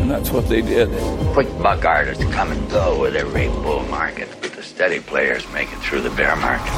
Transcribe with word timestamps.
And 0.00 0.10
that's 0.10 0.30
what 0.32 0.48
they 0.48 0.62
did. 0.62 0.88
Quick 1.34 1.48
buck 1.62 1.84
artists 1.84 2.24
come 2.24 2.52
and 2.52 2.70
go 2.70 3.02
with 3.02 3.16
every 3.16 3.48
bull 3.48 3.84
market, 3.90 4.28
but 4.42 4.52
the 4.56 4.62
steady 4.62 5.00
players 5.00 5.46
make 5.54 5.68
it 5.72 5.80
through 5.82 6.02
the 6.08 6.16
bear 6.16 6.36
market. 6.36 6.72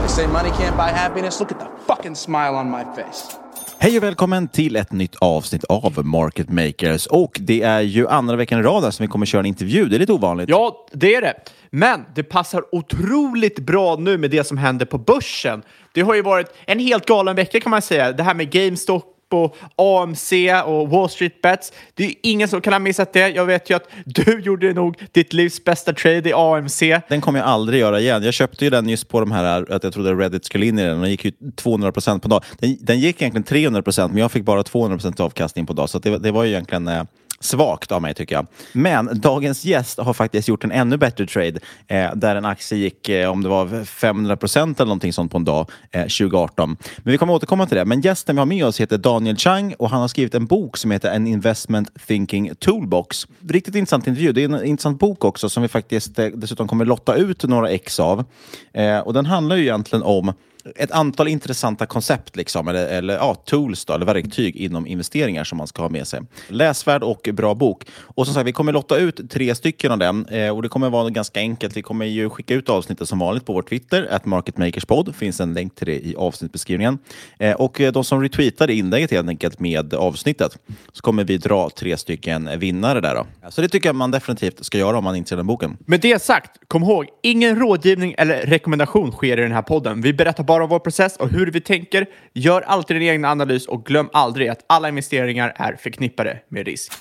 They 0.00 0.08
say 0.08 0.26
money 0.26 0.50
can't 0.50 0.76
buy 0.76 0.90
happiness. 0.90 1.40
Look 1.40 1.52
at 1.52 1.58
the 1.58 1.68
fucking 1.86 2.14
smile 2.14 2.54
on 2.54 2.70
my 2.70 2.84
face. 2.84 3.36
Hej 3.82 3.96
och 3.96 4.02
välkommen 4.02 4.48
till 4.48 4.76
ett 4.76 4.92
nytt 4.92 5.16
avsnitt 5.16 5.64
av 5.64 6.04
Market 6.04 6.48
Makers. 6.48 7.06
Och 7.06 7.38
det 7.40 7.62
är 7.62 7.80
ju 7.80 8.08
andra 8.08 8.36
veckan 8.36 8.58
i 8.58 8.62
rad 8.62 8.94
som 8.94 9.04
vi 9.04 9.08
kommer 9.08 9.26
köra 9.26 9.40
en 9.40 9.46
intervju. 9.46 9.88
Det 9.88 9.96
är 9.96 9.98
lite 9.98 10.12
ovanligt. 10.12 10.48
Ja, 10.48 10.86
det 10.92 11.14
är 11.14 11.20
det. 11.20 11.34
Men 11.70 12.04
det 12.14 12.22
passar 12.22 12.74
otroligt 12.74 13.58
bra 13.58 13.96
nu 13.96 14.18
med 14.18 14.30
det 14.30 14.44
som 14.44 14.58
händer 14.58 14.86
på 14.86 14.98
börsen. 14.98 15.62
Det 15.92 16.00
har 16.00 16.14
ju 16.14 16.22
varit 16.22 16.46
en 16.66 16.78
helt 16.78 17.06
galen 17.06 17.36
vecka 17.36 17.60
kan 17.60 17.70
man 17.70 17.82
säga. 17.82 18.12
Det 18.12 18.22
här 18.22 18.34
med 18.34 18.50
GameStop 18.50 19.04
och 19.34 19.56
AMC 19.76 20.32
och 20.64 20.90
Wall 20.90 21.10
Street 21.10 21.42
Bets. 21.42 21.72
Det 21.94 22.04
är 22.04 22.14
ingen 22.22 22.48
som 22.48 22.60
kan 22.60 22.72
ha 22.72 22.80
missat 22.80 23.12
det. 23.12 23.28
Jag 23.28 23.46
vet 23.46 23.70
ju 23.70 23.74
att 23.74 23.88
du 24.04 24.40
gjorde 24.44 24.72
nog 24.72 24.96
ditt 25.12 25.32
livs 25.32 25.64
bästa 25.64 25.92
trade 25.92 26.28
i 26.28 26.32
AMC. 26.32 27.00
Den 27.08 27.20
kommer 27.20 27.38
jag 27.38 27.48
aldrig 27.48 27.80
göra 27.80 28.00
igen. 28.00 28.22
Jag 28.22 28.34
köpte 28.34 28.64
ju 28.64 28.70
den 28.70 28.88
just 28.88 29.08
på 29.08 29.20
de 29.20 29.32
här, 29.32 29.72
att 29.72 29.84
jag 29.84 29.92
trodde 29.92 30.14
Reddit 30.14 30.44
skulle 30.44 30.66
in 30.66 30.78
i 30.78 30.82
den. 30.82 31.00
Den 31.00 31.10
gick 31.10 31.24
ju 31.24 31.32
200 31.56 31.92
procent 31.92 32.22
på 32.22 32.28
dag. 32.28 32.44
Den, 32.58 32.76
den 32.80 33.00
gick 33.00 33.22
egentligen 33.22 33.44
300 33.44 33.82
procent, 33.82 34.12
men 34.12 34.22
jag 34.22 34.32
fick 34.32 34.44
bara 34.44 34.62
200 34.62 34.96
procent 34.96 35.20
avkastning 35.20 35.66
på 35.66 35.72
dag. 35.72 35.90
Så 35.90 35.98
det, 35.98 36.18
det 36.18 36.30
var 36.30 36.44
ju 36.44 36.50
egentligen 36.50 36.88
eh, 36.88 37.02
svagt 37.40 37.92
av 37.92 38.02
mig 38.02 38.14
tycker 38.14 38.34
jag. 38.34 38.46
Men 38.72 39.20
dagens 39.20 39.64
gäst 39.64 39.98
har 39.98 40.14
faktiskt 40.14 40.48
gjort 40.48 40.64
en 40.64 40.72
ännu 40.72 40.96
bättre 40.96 41.26
trade 41.26 41.60
eh, 41.88 42.14
där 42.14 42.36
en 42.36 42.44
aktie 42.44 42.78
gick, 42.78 43.08
eh, 43.08 43.30
om 43.30 43.42
det 43.42 43.48
var 43.48 43.84
500 43.84 44.36
procent 44.36 44.80
eller 44.80 44.88
någonting 44.88 45.12
sånt 45.12 45.32
på 45.32 45.38
en 45.38 45.44
dag 45.44 45.70
eh, 45.90 46.02
2018. 46.02 46.76
Men 46.98 47.12
vi 47.12 47.18
kommer 47.18 47.34
återkomma 47.34 47.66
till 47.66 47.76
det. 47.76 47.84
Men 47.84 48.00
gästen 48.00 48.36
vi 48.36 48.38
har 48.38 48.46
med 48.46 48.66
oss 48.66 48.80
heter 48.80 48.98
Daniel 48.98 49.36
Chang 49.36 49.74
och 49.78 49.90
han 49.90 50.00
har 50.00 50.08
skrivit 50.08 50.34
en 50.34 50.46
bok 50.46 50.76
som 50.76 50.90
heter 50.90 51.10
En 51.10 51.26
Investment 51.26 51.88
Thinking 52.06 52.54
Toolbox. 52.54 53.26
Riktigt 53.48 53.74
intressant 53.74 54.06
intervju. 54.06 54.32
Det 54.32 54.44
är 54.44 54.44
en 54.44 54.64
intressant 54.64 54.98
bok 54.98 55.24
också 55.24 55.48
som 55.48 55.62
vi 55.62 55.68
faktiskt 55.68 56.18
eh, 56.18 56.26
dessutom 56.26 56.68
kommer 56.68 56.84
lotta 56.84 57.14
ut 57.14 57.44
några 57.44 57.70
ex 57.70 58.00
av. 58.00 58.24
Eh, 58.72 58.98
och 58.98 59.12
den 59.12 59.26
handlar 59.26 59.56
ju 59.56 59.62
egentligen 59.62 60.02
om 60.02 60.32
ett 60.76 60.90
antal 60.90 61.28
intressanta 61.28 61.86
koncept, 61.86 62.36
liksom, 62.36 62.68
eller, 62.68 62.88
eller 62.88 63.14
ja, 63.14 63.34
tools, 63.34 63.84
då, 63.84 63.92
eller 63.92 64.06
verktyg 64.06 64.56
inom 64.56 64.86
investeringar 64.86 65.44
som 65.44 65.58
man 65.58 65.66
ska 65.66 65.82
ha 65.82 65.88
med 65.88 66.06
sig. 66.06 66.20
Läsvärd 66.48 67.02
och 67.02 67.28
bra 67.32 67.54
bok. 67.54 67.84
Och 68.00 68.26
som 68.26 68.34
sagt, 68.34 68.46
vi 68.46 68.52
kommer 68.52 68.72
lotta 68.72 68.96
ut 68.96 69.30
tre 69.30 69.54
stycken 69.54 69.92
av 69.92 69.98
den 69.98 70.26
eh, 70.26 70.56
och 70.56 70.62
det 70.62 70.68
kommer 70.68 70.90
vara 70.90 71.10
ganska 71.10 71.40
enkelt. 71.40 71.76
Vi 71.76 71.82
kommer 71.82 72.06
ju 72.06 72.30
skicka 72.30 72.54
ut 72.54 72.68
avsnittet 72.68 73.08
som 73.08 73.18
vanligt 73.18 73.44
på 73.44 73.52
vår 73.52 73.62
Twitter, 73.62 74.08
att 74.10 74.26
marketmakerspod. 74.26 75.14
finns 75.14 75.40
en 75.40 75.54
länk 75.54 75.74
till 75.74 75.86
det 75.86 76.06
i 76.06 76.14
avsnittbeskrivningen. 76.16 76.98
Eh, 77.38 77.52
och 77.52 77.80
eh, 77.80 77.92
de 77.92 78.04
som 78.04 78.22
retweetar 78.22 78.70
inlägget 78.70 79.10
helt 79.10 79.28
enkelt 79.28 79.60
med 79.60 79.94
avsnittet 79.94 80.58
så 80.92 81.02
kommer 81.02 81.24
vi 81.24 81.36
dra 81.36 81.70
tre 81.70 81.96
stycken 81.96 82.58
vinnare 82.58 83.00
där. 83.00 83.14
Då. 83.14 83.26
Så 83.50 83.60
det 83.60 83.68
tycker 83.68 83.88
jag 83.88 83.96
man 83.96 84.10
definitivt 84.10 84.64
ska 84.64 84.78
göra 84.78 84.98
om 84.98 85.04
man 85.04 85.14
är 85.14 85.18
intresserad 85.18 85.40
av 85.40 85.46
boken. 85.46 85.76
Med 85.86 86.00
det 86.00 86.22
sagt, 86.22 86.50
kom 86.68 86.82
ihåg, 86.82 87.06
ingen 87.22 87.58
rådgivning 87.58 88.14
eller 88.18 88.46
rekommendation 88.46 89.12
sker 89.12 89.38
i 89.38 89.42
den 89.42 89.52
här 89.52 89.62
podden. 89.62 90.02
Vi 90.02 90.12
berättar 90.12 90.44
bara 90.50 90.64
om 90.64 90.70
vår 90.70 90.78
process 90.78 91.16
och 91.16 91.28
hur 91.28 91.50
vi 91.50 91.60
tänker. 91.60 92.06
Gör 92.34 92.60
alltid 92.60 92.96
din 92.96 93.08
egen 93.08 93.24
analys 93.24 93.66
och 93.66 93.84
glöm 93.84 94.08
aldrig 94.12 94.48
att 94.48 94.64
alla 94.66 94.88
investeringar 94.88 95.52
är 95.56 95.76
förknippade 95.76 96.38
med 96.48 96.66
risk. 96.66 96.92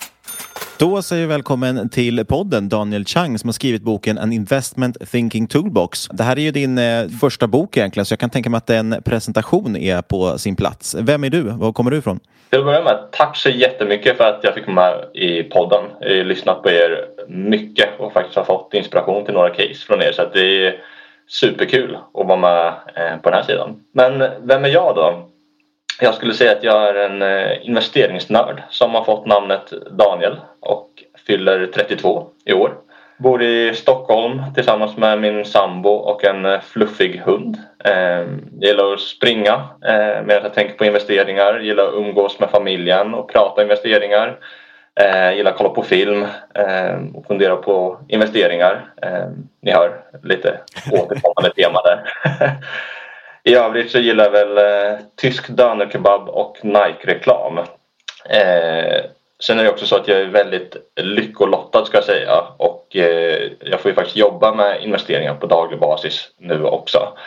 Då 0.80 1.02
säger 1.02 1.22
vi 1.22 1.28
välkommen 1.28 1.90
till 1.90 2.26
podden 2.26 2.70
Daniel 2.70 3.06
Chang 3.06 3.40
som 3.40 3.48
har 3.48 3.54
skrivit 3.54 3.82
boken 3.82 4.18
An 4.18 4.34
Investment 4.34 5.12
Thinking 5.12 5.48
Toolbox. 5.48 6.08
Det 6.12 6.24
här 6.24 6.38
är 6.40 6.42
ju 6.42 6.52
din 6.52 6.78
eh, 6.78 7.08
första 7.22 7.48
bok 7.48 7.78
egentligen 7.78 8.06
så 8.06 8.14
jag 8.14 8.20
kan 8.20 8.30
tänka 8.30 8.50
mig 8.50 8.58
att 8.58 8.70
en 8.70 8.96
presentation 9.06 9.76
är 9.76 10.02
på 10.02 10.38
sin 10.38 10.56
plats. 10.56 10.96
Vem 11.00 11.24
är 11.24 11.30
du? 11.30 11.42
Var 11.42 11.74
kommer 11.74 11.92
du 11.92 11.98
ifrån? 11.98 12.20
Till 12.50 12.60
att 12.60 12.66
börja 12.66 12.84
med, 12.84 12.98
tack 13.12 13.38
så 13.38 13.50
jättemycket 13.50 14.18
för 14.18 14.24
att 14.24 14.40
jag 14.44 14.54
fick 14.54 14.66
komma 14.66 14.82
med 14.82 15.24
i 15.24 15.44
podden. 15.44 15.84
Jag 16.02 16.18
har 16.18 16.24
lyssnat 16.24 16.64
på 16.64 16.70
er 16.70 17.06
mycket 17.28 17.90
och 18.00 18.14
faktiskt 18.14 18.38
har 18.38 18.44
fått 18.44 18.74
inspiration 18.74 19.26
till 19.26 19.34
några 19.34 19.50
case 19.50 19.86
från 19.88 20.02
er 20.02 20.12
så 20.12 20.22
att 20.22 20.34
det 20.34 20.68
är 20.68 20.76
superkul 21.30 21.98
att 22.14 22.28
vara 22.28 22.38
med 22.38 22.68
eh, 22.96 23.18
på 23.22 23.30
den 23.30 23.34
här 23.34 23.44
sidan. 23.44 23.84
Men 23.92 24.24
vem 24.42 24.66
är 24.66 24.70
jag 24.70 24.96
då? 24.96 25.30
Jag 26.02 26.14
skulle 26.14 26.34
säga 26.34 26.52
att 26.52 26.64
jag 26.64 26.90
är 26.90 26.96
en 26.96 27.22
eh, 27.22 27.68
investeringsnörd 27.68 28.64
som 28.70 28.92
har 28.96 29.04
fått 29.04 29.26
namnet 29.26 29.74
Daniel 29.92 30.40
och 30.60 30.90
fyller 31.28 31.66
32 31.74 32.28
i 32.46 32.54
år. 32.54 32.74
Bor 33.18 33.44
i 33.44 33.74
Stockholm 33.76 34.42
tillsammans 34.56 34.98
med 34.98 35.20
min 35.20 35.46
sambo 35.46 35.90
och 35.90 36.26
en 36.26 36.46
eh, 36.46 36.60
fluffig 36.62 37.22
hund. 37.26 37.58
Jag 37.84 38.28
gillar 38.62 38.94
att 38.94 39.00
springa 39.00 39.68
medan 40.26 40.44
jag 40.44 40.54
tänker 40.54 40.74
på 40.74 40.86
investeringar. 40.86 41.54
Jag 41.54 41.64
gillar 41.64 41.88
att 41.88 41.94
umgås 41.94 42.40
med 42.40 42.50
familjen 42.50 43.14
och 43.14 43.30
prata 43.30 43.62
investeringar. 43.62 44.38
Jag 45.04 45.36
gillar 45.36 45.52
att 45.52 45.58
kolla 45.58 45.70
på 45.70 45.84
film 45.84 46.28
eh, 46.54 46.98
och 47.14 47.26
fundera 47.28 47.56
på 47.56 48.00
investeringar. 48.08 48.94
Eh, 49.02 49.28
ni 49.62 49.72
hör 49.72 50.02
lite 50.24 50.60
återkommande 50.92 51.54
tema 51.56 51.82
där. 51.82 52.04
I 53.44 53.56
övrigt 53.56 53.92
så 53.92 54.00
gillar 54.00 54.24
jag 54.24 54.32
väl 54.32 54.58
eh, 54.58 55.00
tysk 55.16 55.50
dönerkebab 55.50 56.30
och 56.30 56.58
Nike-reklam. 56.64 57.58
Eh, 58.30 59.02
sen 59.40 59.60
är 59.60 59.64
det 59.64 59.70
också 59.70 59.86
så 59.86 59.96
att 59.96 60.08
jag 60.08 60.22
är 60.22 60.26
väldigt 60.26 60.76
lyckolottad 60.96 61.86
ska 61.86 61.98
jag 61.98 62.04
säga 62.04 62.44
och 62.58 62.96
eh, 62.96 63.52
jag 63.60 63.80
får 63.80 63.92
ju 63.92 63.96
faktiskt 63.96 64.18
jobba 64.18 64.56
med 64.56 64.84
investeringar 64.84 65.36
på 65.36 65.46
daglig 65.46 65.80
basis 65.80 66.30
nu 66.38 66.64
också. 66.64 67.18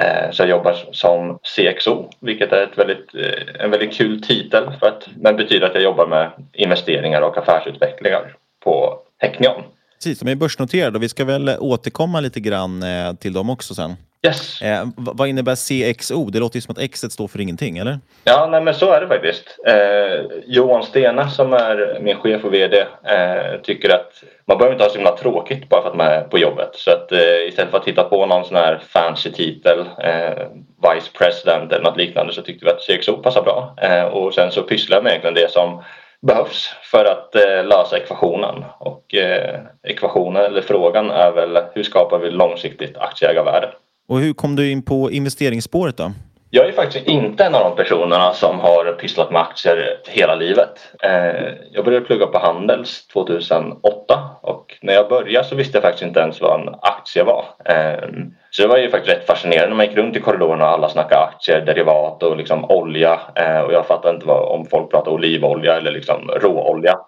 Eh, 0.00 0.30
så 0.30 0.42
jag 0.42 0.48
jobbar 0.48 0.76
som 0.92 1.38
CXO 1.42 2.10
vilket 2.20 2.52
är 2.52 2.62
ett 2.62 2.78
väldigt, 2.78 3.14
eh, 3.14 3.64
en 3.64 3.70
väldigt 3.70 3.94
kul 3.94 4.22
titel 4.22 4.64
för 4.80 4.86
att, 4.86 5.08
men 5.16 5.36
betyder 5.36 5.66
att 5.66 5.74
jag 5.74 5.82
jobbar 5.82 6.06
med 6.06 6.30
investeringar 6.52 7.22
och 7.22 7.38
affärsutvecklingar 7.38 8.36
på 8.64 8.98
Technion. 9.20 9.62
Precis, 9.98 10.20
de 10.20 10.30
är 10.30 10.34
börsnoterade 10.34 10.96
och 10.96 11.02
vi 11.02 11.08
ska 11.08 11.24
väl 11.24 11.56
återkomma 11.58 12.20
lite 12.20 12.40
grann 12.40 12.82
eh, 12.82 13.14
till 13.14 13.32
dem 13.32 13.50
också 13.50 13.74
sen. 13.74 13.96
Yes. 14.26 14.62
Eh, 14.62 14.84
vad 14.96 15.28
innebär 15.28 15.54
CXO? 15.54 16.30
Det 16.30 16.38
låter 16.38 16.56
ju 16.56 16.60
som 16.60 16.72
att 16.72 16.78
X 16.78 17.00
står 17.00 17.28
för 17.28 17.40
ingenting, 17.40 17.78
eller? 17.78 17.98
Ja, 18.24 18.48
nej, 18.50 18.60
men 18.60 18.74
så 18.74 18.92
är 18.92 19.00
det 19.00 19.08
faktiskt. 19.08 19.58
Eh, 19.66 20.40
Johan 20.46 20.82
Stena 20.82 21.30
som 21.30 21.52
är 21.52 21.98
min 22.00 22.16
chef 22.16 22.44
och 22.44 22.54
VD 22.54 22.80
eh, 23.04 23.60
tycker 23.62 23.94
att 23.94 24.24
man 24.46 24.58
behöver 24.58 24.74
inte 24.74 24.84
ha 24.84 24.90
så 24.90 24.96
himla 24.96 25.16
tråkigt 25.16 25.68
bara 25.68 25.82
för 25.82 25.88
att 25.88 25.96
man 25.96 26.06
är 26.06 26.20
på 26.20 26.38
jobbet. 26.38 26.70
Så 26.74 26.90
att 26.90 27.12
eh, 27.12 27.48
istället 27.48 27.70
för 27.70 27.78
att 27.78 27.84
titta 27.84 28.04
på 28.04 28.26
någon 28.26 28.44
sån 28.44 28.56
här 28.56 28.82
fancy 28.88 29.32
titel, 29.32 29.78
eh, 29.98 30.46
Vice 30.82 31.10
President 31.18 31.72
eller 31.72 31.84
något 31.84 31.96
liknande 31.96 32.32
så 32.32 32.42
tyckte 32.42 32.64
vi 32.64 32.70
att 32.70 33.00
CXO 33.00 33.16
passar 33.16 33.42
bra. 33.42 33.74
Eh, 33.82 34.04
och 34.04 34.34
sen 34.34 34.50
så 34.50 34.62
pysslar 34.62 34.96
jag 34.96 35.04
med 35.04 35.10
egentligen 35.10 35.34
det 35.34 35.50
som 35.50 35.82
behövs 36.20 36.74
för 36.82 37.04
att 37.04 37.34
eh, 37.34 37.64
lösa 37.64 37.96
ekvationen. 37.96 38.64
Och 38.78 39.14
eh, 39.14 39.60
ekvationen, 39.82 40.44
eller 40.44 40.62
frågan, 40.62 41.10
är 41.10 41.30
väl 41.30 41.58
hur 41.74 41.82
skapar 41.82 42.18
vi 42.18 42.30
långsiktigt 42.30 42.96
aktieägarvärde? 42.96 43.70
Och 44.08 44.18
hur 44.18 44.32
kom 44.32 44.56
du 44.56 44.70
in 44.70 44.82
på 44.82 45.10
investeringsspåret 45.10 45.96
då? 45.96 46.12
Jag 46.54 46.68
är 46.68 46.72
faktiskt 46.72 47.06
inte 47.06 47.44
en 47.44 47.54
av 47.54 47.64
de 47.64 47.76
personerna 47.76 48.32
som 48.32 48.60
har 48.60 48.92
pysslat 48.92 49.30
med 49.30 49.42
aktier 49.42 49.98
hela 50.08 50.34
livet. 50.34 50.92
Eh, 51.02 51.52
jag 51.72 51.84
började 51.84 52.06
plugga 52.06 52.26
på 52.26 52.38
Handels 52.38 53.06
2008 53.06 54.20
och 54.42 54.78
när 54.82 54.94
jag 54.94 55.08
började 55.08 55.48
så 55.48 55.54
visste 55.54 55.76
jag 55.76 55.82
faktiskt 55.82 56.02
inte 56.02 56.20
ens 56.20 56.40
vad 56.40 56.60
en 56.60 56.74
aktie 56.82 57.24
var. 57.24 57.44
Eh, 57.64 58.08
så 58.50 58.62
det 58.62 58.68
var 58.68 58.78
ju 58.78 58.90
faktiskt 58.90 59.16
rätt 59.16 59.26
fascinerande 59.26 59.68
när 59.68 59.76
man 59.76 59.86
gick 59.86 59.96
runt 59.96 60.16
i 60.16 60.20
korridorerna 60.20 60.64
och 60.64 60.72
alla 60.72 60.88
snackade 60.88 61.24
aktier, 61.24 61.60
derivat 61.60 62.22
och 62.22 62.36
liksom 62.36 62.64
olja 62.64 63.20
eh, 63.34 63.60
och 63.60 63.72
jag 63.72 63.86
fattade 63.86 64.14
inte 64.14 64.26
vad, 64.26 64.60
om 64.60 64.66
folk 64.66 64.90
pratade 64.90 65.16
olivolja 65.16 65.76
eller 65.76 65.92
liksom 65.92 66.30
råolja. 66.40 66.98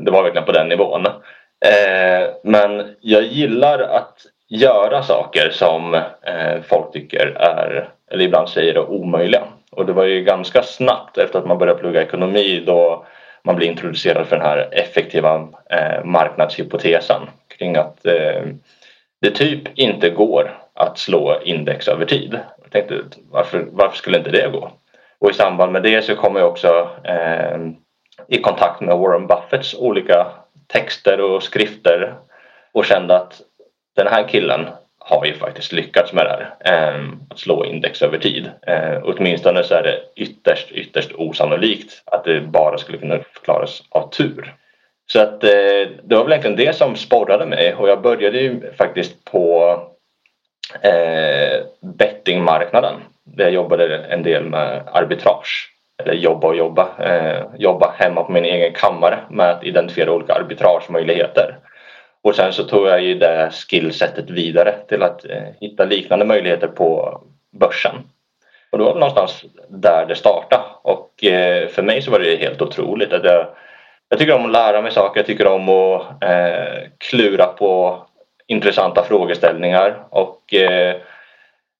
Det 0.00 0.10
var 0.10 0.22
verkligen 0.22 0.46
på 0.46 0.52
den 0.52 0.68
nivån. 0.68 1.06
Men 2.44 2.96
jag 3.00 3.22
gillar 3.22 3.78
att 3.78 4.16
göra 4.52 5.02
saker 5.02 5.50
som 5.50 5.94
eh, 5.94 6.62
folk 6.62 6.92
tycker 6.92 7.26
är 7.36 7.88
eller 8.10 8.24
ibland 8.24 8.48
säger 8.48 8.74
är 8.74 8.90
omöjliga. 8.90 9.42
Och 9.70 9.86
det 9.86 9.92
var 9.92 10.04
ju 10.04 10.24
ganska 10.24 10.62
snabbt 10.62 11.18
efter 11.18 11.38
att 11.38 11.46
man 11.46 11.58
började 11.58 11.80
plugga 11.80 12.02
ekonomi 12.02 12.62
då 12.66 13.06
man 13.44 13.56
blev 13.56 13.70
introducerad 13.70 14.26
för 14.26 14.36
den 14.36 14.46
här 14.46 14.68
effektiva 14.72 15.48
eh, 15.70 16.04
marknadshypotesen 16.04 17.22
kring 17.58 17.76
att 17.76 18.06
eh, 18.06 18.42
det 19.20 19.30
typ 19.30 19.78
inte 19.78 20.10
går 20.10 20.58
att 20.74 20.98
slå 20.98 21.40
index 21.44 21.88
över 21.88 22.04
tid. 22.04 22.38
Jag 22.62 22.70
tänkte 22.70 23.00
varför, 23.30 23.66
varför 23.70 23.96
skulle 23.96 24.18
inte 24.18 24.30
det 24.30 24.50
gå? 24.52 24.70
Och 25.18 25.30
i 25.30 25.34
samband 25.34 25.72
med 25.72 25.82
det 25.82 26.04
så 26.04 26.16
kom 26.16 26.36
jag 26.36 26.48
också 26.48 26.88
eh, 27.04 27.58
i 28.28 28.42
kontakt 28.42 28.80
med 28.80 28.98
Warren 28.98 29.26
Buffetts 29.26 29.74
olika 29.74 30.26
texter 30.66 31.20
och 31.20 31.42
skrifter 31.42 32.14
och 32.72 32.84
kände 32.84 33.16
att 33.16 33.40
den 33.96 34.06
här 34.06 34.28
killen 34.28 34.66
har 34.98 35.24
ju 35.24 35.34
faktiskt 35.34 35.72
lyckats 35.72 36.12
med 36.12 36.24
det 36.24 36.30
här. 36.30 36.54
Eh, 36.64 37.04
att 37.30 37.38
slå 37.38 37.64
index 37.64 38.02
över 38.02 38.18
tid. 38.18 38.50
Eh, 38.66 38.98
åtminstone 39.02 39.62
så 39.62 39.74
är 39.74 39.82
det 39.82 40.00
ytterst, 40.16 40.72
ytterst 40.72 41.12
osannolikt 41.14 42.02
att 42.06 42.24
det 42.24 42.40
bara 42.40 42.78
skulle 42.78 42.98
kunna 42.98 43.18
förklaras 43.18 43.82
av 43.90 44.10
tur. 44.10 44.54
Så 45.06 45.20
att 45.20 45.44
eh, 45.44 45.88
det 46.02 46.14
var 46.14 46.24
väl 46.24 46.32
egentligen 46.32 46.56
det 46.56 46.76
som 46.76 46.96
sporrade 46.96 47.46
mig 47.46 47.74
och 47.74 47.88
jag 47.88 48.02
började 48.02 48.38
ju 48.38 48.72
faktiskt 48.72 49.24
på 49.24 49.76
eh, 50.80 51.64
bettingmarknaden. 51.80 52.94
Där 53.24 53.44
jag 53.44 53.52
jobbade 53.52 53.98
en 53.98 54.22
del 54.22 54.44
med 54.44 54.82
arbitrage. 54.92 55.68
Eller 56.02 56.14
jobba 56.14 56.48
och 56.48 56.56
jobba. 56.56 56.88
Eh, 56.98 57.42
jobba 57.58 57.94
hemma 57.98 58.22
på 58.22 58.32
min 58.32 58.44
egen 58.44 58.72
kammare 58.72 59.18
med 59.30 59.50
att 59.50 59.64
identifiera 59.64 60.12
olika 60.12 60.34
arbitragemöjligheter. 60.34 61.58
Och 62.22 62.34
sen 62.34 62.52
så 62.52 62.64
tog 62.64 62.86
jag 62.86 63.02
ju 63.02 63.14
det 63.14 63.50
skillsetet 63.68 64.30
vidare 64.30 64.74
till 64.88 65.02
att 65.02 65.24
eh, 65.24 65.42
hitta 65.60 65.84
liknande 65.84 66.24
möjligheter 66.24 66.68
på 66.68 67.20
börsen. 67.50 67.94
Och 68.70 68.78
då 68.78 68.84
var 68.84 68.94
det 68.94 69.00
någonstans 69.00 69.44
där 69.68 70.06
det 70.06 70.14
startade. 70.14 70.62
Och 70.82 71.24
eh, 71.24 71.68
för 71.68 71.82
mig 71.82 72.02
så 72.02 72.10
var 72.10 72.18
det 72.18 72.36
helt 72.36 72.62
otroligt. 72.62 73.12
Att 73.12 73.24
jag, 73.24 73.46
jag 74.08 74.18
tycker 74.18 74.34
om 74.34 74.46
att 74.46 74.52
lära 74.52 74.82
mig 74.82 74.92
saker, 74.92 75.20
jag 75.20 75.26
tycker 75.26 75.46
om 75.46 75.68
att 75.68 76.22
eh, 76.22 76.82
klura 76.98 77.46
på 77.46 78.02
intressanta 78.46 79.04
frågeställningar. 79.04 80.04
Och 80.10 80.54
eh, 80.54 80.96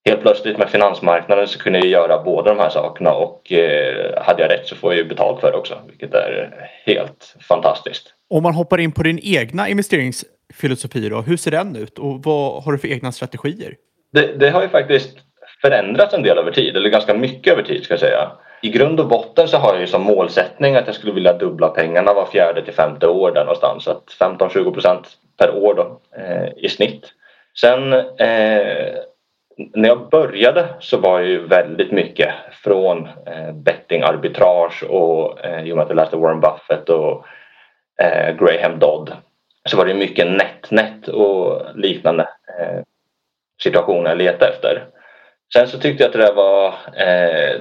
helt 0.04 0.22
plötsligt 0.22 0.58
med 0.58 0.70
finansmarknaden 0.70 1.48
så 1.48 1.58
kunde 1.58 1.78
jag 1.78 1.88
göra 1.88 2.22
båda 2.22 2.54
de 2.54 2.60
här 2.60 2.70
sakerna 2.70 3.12
och 3.12 3.52
eh, 3.52 4.22
hade 4.22 4.42
jag 4.42 4.50
rätt 4.50 4.66
så 4.66 4.76
får 4.76 4.92
jag 4.92 4.98
ju 4.98 5.08
betalt 5.08 5.40
för 5.40 5.52
det 5.52 5.58
också, 5.58 5.78
vilket 5.86 6.14
är 6.14 6.70
helt 6.84 7.36
fantastiskt. 7.48 8.14
Om 8.32 8.42
man 8.42 8.54
hoppar 8.54 8.80
in 8.80 8.92
på 8.92 9.02
din 9.02 9.18
egna 9.22 9.68
investeringsfilosofi 9.68 11.08
då, 11.08 11.20
hur 11.20 11.36
ser 11.36 11.50
den 11.50 11.76
ut 11.76 11.98
och 11.98 12.22
vad 12.24 12.62
har 12.62 12.72
du 12.72 12.78
för 12.78 12.88
egna 12.88 13.12
strategier? 13.12 13.74
Det, 14.12 14.38
det 14.38 14.50
har 14.50 14.62
ju 14.62 14.68
faktiskt 14.68 15.18
förändrats 15.62 16.14
en 16.14 16.22
del 16.22 16.38
över 16.38 16.52
tid, 16.52 16.76
eller 16.76 16.88
ganska 16.88 17.14
mycket 17.14 17.52
över 17.52 17.62
tid 17.62 17.84
ska 17.84 17.92
jag 17.92 18.00
säga. 18.00 18.32
I 18.62 18.68
grund 18.68 19.00
och 19.00 19.08
botten 19.08 19.48
så 19.48 19.56
har 19.56 19.72
jag 19.72 19.80
ju 19.80 19.86
som 19.86 20.02
målsättning 20.02 20.76
att 20.76 20.86
jag 20.86 20.94
skulle 20.94 21.12
vilja 21.12 21.38
dubbla 21.38 21.68
pengarna 21.68 22.14
var 22.14 22.26
fjärde 22.26 22.64
till 22.64 22.74
femte 22.74 23.06
år 23.06 23.30
där 23.30 23.44
någonstans. 23.44 23.84
Så 23.84 24.02
15-20 24.20 24.72
procent 24.72 25.08
per 25.38 25.54
år 25.54 25.74
då, 25.74 26.00
eh, 26.16 26.64
i 26.64 26.68
snitt. 26.68 27.12
Sen 27.60 27.92
eh, 27.92 28.94
när 29.74 29.88
jag 29.88 30.08
började 30.10 30.68
så 30.80 30.96
var 30.96 31.20
jag 31.20 31.28
ju 31.28 31.46
väldigt 31.46 31.92
mycket 31.92 32.34
från 32.64 33.06
eh, 33.06 33.52
bettingarbitrage 33.54 34.84
och 34.88 35.44
eh, 35.44 35.66
i 35.66 35.72
och 35.72 35.76
med 35.76 35.82
att 35.82 35.90
jag 35.90 35.96
läste 35.96 36.16
Warren 36.16 36.40
Buffett 36.40 36.88
och 36.88 37.24
eh, 38.02 38.36
Graham 38.36 38.78
Dodd 38.78 39.12
så 39.68 39.76
var 39.76 39.86
det 39.86 39.94
mycket 39.94 40.26
NetNet 40.26 41.08
och 41.08 41.62
liknande 41.74 42.22
eh, 42.58 42.82
situationer 43.62 44.10
jag 44.10 44.18
letade 44.18 44.52
efter. 44.52 44.84
Sen 45.52 45.68
så 45.68 45.78
tyckte 45.78 46.02
jag 46.02 46.08
att 46.08 46.12
det 46.12 46.26
där 46.26 46.34
var 46.34 46.66
eh, 46.96 47.60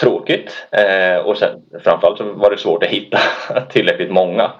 tråkigt 0.00 0.66
eh, 0.70 1.16
och 1.16 1.38
sen, 1.38 1.62
framförallt 1.84 2.18
så 2.18 2.24
var 2.24 2.50
det 2.50 2.58
svårt 2.58 2.82
att 2.82 2.88
hitta 2.88 3.18
tillräckligt 3.70 4.10
många. 4.10 4.52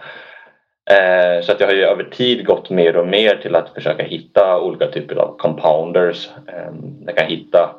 Eh, 0.90 1.42
så 1.42 1.52
att 1.52 1.60
jag 1.60 1.66
har 1.66 1.74
ju 1.74 1.84
över 1.84 2.04
tid 2.04 2.46
gått 2.46 2.70
mer 2.70 2.96
och 2.96 3.08
mer 3.08 3.36
till 3.36 3.54
att 3.54 3.74
försöka 3.74 4.02
hitta 4.02 4.60
olika 4.60 4.86
typer 4.86 5.16
av 5.16 5.36
compounders. 5.38 6.28
Eh, 6.46 6.72
jag 7.06 7.16
kan 7.16 7.26
hitta 7.26 7.74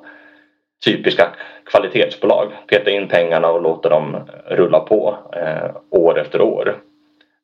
typiska 0.86 1.28
kvalitetsbolag, 1.66 2.52
peta 2.68 2.92
in 2.92 3.08
pengarna 3.08 3.52
och 3.52 3.62
låta 3.62 3.90
dem 3.90 4.18
rulla 4.46 4.80
på 4.80 5.18
eh, 5.34 5.76
år 5.90 6.20
efter 6.20 6.42
år. 6.42 6.78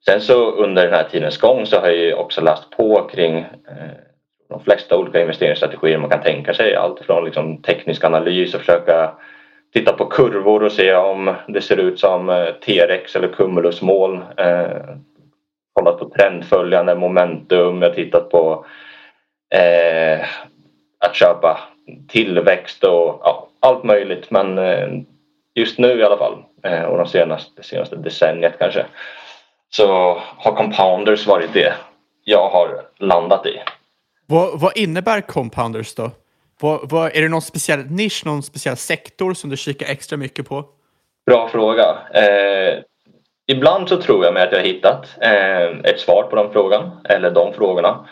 Sen 0.06 0.22
så 0.22 0.52
under 0.52 0.84
den 0.84 0.94
här 0.94 1.04
tidens 1.04 1.38
gång 1.38 1.66
så 1.66 1.80
har 1.80 1.88
jag 1.88 2.20
också 2.20 2.42
läst 2.42 2.70
på 2.70 3.10
kring 3.12 3.38
eh, 3.38 3.98
de 4.50 4.60
flesta 4.64 4.98
olika 4.98 5.22
investeringsstrategier 5.22 5.98
man 5.98 6.10
kan 6.10 6.24
tänka 6.24 6.54
sig. 6.54 6.76
Allt 6.76 7.00
från 7.00 7.26
liksom 7.26 7.62
teknisk 7.62 8.04
analys 8.04 8.54
och 8.54 8.60
försöka 8.60 9.12
titta 9.74 9.94
på 9.94 10.06
kurvor 10.06 10.64
och 10.64 10.72
se 10.72 10.96
om 10.96 11.36
det 11.48 11.62
ser 11.62 11.78
ut 11.78 12.00
som 12.00 12.30
eh, 12.30 12.54
T-rex 12.66 13.16
eller 13.16 13.28
cumulusmoln 13.28 14.24
eh, 14.38 14.96
kollat 15.74 16.00
på 16.00 16.10
trendföljande 16.10 16.96
momentum, 16.96 17.82
jag 17.82 17.90
har 17.90 17.96
tittat 17.96 18.30
på 18.30 18.66
eh, 19.56 20.26
att 21.06 21.16
köpa 21.16 21.60
tillväxt 22.08 22.84
och 22.84 23.22
ja, 23.24 23.48
allt 23.60 23.84
möjligt. 23.84 24.32
Men 24.32 24.58
eh, 24.58 24.88
just 25.56 25.80
nu 25.80 26.00
i 26.00 26.04
alla 26.04 26.18
fall 26.18 26.44
eh, 26.64 26.84
och 26.84 26.98
de 26.98 27.08
senaste, 27.08 27.52
det 27.56 27.64
senaste 27.64 27.96
decenniet 27.96 28.60
kanske 28.60 28.86
så 29.70 30.18
har 30.38 30.56
compounders 30.56 31.28
varit 31.28 31.54
det 31.54 31.74
jag 32.24 32.50
har 32.50 32.82
landat 32.98 33.46
i. 33.46 33.60
Vad, 34.26 34.60
vad 34.60 34.78
innebär 34.78 35.22
compounders 35.22 35.96
då? 35.96 36.12
Vad, 36.62 36.90
vad, 36.90 37.16
är 37.16 37.22
det 37.22 37.30
någon 37.30 37.42
speciell 37.42 37.86
nisch, 37.86 38.26
någon 38.26 38.44
speciell 38.44 38.78
sektor 38.78 39.34
som 39.34 39.50
du 39.50 39.58
kikar 39.58 39.88
extra 39.88 40.18
mycket 40.18 40.50
på? 40.50 40.66
Bra 41.26 41.50
fråga. 41.50 41.98
Eh, 42.14 42.84
Ibland 43.50 43.90
så 43.90 44.02
tror 44.02 44.26
jag 44.26 44.34
mig 44.34 44.44
att 44.44 44.52
jag 44.52 44.60
har 44.60 44.66
hittat 44.66 45.08
eh, 45.22 45.92
ett 45.92 46.00
svar 46.00 46.24
på 46.24 46.36
den 46.36 46.52
frågan, 46.52 46.92
eller 47.04 47.32
de 47.32 47.54
frågorna. 47.54 48.08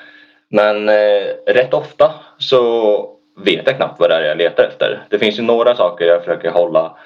Men 0.49 0.89
eh, 0.89 1.25
rätt 1.47 1.73
ofta 1.73 2.13
så 2.37 3.09
vet 3.45 3.67
jag 3.67 3.75
knappt 3.75 3.99
vad 3.99 4.09
det 4.09 4.15
är 4.15 4.21
jag 4.21 4.37
letar 4.37 4.63
efter. 4.63 5.03
Det 5.09 5.19
finns 5.19 5.39
ju 5.39 5.43
några 5.43 5.75
saker 5.75 6.05
jag 6.05 6.19
försöker 6.19 6.51
hålla 6.51 6.97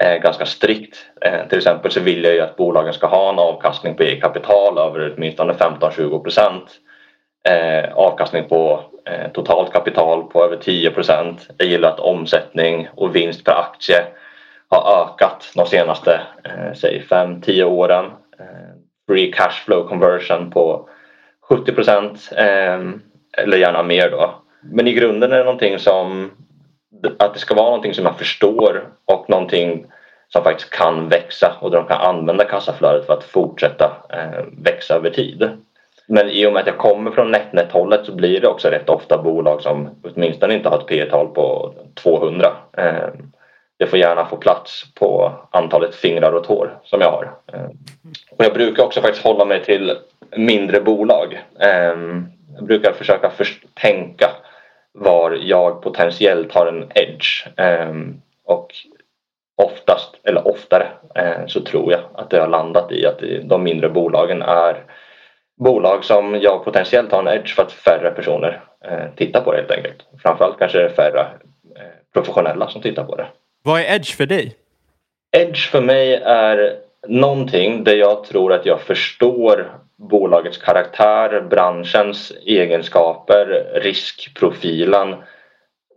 Eh, 0.00 0.16
ganska 0.16 0.46
strikt. 0.46 1.06
Eh, 1.20 1.48
till 1.48 1.58
exempel 1.58 1.90
så 1.90 2.00
vill 2.00 2.24
jag 2.24 2.34
ju 2.34 2.40
att 2.40 2.56
bolagen 2.56 2.92
ska 2.92 3.06
ha 3.06 3.32
en 3.32 3.38
avkastning 3.38 3.94
på 3.94 4.02
eget 4.02 4.22
kapital 4.22 4.78
över 4.78 5.14
åtminstone 5.16 5.52
15-20 5.52 6.22
procent. 6.22 6.70
Eh, 7.48 7.92
avkastning 7.94 8.48
på 8.48 8.84
eh, 9.04 9.32
totalt 9.32 9.72
kapital 9.72 10.22
på 10.22 10.44
över 10.44 10.56
10 10.56 10.90
procent. 10.90 11.48
Jag 11.58 11.68
gillar 11.68 11.88
att 11.88 12.00
omsättning 12.00 12.88
och 12.94 13.16
vinst 13.16 13.44
per 13.44 13.52
aktie 13.52 14.04
har 14.68 15.02
ökat 15.02 15.52
de 15.54 15.66
senaste 15.66 16.20
eh, 16.44 16.72
säg 16.74 17.04
5-10 17.10 17.64
åren. 17.64 18.04
Eh, 18.38 18.76
free 19.08 19.32
cash 19.32 19.64
flow 19.64 19.88
conversion 19.88 20.50
på 20.50 20.88
70 21.48 21.72
procent 21.72 22.32
eh, 22.36 22.80
eller 23.38 23.56
gärna 23.56 23.82
mer 23.82 24.10
då. 24.10 24.34
Men 24.62 24.86
i 24.86 24.92
grunden 24.92 25.32
är 25.32 25.38
det 25.38 25.44
någonting 25.44 25.78
som 25.78 26.30
att 27.18 27.34
det 27.34 27.40
ska 27.40 27.54
vara 27.54 27.66
någonting 27.66 27.94
som 27.94 28.04
jag 28.04 28.18
förstår 28.18 28.88
och 29.04 29.30
någonting 29.30 29.86
som 30.28 30.42
faktiskt 30.42 30.70
kan 30.70 31.08
växa 31.08 31.56
och 31.60 31.70
där 31.70 31.78
de 31.78 31.86
kan 31.86 32.00
använda 32.00 32.44
kassaflödet 32.44 33.06
för 33.06 33.12
att 33.12 33.24
fortsätta 33.24 33.96
eh, 34.10 34.44
växa 34.58 34.94
över 34.94 35.10
tid. 35.10 35.50
Men 36.08 36.28
i 36.28 36.46
och 36.46 36.52
med 36.52 36.60
att 36.60 36.66
jag 36.66 36.78
kommer 36.78 37.10
från 37.10 37.30
NetNet-hållet 37.30 38.06
så 38.06 38.14
blir 38.14 38.40
det 38.40 38.48
också 38.48 38.68
rätt 38.68 38.88
ofta 38.88 39.22
bolag 39.22 39.62
som 39.62 39.88
åtminstone 40.04 40.54
inte 40.54 40.68
har 40.68 40.78
ett 40.78 40.86
P 40.86 41.04
tal 41.10 41.26
på 41.26 41.74
200. 41.94 42.52
Det 43.78 43.84
eh, 43.84 43.88
får 43.88 43.98
gärna 43.98 44.26
få 44.26 44.36
plats 44.36 44.84
på 44.94 45.32
antalet 45.50 45.94
fingrar 45.94 46.32
och 46.32 46.44
tår 46.44 46.78
som 46.84 47.00
jag 47.00 47.10
har. 47.10 47.34
Eh, 47.52 47.66
och 48.30 48.44
jag 48.44 48.54
brukar 48.54 48.84
också 48.84 49.00
faktiskt 49.00 49.24
hålla 49.24 49.44
mig 49.44 49.64
till 49.64 49.92
mindre 50.36 50.80
bolag. 50.80 51.42
Jag 52.54 52.64
brukar 52.64 52.92
försöka 52.92 53.30
tänka 53.74 54.30
var 54.98 55.38
jag 55.42 55.82
potentiellt 55.82 56.52
har 56.52 56.66
en 56.66 56.90
edge. 56.94 57.46
Och 58.44 58.74
oftast, 59.62 60.14
eller 60.24 60.48
oftare, 60.48 60.86
så 61.46 61.60
tror 61.60 61.92
jag 61.92 62.00
att 62.14 62.30
det 62.30 62.40
har 62.40 62.48
landat 62.48 62.92
i 62.92 63.06
att 63.06 63.20
de 63.42 63.62
mindre 63.62 63.88
bolagen 63.88 64.42
är 64.42 64.84
bolag 65.58 66.04
som 66.04 66.40
jag 66.40 66.64
potentiellt 66.64 67.12
har 67.12 67.18
en 67.22 67.38
edge 67.38 67.54
för 67.54 67.62
att 67.62 67.72
färre 67.72 68.10
personer 68.10 68.60
tittar 69.16 69.40
på 69.40 69.52
det 69.52 69.58
helt 69.58 69.70
enkelt. 69.70 70.06
Framförallt 70.22 70.58
kanske 70.58 70.78
det 70.78 70.84
är 70.84 70.88
färre 70.88 71.26
professionella 72.12 72.68
som 72.68 72.82
tittar 72.82 73.04
på 73.04 73.16
det. 73.16 73.26
Vad 73.64 73.80
är 73.80 73.94
edge 73.94 74.16
för 74.16 74.26
dig? 74.26 74.54
Edge 75.36 75.70
för 75.70 75.80
mig 75.80 76.14
är 76.24 76.76
någonting 77.08 77.84
där 77.84 77.96
jag 77.96 78.24
tror 78.24 78.52
att 78.52 78.66
jag 78.66 78.80
förstår 78.80 79.72
bolagets 79.98 80.58
karaktär, 80.58 81.40
branschens 81.40 82.32
egenskaper, 82.46 83.70
riskprofilen 83.74 85.14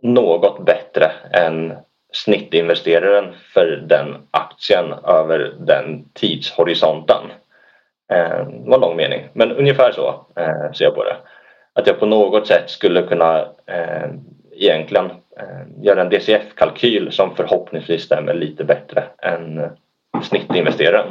något 0.02 0.64
bättre 0.64 1.12
än 1.32 1.76
snittinvesteraren 2.12 3.34
för 3.54 3.66
den 3.86 4.16
aktien 4.30 4.92
över 4.92 5.54
den 5.58 6.08
tidshorisonten. 6.14 7.22
Eh, 8.12 8.46
det 8.46 8.70
var 8.70 8.74
en 8.74 8.80
lång 8.80 8.96
mening, 8.96 9.28
men 9.32 9.52
ungefär 9.52 9.92
så 9.92 10.26
eh, 10.36 10.72
ser 10.72 10.84
jag 10.84 10.94
på 10.94 11.04
det. 11.04 11.16
Att 11.72 11.86
jag 11.86 12.00
på 12.00 12.06
något 12.06 12.46
sätt 12.46 12.70
skulle 12.70 13.02
kunna 13.02 13.38
eh, 13.66 14.10
egentligen 14.52 15.10
Eh, 15.40 15.84
göra 15.84 16.00
en 16.00 16.08
DCF-kalkyl 16.08 17.12
som 17.12 17.36
förhoppningsvis 17.36 18.02
stämmer 18.02 18.34
lite 18.34 18.64
bättre 18.64 19.04
än 19.22 19.70
snittinvesteraren. 20.22 21.06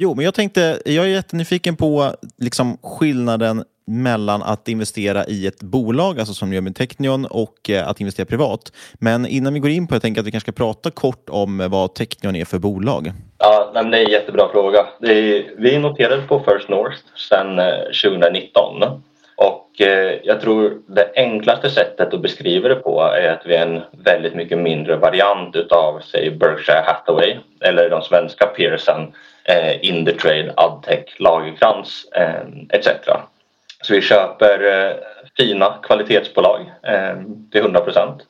Jo, 0.00 0.14
men 0.14 0.24
jag 0.24 0.34
tänkte, 0.34 0.82
jag 0.84 1.04
är 1.04 1.08
jättenyfiken 1.08 1.76
på 1.76 2.14
liksom 2.36 2.78
skillnaden 2.82 3.64
mellan 3.86 4.42
att 4.42 4.68
investera 4.68 5.24
i 5.26 5.46
ett 5.46 5.62
bolag, 5.62 6.18
alltså 6.18 6.34
som 6.34 6.52
gör 6.52 6.60
med 6.60 6.76
Technion, 6.76 7.26
och 7.26 7.70
eh, 7.70 7.88
att 7.88 8.00
investera 8.00 8.26
privat. 8.26 8.72
Men 8.94 9.26
innan 9.26 9.54
vi 9.54 9.60
går 9.60 9.70
in 9.70 9.86
på 9.86 9.94
det, 9.94 9.96
jag 9.96 10.02
tänker 10.02 10.20
att 10.20 10.26
vi 10.26 10.30
kanske 10.30 10.52
ska 10.52 10.64
prata 10.64 10.90
kort 10.90 11.28
om 11.28 11.60
eh, 11.60 11.68
vad 11.68 11.94
Technion 11.94 12.36
är 12.36 12.44
för 12.44 12.58
bolag. 12.58 13.12
Ja, 13.38 13.70
det 13.74 13.78
är 13.78 14.04
en 14.04 14.10
jättebra 14.10 14.48
fråga. 14.52 14.86
Är, 15.00 15.60
vi 15.60 15.78
noterade 15.78 16.22
på 16.22 16.38
First 16.38 16.68
North 16.68 16.98
sedan 17.30 17.58
eh, 17.58 18.10
2019 18.10 18.82
och 19.36 19.64
jag 20.22 20.40
tror 20.40 20.72
det 20.86 21.12
enklaste 21.16 21.70
sättet 21.70 22.14
att 22.14 22.22
beskriva 22.22 22.68
det 22.68 22.74
på 22.74 23.02
är 23.02 23.28
att 23.28 23.42
vi 23.46 23.54
är 23.54 23.66
en 23.66 23.82
väldigt 24.04 24.34
mycket 24.34 24.58
mindre 24.58 24.96
variant 24.96 25.56
utav 25.56 26.00
säg 26.00 26.30
Berkshire 26.30 26.82
Hathaway 26.86 27.36
eller 27.60 27.90
de 27.90 28.02
svenska 28.02 28.46
Pearson, 28.46 29.12
eh, 29.48 29.84
Indutrade, 29.84 30.52
Adtech, 30.56 31.20
Lagerkrans 31.20 32.06
eh, 32.16 32.42
etc. 32.70 32.88
Så 33.82 33.94
vi 33.94 34.00
köper 34.00 34.86
eh, 34.88 34.96
fina 35.36 35.78
kvalitetsbolag 35.82 36.60
eh, 36.82 37.16
till 37.52 37.60
100 37.60 37.80
procent 37.80 38.22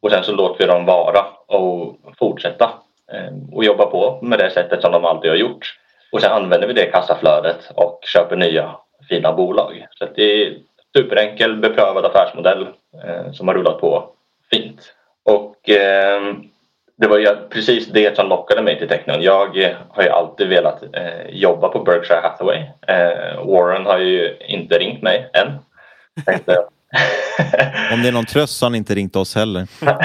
och 0.00 0.10
sen 0.10 0.24
så 0.24 0.32
låter 0.32 0.58
vi 0.58 0.72
dem 0.72 0.86
vara 0.86 1.24
och 1.46 1.96
fortsätta 2.18 2.70
eh, 3.12 3.32
och 3.52 3.64
jobba 3.64 3.86
på 3.86 4.18
med 4.22 4.38
det 4.38 4.50
sättet 4.50 4.82
som 4.82 4.92
de 4.92 5.04
alltid 5.04 5.30
har 5.30 5.36
gjort. 5.36 5.78
Och 6.12 6.20
sen 6.20 6.32
använder 6.32 6.66
vi 6.66 6.72
det 6.72 6.86
kassaflödet 6.86 7.70
och 7.74 8.00
köper 8.02 8.36
nya 8.36 8.76
fina 9.08 9.32
bolag. 9.32 9.86
Så 9.90 10.06
det 10.14 10.22
är 10.22 10.58
superenkel 10.96 11.56
beprövad 11.56 12.04
affärsmodell 12.04 12.68
eh, 13.04 13.32
som 13.32 13.48
har 13.48 13.54
rullat 13.54 13.80
på 13.80 14.10
fint. 14.50 14.94
Och 15.24 15.70
eh, 15.70 16.22
det 16.98 17.06
var 17.06 17.18
ju 17.18 17.36
precis 17.50 17.86
det 17.86 18.16
som 18.16 18.28
lockade 18.28 18.62
mig 18.62 18.78
till 18.78 18.88
Technion. 18.88 19.22
Jag 19.22 19.74
har 19.88 20.02
ju 20.02 20.08
alltid 20.08 20.48
velat 20.48 20.82
eh, 20.82 21.26
jobba 21.28 21.68
på 21.68 21.78
Berkshire 21.78 22.20
Hathaway. 22.22 22.58
Eh, 22.86 23.46
Warren 23.46 23.86
har 23.86 23.98
ju 23.98 24.36
inte 24.40 24.78
ringt 24.78 25.02
mig 25.02 25.30
än. 25.32 25.46
Om 27.92 28.02
det 28.02 28.08
är 28.08 28.12
någon 28.12 28.24
tröst 28.24 28.56
så 28.56 28.66
har 28.66 28.70
han 28.70 28.74
inte 28.74 28.94
ringt 28.94 29.16
oss 29.16 29.34
heller. 29.34 29.66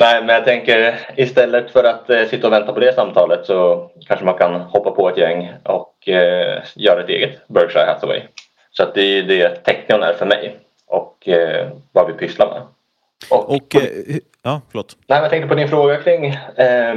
Nej, 0.00 0.24
men 0.24 0.34
jag 0.34 0.44
tänker 0.44 0.98
istället 1.16 1.70
för 1.70 1.84
att 1.84 2.10
eh, 2.10 2.24
sitta 2.24 2.46
och 2.46 2.52
vänta 2.52 2.72
på 2.72 2.80
det 2.80 2.94
samtalet 2.94 3.46
så 3.46 3.90
kanske 4.06 4.26
man 4.26 4.38
kan 4.38 4.60
hoppa 4.60 4.90
på 4.90 5.08
ett 5.08 5.18
gäng 5.18 5.52
och 5.62 6.08
eh, 6.08 6.62
göra 6.74 7.00
ett 7.00 7.08
eget 7.08 7.48
Berkshire 7.48 7.86
Hathaway. 7.86 8.22
Så 8.70 8.82
att 8.82 8.94
det 8.94 9.18
är 9.18 9.22
det 9.22 9.64
Technion 9.64 10.02
är 10.02 10.12
för 10.12 10.26
mig 10.26 10.56
och 10.86 11.28
eh, 11.28 11.68
vad 11.92 12.06
vi 12.06 12.12
pysslar 12.12 12.46
med. 12.46 12.62
Och, 13.30 13.54
och 13.56 13.76
eh, 13.76 14.16
ja, 14.42 14.60
förlåt. 14.70 14.96
Nej, 15.06 15.20
jag 15.20 15.30
tänkte 15.30 15.48
på 15.48 15.54
din 15.54 15.68
fråga 15.68 16.02
kring 16.02 16.26
eh, 16.26 16.94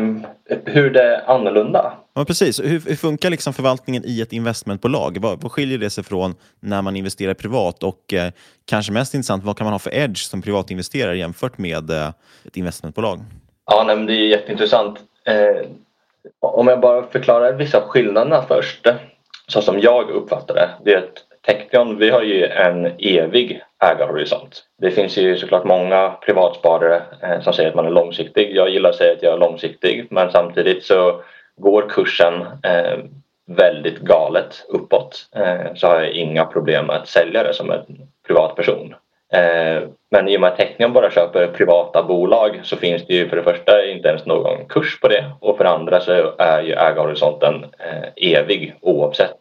hur 0.66 0.90
det 0.90 1.04
är 1.04 1.30
annorlunda. 1.30 1.94
Ja, 2.14 2.26
precis. 2.26 2.60
Hur, 2.60 2.82
hur 2.88 2.96
funkar 2.96 3.30
liksom 3.30 3.54
förvaltningen 3.54 4.04
i 4.06 4.22
ett 4.22 4.34
investmentbolag? 4.34 5.18
Vad, 5.22 5.42
vad 5.42 5.52
skiljer 5.52 5.78
det 5.78 5.90
sig 5.90 6.04
från 6.04 6.36
när 6.60 6.82
man 6.82 6.96
investerar 6.96 7.34
privat? 7.34 7.84
Och 7.84 8.14
eh, 8.14 8.32
kanske 8.66 8.92
mest 8.92 9.14
intressant, 9.14 9.44
vad 9.44 9.58
kan 9.58 9.66
man 9.66 9.74
ha 9.74 9.80
för 9.80 9.94
edge 9.94 10.18
som 10.18 10.42
privatinvesterare 10.42 11.18
jämfört 11.18 11.58
med 11.58 11.90
eh, 11.90 12.08
ett 12.46 12.58
investmentbolag? 12.58 13.20
Ja, 13.66 13.84
nej, 13.88 14.06
det 14.06 14.14
är 14.14 14.28
jätteintressant. 14.28 15.00
Eh, 15.26 15.68
om 16.40 16.68
jag 16.68 16.80
bara 16.80 17.08
förklarar 17.08 17.54
vissa 17.54 17.82
skillnaderna 17.82 18.46
först. 18.48 18.88
Så 19.48 19.62
som 19.62 19.80
jag 19.80 20.10
uppfattar 20.10 20.56
det, 20.56 20.70
det 20.84 20.94
är 20.94 20.98
att 20.98 21.24
Hektion, 21.50 21.98
vi 21.98 22.10
har 22.10 22.22
ju 22.22 22.46
en 22.46 22.86
evig 23.00 23.62
ägarhorisont. 23.84 24.64
Det 24.82 24.92
finns 24.92 25.18
ju 25.18 25.38
såklart 25.38 25.64
många 25.64 26.10
privatsparare 26.10 27.02
eh, 27.24 27.42
som 27.42 27.54
säger 27.54 27.70
att 27.70 27.76
man 27.76 27.86
är 27.86 27.92
långsiktig. 27.92 28.56
Jag 28.56 28.70
gillar 28.70 28.90
att 28.90 28.96
säga 28.96 29.14
att 29.14 29.24
jag 29.24 29.34
är 29.34 29.38
långsiktig 29.38 30.08
men 30.10 30.32
samtidigt 30.32 30.84
så 30.84 31.22
går 31.56 31.90
kursen 31.90 32.34
eh, 32.64 32.98
väldigt 33.48 34.00
galet 34.00 34.66
uppåt 34.68 35.30
eh, 35.36 35.74
så 35.76 35.88
har 35.88 36.02
jag 36.02 36.12
inga 36.12 36.46
problem 36.46 36.86
med 36.86 36.96
att 36.96 37.08
sälja 37.08 37.44
det 37.44 37.54
som 37.54 37.72
en 37.72 38.10
privatperson. 38.28 38.96
Men 40.12 40.28
i 40.28 40.38
och 40.38 40.42
med 40.42 40.50
att 40.52 40.58
Tecknion 40.58 40.94
bara 40.94 41.12
köper 41.12 41.48
privata 41.48 42.04
bolag 42.04 42.60
så 42.64 42.78
finns 42.78 43.06
det 43.06 43.14
ju 43.14 43.30
för 43.30 43.38
det 43.38 43.44
första 43.44 43.86
inte 43.86 44.10
ens 44.10 44.26
någon 44.26 44.66
kurs 44.66 45.00
på 45.00 45.08
det 45.08 45.32
och 45.40 45.58
för 45.58 45.64
det 45.64 45.70
andra 45.70 46.00
så 46.00 46.34
är 46.38 46.62
ju 46.62 46.74
ägarhorisonten 46.74 47.66
evig 48.16 48.76
oavsett 48.82 49.38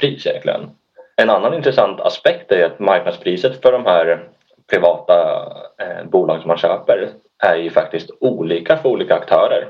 pris 0.00 0.26
egentligen. 0.26 0.70
En 1.16 1.30
annan 1.30 1.54
intressant 1.54 2.00
aspekt 2.00 2.52
är 2.52 2.64
att 2.64 2.78
marknadspriset 2.78 3.62
för 3.62 3.72
de 3.72 3.86
här 3.86 4.28
privata 4.70 5.46
eh, 5.78 6.04
bolag 6.04 6.40
som 6.40 6.48
man 6.48 6.58
köper 6.58 7.08
är 7.38 7.56
ju 7.56 7.70
faktiskt 7.70 8.10
olika 8.20 8.76
för 8.76 8.88
olika 8.88 9.14
aktörer. 9.14 9.68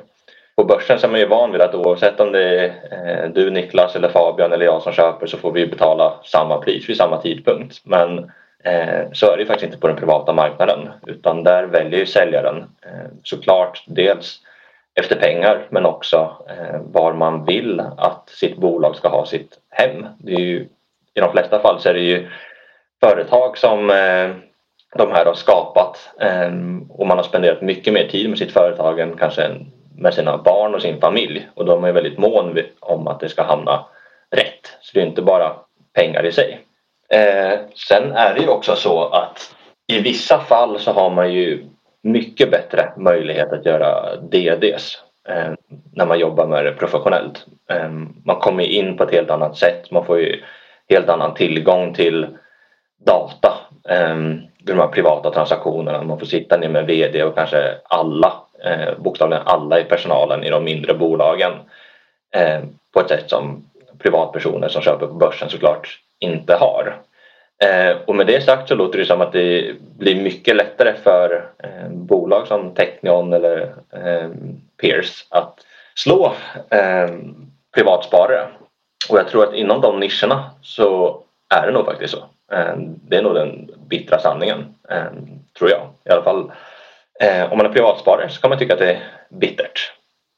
På 0.56 0.64
börsen 0.64 0.98
så 0.98 1.06
är 1.06 1.10
man 1.10 1.20
ju 1.20 1.26
van 1.26 1.52
vid 1.52 1.60
att 1.60 1.74
oavsett 1.74 2.20
om 2.20 2.32
det 2.32 2.42
är 2.42 2.64
eh, 2.64 3.30
du 3.30 3.50
Niklas 3.50 3.96
eller 3.96 4.08
Fabian 4.08 4.52
eller 4.52 4.64
jag 4.64 4.82
som 4.82 4.92
köper 4.92 5.26
så 5.26 5.38
får 5.38 5.52
vi 5.52 5.66
betala 5.66 6.14
samma 6.24 6.58
pris 6.58 6.88
vid 6.88 6.96
samma 6.96 7.20
tidpunkt. 7.22 7.80
Men 7.84 8.18
eh, 8.64 9.10
så 9.12 9.32
är 9.32 9.36
det 9.36 9.42
ju 9.42 9.46
faktiskt 9.46 9.66
inte 9.66 9.80
på 9.80 9.88
den 9.88 9.96
privata 9.96 10.32
marknaden 10.32 10.88
utan 11.06 11.42
där 11.42 11.64
väljer 11.64 12.00
ju 12.00 12.06
säljaren 12.06 12.56
eh, 12.56 13.10
såklart 13.22 13.84
dels 13.86 14.40
efter 14.94 15.16
pengar 15.16 15.66
men 15.70 15.86
också 15.86 16.36
eh, 16.48 16.80
var 16.92 17.12
man 17.12 17.44
vill 17.44 17.80
att 17.80 18.28
sitt 18.28 18.56
bolag 18.56 18.96
ska 18.96 19.08
ha 19.08 19.26
sitt 19.26 19.58
hem. 19.70 20.06
Det 20.18 20.32
är 20.32 20.40
ju 20.40 20.68
i 21.16 21.20
de 21.20 21.32
flesta 21.32 21.60
fall 21.60 21.80
så 21.80 21.88
är 21.88 21.94
det 21.94 22.00
ju 22.00 22.28
företag 23.00 23.58
som 23.58 23.90
eh, 23.90 24.30
de 24.96 25.12
här 25.12 25.24
har 25.24 25.34
skapat 25.34 26.10
eh, 26.20 26.52
och 26.88 27.06
man 27.06 27.16
har 27.16 27.22
spenderat 27.22 27.62
mycket 27.62 27.92
mer 27.92 28.08
tid 28.08 28.28
med 28.28 28.38
sitt 28.38 28.52
företag 28.52 29.00
än 29.00 29.16
kanske 29.16 29.50
med 29.96 30.14
sina 30.14 30.36
barn 30.38 30.74
och 30.74 30.82
sin 30.82 31.00
familj 31.00 31.48
och 31.54 31.64
de 31.64 31.84
är 31.84 31.92
väldigt 31.92 32.18
mån 32.18 32.58
om 32.80 33.08
att 33.08 33.20
det 33.20 33.28
ska 33.28 33.42
hamna 33.42 33.84
rätt. 34.30 34.76
Så 34.80 34.90
det 34.94 35.00
är 35.00 35.06
inte 35.06 35.22
bara 35.22 35.56
pengar 35.94 36.26
i 36.26 36.32
sig. 36.32 36.60
Eh, 37.08 37.58
sen 37.88 38.12
är 38.12 38.34
det 38.34 38.40
ju 38.40 38.48
också 38.48 38.76
så 38.76 39.04
att 39.04 39.54
i 39.86 40.00
vissa 40.00 40.38
fall 40.38 40.78
så 40.78 40.92
har 40.92 41.10
man 41.10 41.32
ju 41.32 41.64
mycket 42.02 42.50
bättre 42.50 42.92
möjlighet 42.96 43.52
att 43.52 43.66
göra 43.66 44.16
DDs 44.16 45.02
när 45.92 46.06
man 46.06 46.18
jobbar 46.18 46.46
med 46.46 46.64
det 46.64 46.72
professionellt. 46.72 47.46
Man 48.24 48.36
kommer 48.36 48.64
in 48.64 48.96
på 48.96 49.04
ett 49.04 49.10
helt 49.10 49.30
annat 49.30 49.56
sätt. 49.56 49.90
Man 49.90 50.04
får 50.04 50.20
ju 50.20 50.42
helt 50.88 51.08
annan 51.08 51.34
tillgång 51.34 51.94
till 51.94 52.26
data. 53.04 53.52
Um, 54.12 54.42
de 54.66 54.78
här 54.78 54.86
privata 54.86 55.30
transaktionerna. 55.30 56.02
Man 56.02 56.18
får 56.18 56.26
sitta 56.26 56.56
ner 56.56 56.68
med 56.68 56.86
VD 56.86 57.24
och 57.24 57.34
kanske 57.34 57.74
alla 57.84 58.32
eh, 58.64 58.98
bokstavligen 58.98 59.42
alla 59.46 59.80
i 59.80 59.84
personalen 59.84 60.44
i 60.44 60.50
de 60.50 60.64
mindre 60.64 60.94
bolagen 60.94 61.52
eh, 62.34 62.60
på 62.94 63.00
ett 63.00 63.08
sätt 63.08 63.30
som 63.30 63.64
privatpersoner 63.98 64.68
som 64.68 64.82
köper 64.82 65.06
på 65.06 65.14
börsen 65.14 65.50
såklart 65.50 65.98
inte 66.18 66.54
har. 66.54 67.00
Eh, 67.64 67.96
och 68.04 68.14
med 68.14 68.26
det 68.26 68.40
sagt 68.40 68.68
så 68.68 68.74
låter 68.74 68.98
det 68.98 69.04
som 69.04 69.20
att 69.20 69.32
det 69.32 69.74
blir 69.98 70.22
mycket 70.22 70.56
lättare 70.56 70.94
för 71.02 71.50
eh, 71.58 71.88
bolag 71.90 72.46
som 72.46 72.74
Technion 72.74 73.32
eller 73.32 73.74
eh, 73.92 74.30
Peers 74.80 75.26
att 75.30 75.58
slå 75.94 76.32
eh, 76.70 77.08
privatsparare. 77.74 78.48
Och 79.10 79.18
jag 79.18 79.28
tror 79.28 79.44
att 79.44 79.54
inom 79.54 79.80
de 79.80 80.00
nischerna 80.00 80.50
så 80.62 81.20
är 81.54 81.66
det 81.66 81.72
nog 81.72 81.84
faktiskt 81.84 82.14
så. 82.14 82.24
Ehm, 82.52 83.00
det 83.02 83.16
är 83.16 83.22
nog 83.22 83.34
den 83.34 83.70
bittra 83.88 84.18
sanningen, 84.18 84.74
ehm, 84.88 85.28
tror 85.58 85.70
jag. 85.70 85.88
I 86.04 86.10
alla 86.10 86.22
fall 86.22 86.52
eh, 87.20 87.52
om 87.52 87.58
man 87.58 87.66
är 87.66 87.72
privatsparare 87.72 88.28
så 88.28 88.40
kan 88.40 88.50
man 88.50 88.58
tycka 88.58 88.72
att 88.72 88.78
det 88.78 88.92
är 88.92 89.02
bittert. 89.28 89.92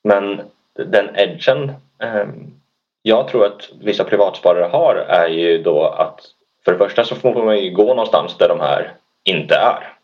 Men 0.04 0.40
den 0.74 1.16
edgen 1.16 1.72
ehm, 1.98 2.54
jag 3.02 3.28
tror 3.28 3.46
att 3.46 3.68
vissa 3.80 4.04
privatsparare 4.04 4.64
har 4.64 4.94
är 4.96 5.28
ju 5.28 5.62
då 5.62 5.84
att 5.84 6.20
för 6.64 6.72
det 6.72 6.78
första 6.78 7.04
så 7.04 7.14
får 7.14 7.44
man 7.44 7.58
ju 7.58 7.70
gå 7.70 7.86
någonstans 7.86 8.38
där 8.38 8.48
de 8.48 8.60
här 8.60 8.92
inte 9.24 9.54
är. 9.54 9.94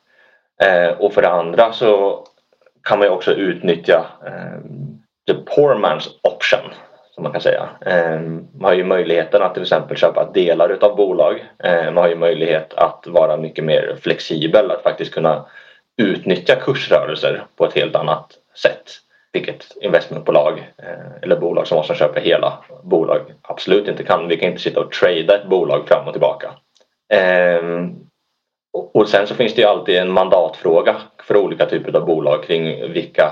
Och 0.98 1.12
för 1.12 1.22
det 1.22 1.30
andra 1.30 1.72
så 1.72 2.24
kan 2.82 2.98
man 2.98 3.08
ju 3.08 3.14
också 3.14 3.32
utnyttja 3.32 4.06
the 5.26 5.34
poor 5.34 5.74
man's 5.74 6.08
option 6.22 6.70
som 7.14 7.22
man 7.22 7.32
kan 7.32 7.40
säga. 7.40 7.68
Ehm, 7.86 8.48
man 8.54 8.68
har 8.68 8.74
ju 8.74 8.84
möjligheten 8.84 9.42
att 9.42 9.54
till 9.54 9.62
exempel 9.62 9.96
köpa 9.96 10.30
delar 10.30 10.68
utav 10.68 10.96
bolag. 10.96 11.44
Ehm, 11.64 11.94
man 11.94 12.02
har 12.02 12.08
ju 12.08 12.16
möjlighet 12.16 12.74
att 12.74 13.06
vara 13.06 13.36
mycket 13.36 13.64
mer 13.64 13.96
flexibel, 14.02 14.70
att 14.70 14.82
faktiskt 14.82 15.14
kunna 15.14 15.46
utnyttja 16.02 16.56
kursrörelser 16.56 17.44
på 17.56 17.64
ett 17.64 17.74
helt 17.74 17.96
annat 17.96 18.32
sätt. 18.62 18.90
Vilket 19.32 19.76
investmentbolag 19.80 20.72
eh, 20.78 21.22
eller 21.22 21.36
bolag 21.36 21.66
som 21.66 21.78
oss 21.78 21.86
som 21.86 21.96
köper 21.96 22.20
hela 22.20 22.64
bolag 22.82 23.20
absolut 23.42 23.88
inte 23.88 24.04
kan. 24.04 24.28
Vi 24.28 24.36
kan 24.36 24.48
inte 24.48 24.62
sitta 24.62 24.80
och 24.80 24.92
trada 24.92 25.34
ett 25.34 25.48
bolag 25.48 25.88
fram 25.88 26.06
och 26.06 26.12
tillbaka. 26.12 26.50
Ehm, 27.12 27.94
och 28.94 29.08
sen 29.08 29.26
så 29.26 29.34
finns 29.34 29.54
det 29.54 29.60
ju 29.60 29.68
alltid 29.68 29.96
en 29.96 30.12
mandatfråga 30.12 30.96
för 31.22 31.36
olika 31.36 31.66
typer 31.66 31.96
av 31.96 32.06
bolag 32.06 32.44
kring 32.44 32.92
vilka 32.92 33.30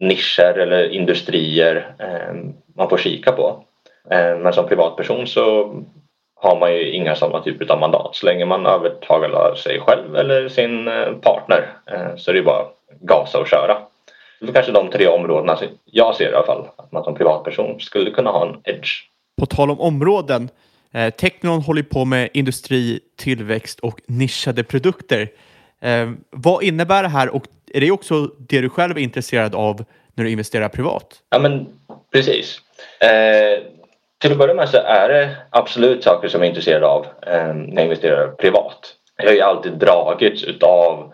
nischer 0.00 0.58
eller 0.58 0.88
industrier 0.88 1.94
eh, 1.98 2.34
man 2.76 2.88
får 2.88 2.98
kika 2.98 3.32
på. 3.32 3.64
Eh, 4.10 4.38
men 4.38 4.52
som 4.52 4.68
privatperson 4.68 5.26
så 5.26 5.74
har 6.40 6.60
man 6.60 6.74
ju 6.74 6.90
inga 6.92 7.14
sådana 7.14 7.44
typer 7.44 7.72
av 7.72 7.80
mandat. 7.80 8.16
Så 8.16 8.26
länge 8.26 8.44
man 8.44 8.66
övertalar 8.66 9.54
sig 9.54 9.80
själv 9.80 10.16
eller 10.16 10.48
sin 10.48 10.88
eh, 10.88 11.12
partner 11.12 11.68
så 12.16 12.30
är 12.30 12.34
det 12.34 12.42
bara 12.42 12.64
gasa 13.00 13.38
och 13.38 13.48
köra. 13.48 13.78
Det 14.40 14.48
är 14.48 14.52
kanske 14.52 14.72
de 14.72 14.90
tre 14.90 15.06
områdena 15.08 15.56
som 15.56 15.66
jag 15.84 16.16
ser 16.16 16.30
i 16.30 16.34
alla 16.34 16.46
fall 16.46 16.68
att 16.76 16.92
man 16.92 17.04
som 17.04 17.14
privatperson 17.14 17.80
skulle 17.80 18.10
kunna 18.10 18.30
ha 18.30 18.46
en 18.46 18.60
edge. 18.64 18.88
På 19.40 19.46
tal 19.46 19.70
om 19.70 19.80
områden. 19.80 20.48
Eh, 20.92 21.10
Technon 21.10 21.60
håller 21.60 21.82
på 21.82 22.04
med 22.04 22.28
industri, 22.32 23.00
tillväxt 23.16 23.80
och 23.80 24.00
nischade 24.06 24.64
produkter. 24.64 25.28
Eh, 25.86 26.10
vad 26.30 26.62
innebär 26.62 27.02
det 27.02 27.08
här 27.08 27.34
och 27.34 27.42
är 27.74 27.80
det 27.80 27.90
också 27.90 28.30
det 28.38 28.60
du 28.60 28.68
själv 28.68 28.96
är 28.96 29.00
intresserad 29.00 29.54
av 29.54 29.84
när 30.14 30.24
du 30.24 30.30
investerar 30.30 30.68
privat? 30.68 31.06
Ja 31.30 31.38
men 31.38 31.66
precis. 32.12 32.60
Eh, 33.00 33.62
till 34.18 34.32
att 34.32 34.38
börja 34.38 34.54
med 34.54 34.68
så 34.68 34.76
är 34.76 35.08
det 35.08 35.36
absolut 35.50 36.04
saker 36.04 36.28
som 36.28 36.40
jag 36.40 36.46
är 36.46 36.48
intresserad 36.48 36.84
av 36.84 37.06
eh, 37.26 37.54
när 37.54 37.76
jag 37.76 37.84
investerar 37.84 38.28
privat. 38.28 38.94
Jag 39.16 39.26
har 39.26 39.32
ju 39.32 39.40
alltid 39.40 39.72
dragits 39.72 40.44
utav 40.44 41.12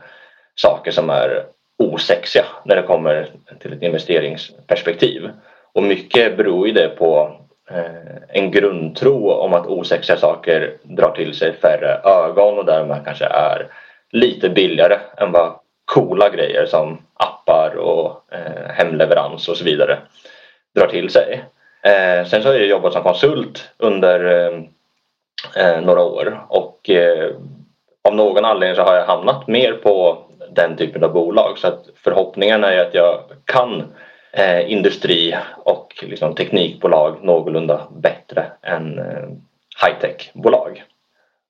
saker 0.54 0.90
som 0.90 1.10
är 1.10 1.44
osexiga 1.78 2.44
när 2.64 2.76
det 2.76 2.82
kommer 2.82 3.28
till 3.60 3.72
ett 3.72 3.82
investeringsperspektiv. 3.82 5.30
Och 5.74 5.82
mycket 5.82 6.36
beror 6.36 6.66
ju 6.66 6.72
det 6.72 6.88
på 6.88 7.36
eh, 7.70 8.38
en 8.40 8.50
grundtro 8.50 9.30
om 9.30 9.54
att 9.54 9.66
osexiga 9.66 10.16
saker 10.16 10.76
drar 10.82 11.10
till 11.10 11.34
sig 11.34 11.52
färre 11.52 12.00
ögon 12.04 12.58
och 12.58 12.64
därmed 12.66 13.04
kanske 13.04 13.24
är 13.24 13.66
lite 14.12 14.48
billigare 14.48 14.98
än 15.16 15.32
vad 15.32 15.54
coola 15.84 16.28
grejer 16.30 16.66
som 16.66 16.98
appar 17.14 17.76
och 17.76 18.32
eh, 18.32 18.70
hemleverans 18.74 19.48
och 19.48 19.56
så 19.56 19.64
vidare 19.64 19.98
drar 20.74 20.86
till 20.86 21.10
sig. 21.10 21.44
Eh, 21.82 22.26
sen 22.26 22.42
så 22.42 22.48
har 22.48 22.54
jag 22.54 22.66
jobbat 22.66 22.92
som 22.92 23.02
konsult 23.02 23.70
under 23.78 24.24
eh, 24.24 24.62
eh, 25.56 25.80
några 25.80 26.02
år 26.02 26.46
och 26.48 26.90
eh, 26.90 27.30
av 28.08 28.14
någon 28.14 28.44
anledning 28.44 28.76
så 28.76 28.82
har 28.82 28.94
jag 28.94 29.06
hamnat 29.06 29.48
mer 29.48 29.72
på 29.72 30.18
den 30.50 30.76
typen 30.76 31.04
av 31.04 31.12
bolag 31.12 31.58
så 31.58 31.68
att 31.68 31.88
förhoppningen 31.94 32.64
är 32.64 32.78
att 32.78 32.94
jag 32.94 33.20
kan 33.44 33.92
eh, 34.32 34.72
industri 34.72 35.36
och 35.56 36.04
liksom, 36.08 36.34
teknikbolag 36.34 37.24
någorlunda 37.24 37.88
bättre 37.90 38.46
än 38.62 38.98
eh, 38.98 39.28
high-tech-bolag. 39.84 40.82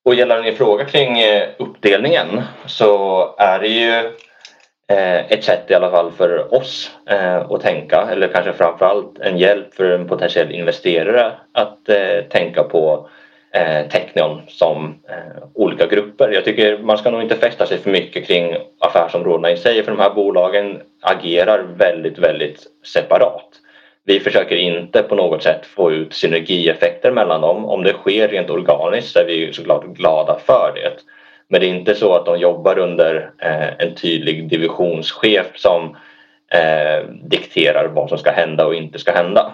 Och 0.05 0.15
gällande 0.15 0.43
din 0.43 0.57
fråga 0.57 0.85
kring 0.85 1.21
eh, 1.21 1.49
uppdelningen 1.59 2.43
så 2.67 3.35
är 3.39 3.59
det 3.59 3.69
ju 3.69 3.91
eh, 4.89 5.33
ett 5.33 5.45
sätt 5.45 5.71
i 5.71 5.75
alla 5.75 5.91
fall 5.91 6.13
för 6.13 6.55
oss 6.55 6.91
eh, 7.11 7.51
att 7.51 7.61
tänka 7.61 8.09
eller 8.13 8.29
kanske 8.29 8.53
framförallt 8.53 9.19
en 9.19 9.39
hjälp 9.39 9.75
för 9.75 9.85
en 9.85 10.09
potentiell 10.09 10.53
investerare 10.53 11.33
att 11.53 11.79
tänka 12.31 12.63
på 12.63 13.09
Technion 13.91 14.43
som 14.49 14.95
olika 15.55 15.87
grupper. 15.87 16.31
Jag 16.33 16.45
tycker 16.45 16.79
man 16.79 16.99
ska 16.99 17.11
nog 17.11 17.23
inte 17.23 17.37
fästa 17.37 17.67
sig 17.67 17.79
för 17.79 17.91
mycket 17.91 18.27
kring 18.27 18.57
affärsområdena 18.81 19.51
i 19.51 19.57
sig 19.57 19.83
för 19.83 19.93
de 19.93 20.01
här 20.01 20.15
bolagen 20.15 20.81
agerar 21.01 21.63
väldigt, 21.63 22.19
väldigt 22.19 22.67
separat. 22.95 23.49
Vi 24.05 24.21
försöker 24.21 24.57
inte 24.57 25.03
på 25.03 25.15
något 25.15 25.43
sätt 25.43 25.67
få 25.67 25.93
ut 25.93 26.15
synergieffekter 26.15 27.11
mellan 27.11 27.41
dem. 27.41 27.65
Om 27.65 27.83
det 27.83 27.93
sker 27.93 28.29
rent 28.29 28.51
organiskt 28.51 29.13
så 29.13 29.19
är 29.19 29.25
vi 29.25 29.53
såklart 29.53 29.85
glada 29.87 30.39
för 30.47 30.73
det. 30.75 30.93
Men 31.49 31.61
det 31.61 31.67
är 31.67 31.75
inte 31.75 31.95
så 31.95 32.15
att 32.15 32.27
de 32.27 32.39
jobbar 32.39 32.79
under 32.79 33.31
eh, 33.39 33.69
en 33.79 33.95
tydlig 33.95 34.49
divisionschef 34.49 35.47
som 35.55 35.97
eh, 36.53 37.09
dikterar 37.23 37.89
vad 37.89 38.09
som 38.09 38.19
ska 38.19 38.31
hända 38.31 38.67
och 38.67 38.75
inte 38.75 38.99
ska 38.99 39.13
hända. 39.13 39.53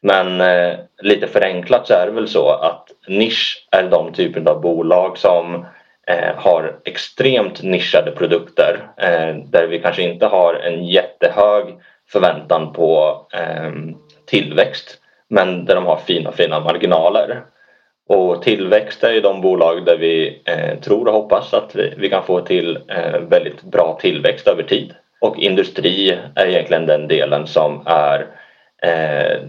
Men 0.00 0.40
eh, 0.40 0.78
lite 1.02 1.26
förenklat 1.26 1.86
så 1.86 1.94
är 1.94 2.06
det 2.06 2.12
väl 2.12 2.28
så 2.28 2.48
att 2.48 2.88
nisch 3.08 3.68
är 3.70 3.82
de 3.82 4.12
typer 4.12 4.50
av 4.50 4.60
bolag 4.60 5.18
som 5.18 5.66
har 6.36 6.76
extremt 6.84 7.62
nischade 7.62 8.10
produkter 8.10 8.88
där 9.44 9.66
vi 9.66 9.78
kanske 9.78 10.02
inte 10.02 10.26
har 10.26 10.54
en 10.54 10.84
jättehög 10.84 11.64
förväntan 12.08 12.72
på 12.72 13.20
eh, 13.32 13.72
tillväxt 14.26 15.00
men 15.28 15.64
där 15.64 15.74
de 15.74 15.86
har 15.86 15.96
fina 15.96 16.32
fina 16.32 16.60
marginaler. 16.60 17.42
Och 18.08 18.42
tillväxt 18.42 19.04
är 19.04 19.12
ju 19.12 19.20
de 19.20 19.40
bolag 19.40 19.84
där 19.84 19.96
vi 19.96 20.42
eh, 20.44 20.80
tror 20.80 21.08
och 21.08 21.14
hoppas 21.14 21.54
att 21.54 21.74
vi, 21.74 21.94
vi 21.96 22.10
kan 22.10 22.24
få 22.24 22.40
till 22.40 22.78
eh, 22.88 23.20
väldigt 23.20 23.62
bra 23.62 23.98
tillväxt 24.00 24.46
över 24.46 24.62
tid. 24.62 24.94
Och 25.20 25.38
industri 25.38 26.18
är 26.34 26.46
egentligen 26.46 26.86
den 26.86 27.08
delen 27.08 27.46
som 27.46 27.82
är 27.86 28.26
eh, 28.82 29.42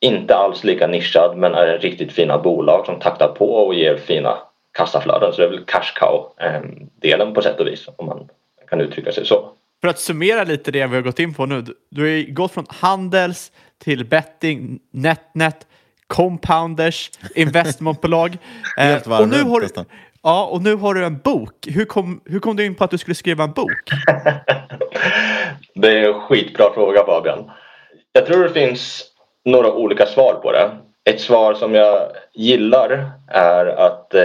inte 0.00 0.36
alls 0.36 0.64
lika 0.64 0.86
nischad 0.86 1.36
men 1.36 1.54
är 1.54 1.78
riktigt 1.78 2.12
fina 2.12 2.38
bolag 2.38 2.86
som 2.86 3.00
taktar 3.00 3.28
på 3.28 3.54
och 3.54 3.74
ger 3.74 3.96
fina 3.96 4.38
kassaflöden. 4.72 5.32
Så 5.32 5.40
det 5.40 5.46
är 5.46 5.50
väl 5.50 5.64
cash 5.64 5.92
cow-delen 6.00 7.28
ehm, 7.28 7.34
på 7.34 7.42
sätt 7.42 7.60
och 7.60 7.66
vis 7.66 7.88
om 7.96 8.06
man 8.06 8.28
kan 8.68 8.80
uttrycka 8.80 9.12
sig 9.12 9.26
så. 9.26 9.48
För 9.82 9.88
att 9.88 9.98
summera 9.98 10.44
lite 10.44 10.70
det 10.70 10.86
vi 10.86 10.94
har 10.94 11.02
gått 11.02 11.18
in 11.18 11.34
på 11.34 11.46
nu. 11.46 11.64
Du 11.90 12.02
har 12.02 12.32
gått 12.32 12.52
från 12.52 12.66
handels 12.68 13.52
till 13.78 14.04
betting, 14.04 14.78
netnet 14.90 15.66
compounders, 16.06 17.10
investmentbolag. 17.34 18.38
Helt 18.76 19.06
eh, 19.06 19.20
och 19.20 19.28
nu 19.28 19.42
har, 19.42 19.60
nästan. 19.60 19.84
Ja, 20.22 20.46
och 20.46 20.62
nu 20.62 20.76
har 20.76 20.94
du 20.94 21.04
en 21.04 21.18
bok. 21.18 21.66
Hur 21.66 21.84
kom, 21.84 22.20
hur 22.24 22.40
kom 22.40 22.56
du 22.56 22.66
in 22.66 22.74
på 22.74 22.84
att 22.84 22.90
du 22.90 22.98
skulle 22.98 23.14
skriva 23.14 23.44
en 23.44 23.52
bok? 23.52 23.72
det 25.74 25.98
är 25.98 26.14
en 26.14 26.20
skitbra 26.20 26.74
fråga 26.74 27.04
Fabian. 27.06 27.50
Jag 28.12 28.26
tror 28.26 28.44
det 28.44 28.50
finns 28.50 29.04
några 29.44 29.72
olika 29.72 30.06
svar 30.06 30.34
på 30.34 30.52
det. 30.52 30.70
Ett 31.10 31.20
svar 31.20 31.54
som 31.54 31.74
jag 31.74 32.12
gillar 32.34 33.10
är 33.28 33.66
att 33.66 34.14
eh, 34.14 34.22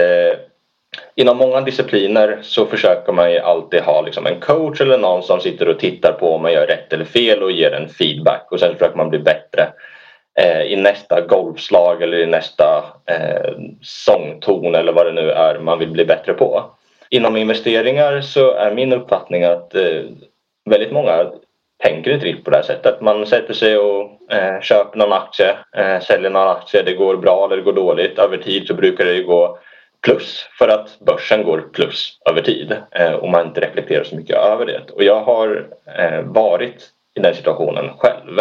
inom 1.14 1.36
många 1.36 1.60
discipliner 1.60 2.38
så 2.42 2.66
försöker 2.66 3.12
man 3.12 3.32
ju 3.32 3.38
alltid 3.38 3.80
ha 3.80 4.00
liksom 4.00 4.26
en 4.26 4.40
coach 4.40 4.80
eller 4.80 4.98
någon 4.98 5.22
som 5.22 5.40
sitter 5.40 5.68
och 5.68 5.78
tittar 5.78 6.12
på 6.12 6.34
om 6.34 6.42
man 6.42 6.52
gör 6.52 6.66
rätt 6.66 6.92
eller 6.92 7.04
fel 7.04 7.42
och 7.42 7.52
ger 7.52 7.72
en 7.72 7.88
feedback 7.88 8.46
och 8.50 8.60
sen 8.60 8.72
försöker 8.72 8.96
man 8.96 9.10
bli 9.10 9.18
bättre 9.18 9.68
eh, 10.40 10.62
i 10.62 10.76
nästa 10.76 11.20
golfslag 11.20 12.02
eller 12.02 12.18
i 12.18 12.26
nästa 12.26 12.84
eh, 13.06 13.52
sångton 13.82 14.74
eller 14.74 14.92
vad 14.92 15.06
det 15.06 15.12
nu 15.12 15.30
är 15.30 15.58
man 15.58 15.78
vill 15.78 15.90
bli 15.90 16.04
bättre 16.04 16.32
på. 16.32 16.64
Inom 17.10 17.36
investeringar 17.36 18.20
så 18.20 18.52
är 18.52 18.74
min 18.74 18.92
uppfattning 18.92 19.44
att 19.44 19.74
eh, 19.74 20.02
väldigt 20.70 20.92
många 20.92 21.26
tänker 21.82 22.10
inte 22.10 22.26
riktigt 22.26 22.44
på 22.44 22.50
det 22.50 22.56
här 22.56 22.64
sättet. 22.64 23.00
Man 23.00 23.26
sätter 23.26 23.54
sig 23.54 23.78
och 23.78 24.32
eh, 24.32 24.60
köper 24.60 24.98
någon 24.98 25.12
aktie, 25.12 25.56
eh, 25.76 26.00
säljer 26.00 26.30
någon 26.30 26.48
aktie, 26.48 26.82
det 26.82 26.94
går 26.94 27.16
bra 27.16 27.44
eller 27.44 27.56
det 27.56 27.62
går 27.62 27.72
dåligt. 27.72 28.18
Över 28.18 28.36
tid 28.36 28.66
så 28.66 28.74
brukar 28.74 29.04
det 29.04 29.14
ju 29.14 29.26
gå 29.26 29.58
plus 30.00 30.48
för 30.58 30.68
att 30.68 30.98
börsen 31.00 31.42
går 31.42 31.68
plus 31.72 32.18
över 32.30 32.42
tid 32.42 32.76
eh, 32.90 33.12
och 33.12 33.28
man 33.28 33.46
inte 33.46 33.60
reflekterar 33.60 34.04
så 34.04 34.16
mycket 34.16 34.36
över 34.36 34.66
det. 34.66 34.80
Och 34.92 35.04
jag 35.04 35.20
har 35.20 35.66
eh, 35.98 36.20
varit 36.22 36.88
i 37.14 37.20
den 37.20 37.34
situationen 37.34 37.90
själv 37.98 38.38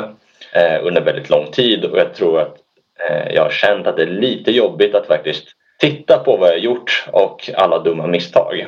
eh, 0.54 0.86
under 0.86 1.02
väldigt 1.02 1.30
lång 1.30 1.52
tid 1.52 1.86
och 1.86 1.98
jag 1.98 2.14
tror 2.14 2.40
att 2.40 2.56
jag 3.30 3.44
har 3.44 3.50
känt 3.50 3.88
att 3.88 3.96
det 3.96 4.04
är 4.04 4.08
lite 4.08 4.52
jobbigt 4.52 4.96
att 4.96 5.08
faktiskt 5.08 5.48
titta 5.80 6.18
på 6.18 6.38
vad 6.38 6.50
jag 6.50 6.60
gjort 6.60 7.06
och 7.12 7.50
alla 7.56 7.80
dumma 7.80 8.08
misstag. 8.08 8.68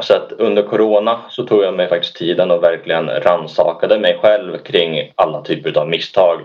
Så 0.00 0.14
att 0.14 0.32
under 0.32 0.62
Corona 0.62 1.20
så 1.28 1.46
tog 1.46 1.64
jag 1.64 1.74
mig 1.74 1.88
faktiskt 1.88 2.16
tiden 2.16 2.50
och 2.50 2.62
verkligen 2.62 3.10
ransakade 3.10 3.98
mig 3.98 4.18
själv 4.22 4.58
kring 4.58 5.12
alla 5.14 5.42
typer 5.42 5.78
av 5.78 5.88
misstag 5.88 6.40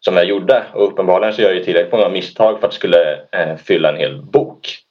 som 0.00 0.16
jag 0.16 0.24
gjorde. 0.24 0.62
Och 0.72 0.84
uppenbarligen 0.84 1.34
så 1.34 1.42
gör 1.42 1.54
jag 1.54 1.64
tillräckligt 1.64 1.92
många 1.92 2.08
misstag 2.08 2.60
för 2.60 2.66
att 2.66 2.74
skulle 2.74 3.18
fylla 3.64 3.88
en 3.88 3.96
hel 3.96 4.22
bok. 4.22 4.85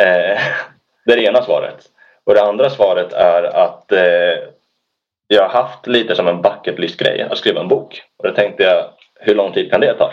Eh, 0.00 0.38
det 1.04 1.12
är 1.12 1.16
det 1.16 1.24
ena 1.24 1.42
svaret. 1.42 1.84
Och 2.24 2.34
det 2.34 2.42
andra 2.42 2.70
svaret 2.70 3.12
är 3.12 3.42
att 3.42 3.92
eh, 3.92 4.38
jag 5.28 5.42
har 5.42 5.62
haft 5.62 5.86
lite 5.86 6.14
som 6.14 6.28
en 6.28 6.42
bucket 6.42 6.78
list-grej 6.78 7.22
att 7.22 7.38
skriva 7.38 7.60
en 7.60 7.68
bok. 7.68 8.02
Och 8.18 8.28
då 8.28 8.34
tänkte 8.34 8.62
jag, 8.62 8.84
hur 9.20 9.34
lång 9.34 9.52
tid 9.52 9.70
kan 9.70 9.80
det 9.80 9.94
ta? 9.94 10.12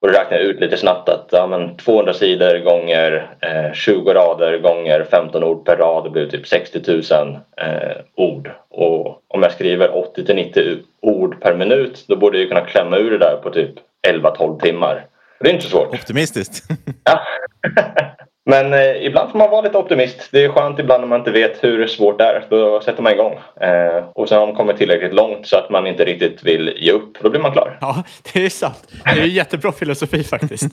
Och 0.00 0.08
då 0.08 0.18
räknade 0.18 0.42
jag 0.42 0.50
ut 0.50 0.60
lite 0.60 0.76
snabbt 0.76 1.08
att 1.08 1.28
ja, 1.32 1.46
men 1.46 1.76
200 1.76 2.14
sidor 2.14 2.58
gånger 2.58 3.36
eh, 3.40 3.72
20 3.72 4.14
rader 4.14 4.58
gånger 4.58 5.06
15 5.10 5.44
ord 5.44 5.64
per 5.64 5.76
rad 5.76 6.04
det 6.04 6.10
blir 6.10 6.26
typ 6.26 6.46
60 6.46 6.80
000 6.86 7.38
eh, 7.56 7.96
ord. 8.14 8.50
Och 8.68 9.22
om 9.28 9.42
jag 9.42 9.52
skriver 9.52 9.96
80 9.96 10.24
till 10.24 10.36
90 10.36 10.78
ord 11.00 11.40
per 11.40 11.54
minut 11.54 12.04
då 12.08 12.16
borde 12.16 12.38
jag 12.38 12.48
kunna 12.48 12.66
klämma 12.66 12.96
ur 12.96 13.10
det 13.10 13.18
där 13.18 13.36
på 13.42 13.50
typ 13.50 13.74
11-12 14.08 14.60
timmar. 14.60 15.06
Det 15.40 15.48
är 15.48 15.52
inte 15.52 15.64
så 15.64 15.70
svårt. 15.70 15.94
Optimistiskt. 15.94 16.64
ja. 17.04 17.20
Men 18.48 18.72
eh, 18.72 19.06
ibland 19.06 19.30
får 19.30 19.38
man 19.38 19.50
vara 19.50 19.62
lite 19.62 19.78
optimist. 19.78 20.28
Det 20.32 20.44
är 20.44 20.48
skönt 20.48 20.78
ibland 20.78 21.00
när 21.00 21.08
man 21.08 21.18
inte 21.18 21.30
vet 21.30 21.64
hur 21.64 21.86
svårt 21.86 22.18
det 22.18 22.24
är. 22.24 22.46
Då 22.50 22.80
sätter 22.80 23.02
man 23.02 23.12
igång. 23.12 23.32
Eh, 23.60 24.04
och 24.14 24.28
sen 24.28 24.38
har 24.38 24.46
man 24.46 24.56
kommit 24.56 24.76
tillräckligt 24.76 25.14
långt 25.14 25.46
så 25.46 25.56
att 25.56 25.70
man 25.70 25.86
inte 25.86 26.04
riktigt 26.04 26.42
vill 26.42 26.74
ge 26.76 26.92
upp. 26.92 27.18
Då 27.22 27.30
blir 27.30 27.40
man 27.40 27.52
klar. 27.52 27.78
Ja, 27.80 28.04
det 28.32 28.44
är 28.44 28.50
sant. 28.50 28.88
Det 29.04 29.20
är 29.20 29.24
jättebra 29.24 29.72
filosofi 29.72 30.24
faktiskt. 30.24 30.72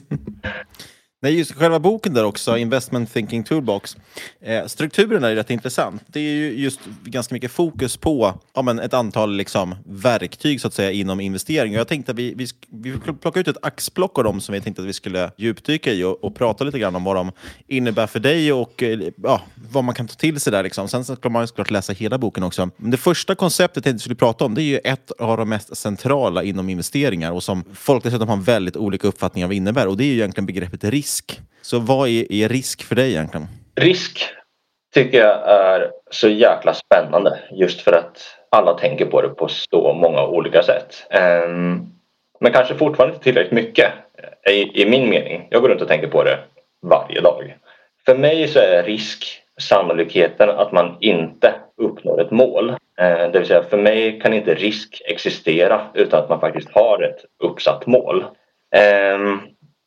Nej, 1.22 1.38
just 1.38 1.52
själva 1.52 1.78
boken 1.78 2.14
där 2.14 2.24
också, 2.24 2.58
Investment 2.58 3.12
Thinking 3.12 3.44
Toolbox. 3.44 3.96
Eh, 4.40 4.66
strukturen 4.66 5.24
är 5.24 5.34
rätt 5.34 5.50
intressant. 5.50 6.02
Det 6.06 6.20
är 6.20 6.34
ju 6.34 6.52
just 6.52 6.80
ganska 7.04 7.34
mycket 7.34 7.50
fokus 7.50 7.96
på 7.96 8.40
ja, 8.54 8.62
men 8.62 8.78
ett 8.78 8.94
antal 8.94 9.36
liksom, 9.36 9.74
verktyg 9.84 10.60
så 10.60 10.68
att 10.68 10.74
säga 10.74 10.90
inom 10.90 11.20
investering. 11.20 11.72
Och 11.72 11.80
jag 11.80 11.88
tänkte 11.88 12.12
att 12.12 12.18
vi, 12.18 12.34
vi, 12.34 12.46
vi 12.68 12.98
plocka 13.20 13.40
ut 13.40 13.48
ett 13.48 13.56
axplock 13.62 14.18
av 14.18 14.24
dem 14.24 14.40
som 14.40 14.52
vi 14.52 14.60
tänkte 14.60 14.82
att 14.82 14.88
vi 14.88 14.92
skulle 14.92 15.30
djupdyka 15.36 15.92
i 15.92 16.04
och, 16.04 16.24
och 16.24 16.34
prata 16.34 16.64
lite 16.64 16.78
grann 16.78 16.96
om 16.96 17.04
vad 17.04 17.16
de 17.16 17.32
innebär 17.66 18.06
för 18.06 18.20
dig 18.20 18.52
och 18.52 18.82
eh, 18.82 19.00
ja, 19.22 19.42
vad 19.70 19.84
man 19.84 19.94
kan 19.94 20.08
ta 20.08 20.14
till 20.14 20.40
sig 20.40 20.50
där. 20.50 20.62
Liksom. 20.62 20.88
Sen 20.88 21.04
ska 21.04 21.28
man 21.28 21.48
såklart 21.48 21.70
läsa 21.70 21.92
hela 21.92 22.18
boken 22.18 22.42
också. 22.42 22.70
Men 22.76 22.90
det 22.90 22.96
första 22.96 23.34
konceptet 23.34 23.76
jag 23.76 23.84
tänkte 23.84 23.90
att 23.90 24.00
vi 24.00 24.02
skulle 24.02 24.16
prata 24.16 24.44
om 24.44 24.54
det 24.54 24.62
är 24.62 24.64
ju 24.64 24.78
ett 24.78 25.10
av 25.10 25.36
de 25.36 25.48
mest 25.48 25.76
centrala 25.76 26.42
inom 26.42 26.68
investeringar 26.68 27.32
och 27.32 27.42
som 27.42 27.64
folk 27.74 28.02
dessutom 28.04 28.28
har 28.28 28.36
väldigt 28.36 28.76
olika 28.76 29.08
uppfattningar 29.08 29.46
av 29.46 29.48
vad 29.48 29.52
det 29.52 29.56
innebär. 29.56 29.86
Och 29.86 29.96
det 29.96 30.04
är 30.04 30.08
ju 30.08 30.14
egentligen 30.14 30.46
begreppet 30.46 30.84
risk 30.84 31.06
risk. 31.16 31.40
Så 31.62 31.78
vad 31.78 32.08
är, 32.08 32.32
är 32.32 32.48
risk 32.48 32.82
för 32.82 32.94
dig 32.94 33.10
egentligen? 33.10 33.46
Risk 33.80 34.28
tycker 34.94 35.18
jag 35.18 35.48
är 35.48 35.90
så 36.10 36.28
jäkla 36.28 36.74
spännande 36.74 37.38
just 37.50 37.80
för 37.80 37.92
att 37.92 38.18
alla 38.50 38.78
tänker 38.78 39.06
på 39.06 39.22
det 39.22 39.28
på 39.28 39.48
så 39.48 39.92
många 39.92 40.26
olika 40.26 40.62
sätt. 40.62 41.06
Um, 41.46 41.92
men 42.40 42.52
kanske 42.52 42.74
fortfarande 42.74 43.14
inte 43.14 43.24
tillräckligt 43.24 43.52
mycket 43.52 43.92
eh, 44.46 44.52
i, 44.52 44.82
i 44.82 44.90
min 44.90 45.08
mening. 45.08 45.48
Jag 45.50 45.62
går 45.62 45.68
runt 45.68 45.82
och 45.82 45.88
tänker 45.88 46.08
på 46.08 46.24
det 46.24 46.38
varje 46.82 47.20
dag. 47.20 47.56
För 48.06 48.16
mig 48.16 48.48
så 48.48 48.58
är 48.58 48.82
risk 48.82 49.42
sannolikheten 49.60 50.50
att 50.50 50.72
man 50.72 50.96
inte 51.00 51.54
uppnår 51.82 52.20
ett 52.20 52.30
mål. 52.30 52.76
Ehm, 52.98 53.32
det 53.32 53.38
vill 53.38 53.48
säga 53.48 53.62
för 53.62 53.78
mig 53.78 54.20
kan 54.20 54.32
inte 54.32 54.54
risk 54.54 55.02
existera 55.06 55.80
utan 55.94 56.20
att 56.20 56.28
man 56.28 56.40
faktiskt 56.40 56.70
har 56.70 57.02
ett 57.02 57.24
uppsatt 57.44 57.86
mål. 57.86 58.24
Ehm, 58.76 59.40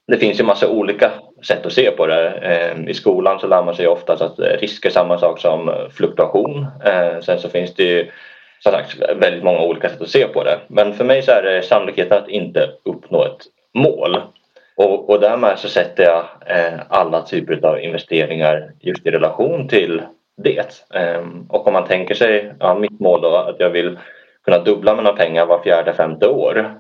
det 0.10 0.18
finns 0.18 0.40
ju 0.40 0.44
massa 0.44 0.70
olika 0.70 1.12
sätt 1.48 1.66
att 1.66 1.74
se 1.74 1.92
på 1.92 2.08
det. 2.08 2.30
Ehm, 2.30 2.88
I 2.88 2.94
skolan 2.94 3.40
så 3.40 3.48
lär 3.48 3.64
man 3.64 3.76
sig 3.76 3.88
oftast 3.88 4.22
att 4.22 4.40
risk 4.40 4.86
är 4.86 4.90
samma 4.90 5.18
sak 5.18 5.40
som 5.40 5.72
fluktuation. 5.92 6.66
Ehm, 6.86 7.22
sen 7.22 7.40
så 7.40 7.50
finns 7.50 7.74
det 7.76 7.84
ju 7.84 8.12
som 8.60 8.72
sagt 8.72 8.98
väldigt 9.16 9.44
många 9.44 9.62
olika 9.62 9.90
sätt 9.90 10.02
att 10.02 10.10
se 10.10 10.28
på 10.28 10.44
det. 10.44 10.60
Men 10.68 10.94
för 10.94 11.06
mig 11.06 11.22
så 11.22 11.32
är 11.32 11.44
det 11.44 11.62
sannolikheten 11.62 12.18
att 12.18 12.30
inte 12.30 12.70
uppnå 12.86 13.24
ett 13.24 13.46
mål. 13.74 14.22
Och, 14.76 15.10
och 15.10 15.20
därmed 15.20 15.60
så 15.60 15.70
sätter 15.70 16.04
jag 16.04 16.26
eh, 16.46 16.80
alla 16.90 17.22
typer 17.22 17.66
av 17.66 17.80
investeringar 17.80 18.72
just 18.80 19.06
i 19.06 19.12
relation 19.12 19.68
till 19.68 20.02
det. 20.44 20.84
Ehm, 20.94 21.46
och 21.50 21.68
om 21.68 21.74
man 21.74 21.88
tänker 21.88 22.16
sig, 22.16 22.54
ja, 22.60 22.76
mitt 22.76 23.00
mål 23.00 23.22
då 23.22 23.36
att 23.36 23.60
jag 23.60 23.70
vill 23.70 24.00
kunna 24.46 24.60
dubbla 24.60 24.96
mina 24.96 25.14
pengar 25.14 25.46
var 25.46 25.64
fjärde, 25.64 25.94
femte 25.94 26.28
år 26.28 26.76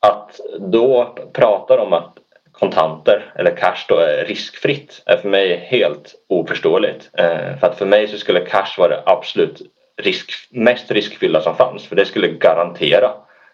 att 0.00 0.40
då 0.58 1.14
prata 1.32 1.80
om 1.80 1.92
att 1.92 2.12
kontanter 2.52 3.32
eller 3.34 3.56
cash 3.56 3.84
då 3.88 3.96
är 3.96 4.24
riskfritt 4.24 5.02
är 5.06 5.16
för 5.16 5.28
mig 5.28 5.66
helt 5.68 6.14
oförståeligt. 6.28 7.10
Eh, 7.12 7.58
för 7.60 7.66
att 7.66 7.78
för 7.78 7.86
mig 7.86 8.08
så 8.08 8.18
skulle 8.18 8.40
cash 8.40 8.78
vara 8.78 8.88
det 8.88 9.02
absolut 9.06 9.62
risk, 10.02 10.30
mest 10.50 10.90
riskfyllda 10.90 11.40
som 11.40 11.56
fanns 11.56 11.86
för 11.86 11.96
det 11.96 12.04
skulle 12.04 12.28
garantera 12.28 13.10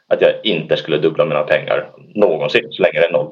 att 0.09 0.21
jag 0.21 0.33
inte 0.43 0.77
skulle 0.77 0.99
dubbla 0.99 1.25
mina 1.25 1.43
pengar 1.43 1.91
någonsin 2.15 2.67
så 2.71 2.83
länge 2.83 3.01
det 3.01 3.07
är 3.07 3.13
0 3.13 3.31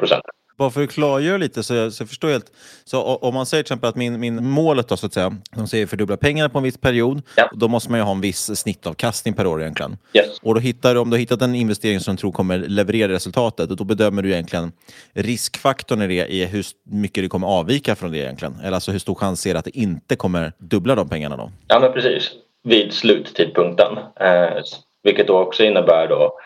bara 0.60 0.70
för 0.70 0.82
att 0.82 0.90
klargöra 0.90 1.36
lite 1.36 1.62
så 1.62 1.74
jag, 1.74 1.92
så 1.92 2.02
jag 2.02 2.08
förstår 2.08 2.28
helt. 2.28 2.52
Så 2.84 3.02
om 3.02 3.34
man 3.34 3.46
säger 3.46 3.62
till 3.62 3.72
exempel 3.72 3.88
att 3.88 3.96
min, 3.96 4.20
min 4.20 4.44
målet 4.44 4.88
då 4.88 4.96
så 4.96 5.06
att 5.06 5.12
säga, 5.12 5.36
de 5.56 5.68
säger 5.68 5.86
fördubbla 5.86 6.16
pengarna 6.16 6.48
på 6.48 6.58
en 6.58 6.64
viss 6.64 6.78
period, 6.78 7.22
ja. 7.36 7.50
då 7.54 7.68
måste 7.68 7.90
man 7.90 8.00
ju 8.00 8.04
ha 8.04 8.12
en 8.12 8.20
viss 8.20 8.58
snittavkastning 8.58 9.34
per 9.34 9.46
år 9.46 9.60
egentligen. 9.60 9.96
Yes. 10.14 10.38
Och 10.42 10.54
då 10.54 10.60
hittar, 10.60 10.96
om 10.96 11.10
du 11.10 11.14
har 11.14 11.18
hittat 11.18 11.42
en 11.42 11.54
investering 11.54 12.00
som 12.00 12.14
du 12.14 12.20
tror 12.20 12.32
kommer 12.32 12.58
leverera 12.58 13.12
resultatet, 13.12 13.68
då 13.68 13.84
bedömer 13.84 14.22
du 14.22 14.32
egentligen 14.32 14.72
riskfaktorn 15.12 16.02
i 16.02 16.06
det 16.06 16.26
i 16.26 16.44
hur 16.44 16.64
mycket 16.90 17.24
det 17.24 17.28
kommer 17.28 17.46
avvika 17.46 17.94
från 17.94 18.12
det 18.12 18.18
egentligen. 18.18 18.54
Eller 18.62 18.74
alltså 18.74 18.92
hur 18.92 18.98
stor 18.98 19.14
chans 19.14 19.46
är 19.46 19.52
det 19.52 19.58
att 19.58 19.64
det 19.64 19.78
inte 19.78 20.16
kommer 20.16 20.52
dubbla 20.58 20.94
de 20.94 21.08
pengarna 21.08 21.36
då? 21.36 21.50
Ja 21.68 21.80
men 21.80 21.92
precis, 21.92 22.30
vid 22.64 22.92
sluttidpunkten. 22.92 23.98
Eh, 24.20 24.62
vilket 25.02 25.26
då 25.26 25.38
också 25.38 25.64
innebär 25.64 26.08
då 26.08 26.38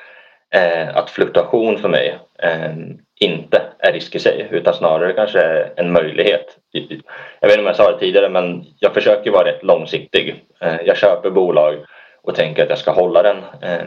eh, 0.54 0.96
att 0.96 1.10
fluktuation 1.10 1.78
för 1.78 1.88
mig 1.88 2.18
eh, 2.42 2.74
inte 3.20 3.62
är 3.78 3.92
risk 3.92 4.14
i 4.14 4.18
sig 4.18 4.48
utan 4.50 4.74
snarare 4.74 5.12
kanske 5.12 5.40
en 5.76 5.92
möjlighet. 5.92 6.58
Jag 7.40 7.48
vet 7.48 7.58
inte 7.58 7.60
om 7.60 7.66
jag 7.66 7.76
sa 7.76 7.92
det 7.92 7.98
tidigare 7.98 8.28
men 8.28 8.64
jag 8.78 8.94
försöker 8.94 9.30
vara 9.30 9.48
rätt 9.48 9.62
långsiktig. 9.62 10.44
Eh, 10.60 10.76
jag 10.84 10.96
köper 10.96 11.30
bolag 11.30 11.74
och 12.22 12.34
tänker 12.34 12.62
att 12.62 12.68
jag 12.68 12.78
ska 12.78 12.90
hålla 12.90 13.22
den 13.22 13.36
eh, 13.62 13.86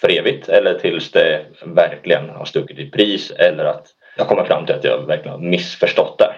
för 0.00 0.18
evigt 0.18 0.48
eller 0.48 0.74
tills 0.74 1.10
det 1.10 1.40
verkligen 1.64 2.30
har 2.30 2.44
stuckit 2.44 2.78
i 2.78 2.90
pris 2.90 3.30
eller 3.30 3.64
att 3.64 3.86
jag 4.16 4.28
kommer 4.28 4.44
fram 4.44 4.66
till 4.66 4.74
att 4.74 4.84
jag 4.84 5.06
verkligen 5.06 5.32
har 5.32 5.48
missförstått 5.48 6.18
det. 6.18 6.34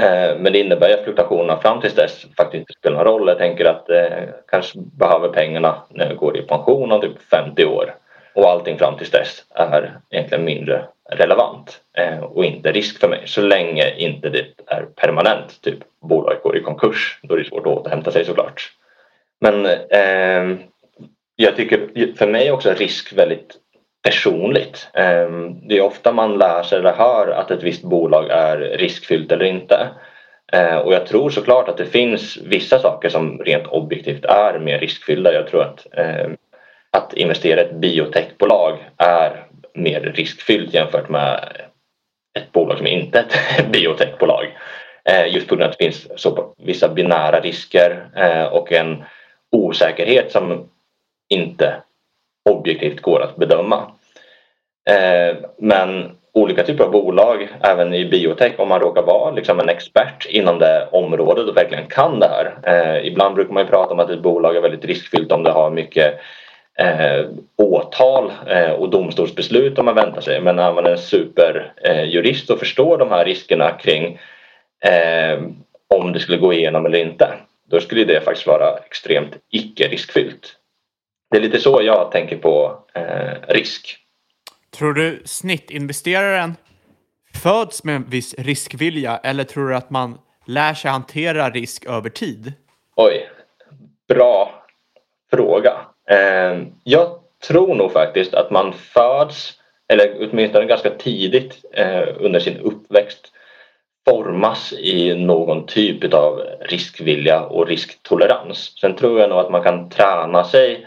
Eh, 0.00 0.38
men 0.38 0.52
det 0.52 0.58
innebär 0.58 0.94
att 0.94 1.04
fluktuationerna 1.04 1.60
fram 1.60 1.80
tills 1.80 1.94
dess 1.94 2.26
faktiskt 2.36 2.60
inte 2.60 2.72
spelar 2.72 2.96
någon 2.96 3.06
roll. 3.06 3.28
Jag 3.28 3.38
tänker 3.38 3.64
att 3.64 3.84
jag 3.86 4.28
kanske 4.50 4.78
behöver 4.78 5.28
pengarna 5.28 5.82
när 5.90 6.06
jag 6.06 6.16
går 6.16 6.36
i 6.36 6.42
pension 6.42 6.92
om 6.92 7.00
typ 7.00 7.22
50 7.30 7.64
år 7.64 7.94
och 8.34 8.50
allting 8.50 8.78
fram 8.78 8.96
tills 8.96 9.10
dess 9.10 9.44
är 9.54 9.98
egentligen 10.10 10.44
mindre 10.44 10.84
relevant 11.16 11.80
eh, 11.98 12.18
och 12.18 12.44
inte 12.44 12.72
risk 12.72 13.00
för 13.00 13.08
mig 13.08 13.22
så 13.24 13.40
länge 13.40 13.94
inte 13.96 14.28
det 14.28 14.46
är 14.66 14.82
permanent. 14.82 15.62
Typ 15.62 15.78
bolaget 16.00 16.42
går 16.42 16.56
i 16.56 16.62
konkurs, 16.62 17.18
då 17.22 17.34
är 17.34 17.38
det 17.38 17.44
svårt 17.44 17.66
att 17.66 17.78
återhämta 17.78 18.10
sig 18.10 18.24
såklart. 18.24 18.70
Men 19.40 19.66
eh, 19.66 20.58
jag 21.36 21.56
tycker 21.56 22.16
för 22.16 22.26
mig 22.26 22.52
också 22.52 22.72
risk 22.72 23.12
väldigt 23.12 23.56
personligt. 24.02 24.88
Eh, 24.94 25.30
det 25.68 25.78
är 25.78 25.82
ofta 25.82 26.12
man 26.12 26.38
lär 26.38 26.62
sig 26.62 26.78
eller 26.78 26.92
hör 26.92 27.28
att 27.28 27.50
ett 27.50 27.62
visst 27.62 27.82
bolag 27.82 28.30
är 28.30 28.58
riskfyllt 28.58 29.32
eller 29.32 29.44
inte. 29.44 29.88
Eh, 30.52 30.76
och 30.76 30.92
jag 30.92 31.06
tror 31.06 31.30
såklart 31.30 31.68
att 31.68 31.76
det 31.76 31.86
finns 31.86 32.38
vissa 32.46 32.78
saker 32.78 33.08
som 33.08 33.38
rent 33.38 33.66
objektivt 33.66 34.24
är 34.24 34.58
mer 34.58 34.78
riskfyllda. 34.78 35.32
Jag 35.32 35.46
tror 35.46 35.62
att 35.62 35.86
eh, 35.96 36.30
att 36.90 37.14
investera 37.14 37.60
i 37.60 37.64
ett 37.64 37.74
biotechbolag 37.74 38.81
mer 39.82 40.00
riskfyllt 40.00 40.74
jämfört 40.74 41.08
med 41.08 41.52
ett 42.38 42.52
bolag 42.52 42.78
som 42.78 42.86
inte 42.86 43.18
är 43.18 43.60
ett 43.60 43.68
biotechbolag. 43.72 44.46
Eh, 45.04 45.34
just 45.34 45.48
på 45.48 45.54
grund 45.54 45.62
av 45.62 45.70
att 45.70 45.78
det 45.78 45.84
finns 45.84 46.08
så 46.16 46.54
vissa 46.58 46.88
binära 46.88 47.40
risker 47.40 48.06
eh, 48.16 48.44
och 48.44 48.72
en 48.72 49.04
osäkerhet 49.52 50.32
som 50.32 50.68
inte 51.28 51.74
objektivt 52.50 53.00
går 53.00 53.22
att 53.22 53.36
bedöma. 53.36 53.90
Eh, 54.90 55.36
men 55.58 56.10
olika 56.34 56.62
typer 56.62 56.84
av 56.84 56.90
bolag, 56.90 57.48
även 57.60 57.94
i 57.94 58.04
biotech, 58.04 58.52
om 58.58 58.68
man 58.68 58.80
råkar 58.80 59.02
vara 59.02 59.30
liksom 59.30 59.60
en 59.60 59.68
expert 59.68 60.26
inom 60.28 60.58
det 60.58 60.88
området 60.92 61.48
och 61.48 61.56
verkligen 61.56 61.86
kan 61.86 62.20
det 62.20 62.28
här. 62.28 63.04
ibland 63.04 63.34
brukar 63.34 63.52
man 63.52 63.66
prata 63.66 63.94
om 63.94 64.00
att 64.00 64.10
ett 64.10 64.22
bolag 64.22 64.56
är 64.56 64.60
väldigt 64.60 64.84
riskfyllt 64.84 65.32
om 65.32 65.42
det 65.42 65.50
har 65.50 65.70
mycket 65.70 66.20
eh, 66.78 67.26
åtal 67.56 68.32
eh, 68.46 68.70
och 68.70 68.90
domstolsbeslut 68.90 69.78
om 69.78 69.84
man 69.84 69.94
väntar 69.94 70.20
sig. 70.20 70.40
Men 70.40 70.56
när 70.56 70.72
man 70.72 70.86
är 70.86 70.90
en 70.90 70.98
superjurist 70.98 72.50
och 72.50 72.58
förstår 72.58 72.98
de 72.98 73.10
här 73.10 73.24
riskerna 73.24 73.70
kring 73.70 74.18
eh, 74.84 75.42
om 75.88 76.12
det 76.12 76.20
skulle 76.20 76.38
gå 76.38 76.52
igenom 76.52 76.86
eller 76.86 76.98
inte. 76.98 77.34
Då 77.70 77.80
skulle 77.80 78.04
det 78.04 78.20
faktiskt 78.20 78.46
vara 78.46 78.76
extremt 78.76 79.36
icke 79.50 79.88
riskfyllt. 79.88 80.56
det 81.30 81.36
är 81.36 81.40
lite 81.40 81.60
så 81.60 81.82
jag 81.82 82.10
tänker 82.12 82.36
på 82.36 82.84
eh, 82.94 83.48
risk. 83.48 83.98
Tror 84.70 84.92
du 84.92 85.22
snittinvesteraren 85.24 86.56
föds 87.42 87.84
med 87.84 87.96
en 87.96 88.04
viss 88.10 88.34
riskvilja 88.34 89.20
eller 89.22 89.44
tror 89.44 89.68
du 89.68 89.76
att 89.76 89.90
man 89.90 90.18
lär 90.46 90.74
sig 90.74 90.90
hantera 90.90 91.50
risk 91.50 91.84
över 91.86 92.10
tid? 92.10 92.52
Oj, 92.96 93.28
bra 94.08 94.64
fråga. 95.30 95.72
Ehm, 96.12 96.66
jag 96.84 97.08
tror 97.48 97.74
nog 97.74 97.92
faktiskt 97.92 98.34
att 98.34 98.50
man 98.50 98.72
föds, 98.72 99.52
eller 99.88 100.16
åtminstone 100.20 100.64
ganska 100.64 100.90
tidigt 100.90 101.64
eh, 101.72 102.02
under 102.16 102.40
sin 102.40 102.60
uppväxt, 102.60 103.32
formas 104.08 104.72
i 104.72 105.14
någon 105.14 105.66
typ 105.66 106.14
av 106.14 106.42
riskvilja 106.60 107.40
och 107.40 107.66
risktolerans. 107.66 108.78
Sen 108.80 108.96
tror 108.96 109.20
jag 109.20 109.30
nog 109.30 109.38
att 109.38 109.50
man 109.50 109.62
kan 109.62 109.88
träna 109.88 110.44
sig 110.44 110.86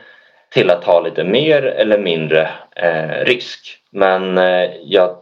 till 0.50 0.70
att 0.70 0.82
ta 0.82 1.02
lite 1.02 1.24
mer 1.24 1.64
eller 1.64 2.00
mindre 2.00 2.50
eh, 2.76 3.26
risk. 3.26 3.78
Men 3.90 4.38
eh, 4.38 4.70
jag 4.84 5.18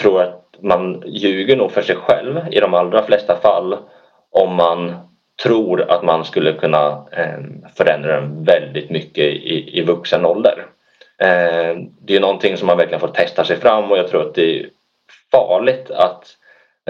tror 0.00 0.22
att 0.22 0.42
man 0.60 1.02
ljuger 1.06 1.56
nog 1.56 1.72
för 1.72 1.82
sig 1.82 1.96
själv 1.96 2.40
i 2.50 2.60
de 2.60 2.74
allra 2.74 3.02
flesta 3.02 3.36
fall 3.36 3.76
om 4.30 4.54
man 4.54 5.05
tror 5.42 5.90
att 5.90 6.02
man 6.02 6.24
skulle 6.24 6.52
kunna 6.52 7.04
eh, 7.12 7.38
förändra 7.74 8.20
den 8.20 8.44
väldigt 8.44 8.90
mycket 8.90 9.24
i, 9.24 9.78
i 9.78 9.82
vuxen 9.82 10.26
ålder. 10.26 10.66
Eh, 11.18 11.76
det 12.00 12.16
är 12.16 12.20
någonting 12.20 12.56
som 12.56 12.66
man 12.66 12.76
verkligen 12.76 13.00
får 13.00 13.08
testa 13.08 13.44
sig 13.44 13.56
fram 13.56 13.90
och 13.90 13.98
jag 13.98 14.08
tror 14.08 14.22
att 14.22 14.34
det 14.34 14.60
är 14.60 14.66
farligt 15.30 15.90
att 15.90 16.36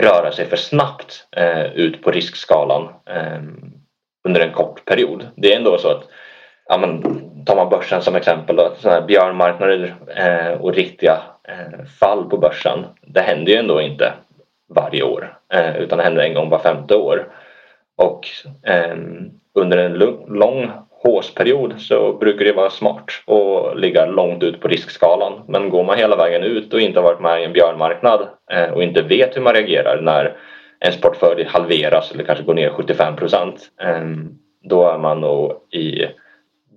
röra 0.01 0.33
sig 0.33 0.45
för 0.47 0.57
snabbt 0.57 1.27
eh, 1.37 1.67
ut 1.67 2.03
på 2.03 2.11
riskskalan 2.11 2.89
under 4.25 4.41
en 4.41 4.53
kort 4.53 4.85
period. 4.85 5.27
Det 5.37 5.53
är 5.53 5.57
ändå 5.57 5.79
så 5.79 5.89
att 5.89 6.05
ja, 6.69 6.79
men, 6.79 7.03
tar 7.45 7.57
man 7.57 7.69
börsen 7.69 8.03
som 8.03 8.17
exempel, 8.17 8.57
då, 8.57 8.73
sådana 8.79 9.01
här 9.01 9.07
björnmarknader 9.07 9.95
eh, 10.17 10.61
och 10.61 10.75
riktiga 10.75 11.23
eh, 11.49 11.85
fall 12.01 12.31
på 12.31 12.39
börsen. 12.39 12.85
Det 13.01 13.21
händer 13.21 13.53
ju 13.53 13.59
ändå 13.59 13.81
inte 13.81 14.13
varje 14.75 15.03
år 15.03 15.39
eh, 15.53 15.77
utan 15.77 15.99
det 15.99 16.05
händer 16.05 16.23
en 16.23 16.35
gång 16.35 16.51
var 16.51 16.59
femte 16.59 16.95
år. 16.95 17.29
Och 17.97 18.29
ehm, 18.63 19.31
under 19.55 19.79
en 19.79 19.93
lång 20.29 20.71
hårsperiod 20.91 21.75
så 21.81 22.13
brukar 22.13 22.45
det 22.45 22.53
vara 22.53 22.71
smart 22.71 23.11
att 23.27 23.81
ligga 23.81 24.07
långt 24.07 24.43
ut 24.43 24.61
på 24.61 24.69
riskskalan. 24.69 25.43
Men 25.49 25.71
går 25.71 25.85
man 25.85 25.99
hela 25.99 26.17
vägen 26.17 26.43
ut 26.43 26.75
och 26.75 26.81
inte 26.81 26.99
har 26.99 27.05
varit 27.05 27.21
med 27.21 27.43
i 27.43 27.45
en 27.45 27.53
björnmarknad 27.53 28.29
eh, 28.53 28.71
och 28.71 28.83
inte 28.83 29.03
vet 29.03 29.37
hur 29.37 29.41
man 29.41 29.55
reagerar 29.55 30.01
när 30.03 30.37
ens 30.81 31.01
portfölj 31.01 31.45
halveras 31.45 32.13
eller 32.13 32.25
kanske 32.25 32.45
går 32.45 32.55
ner 32.55 32.71
75 32.71 33.17
procent. 33.17 33.71
Ehm, 33.81 34.39
då 34.63 34.89
är 34.89 34.99
man 34.99 35.21
nog 35.21 35.53
i 35.71 36.07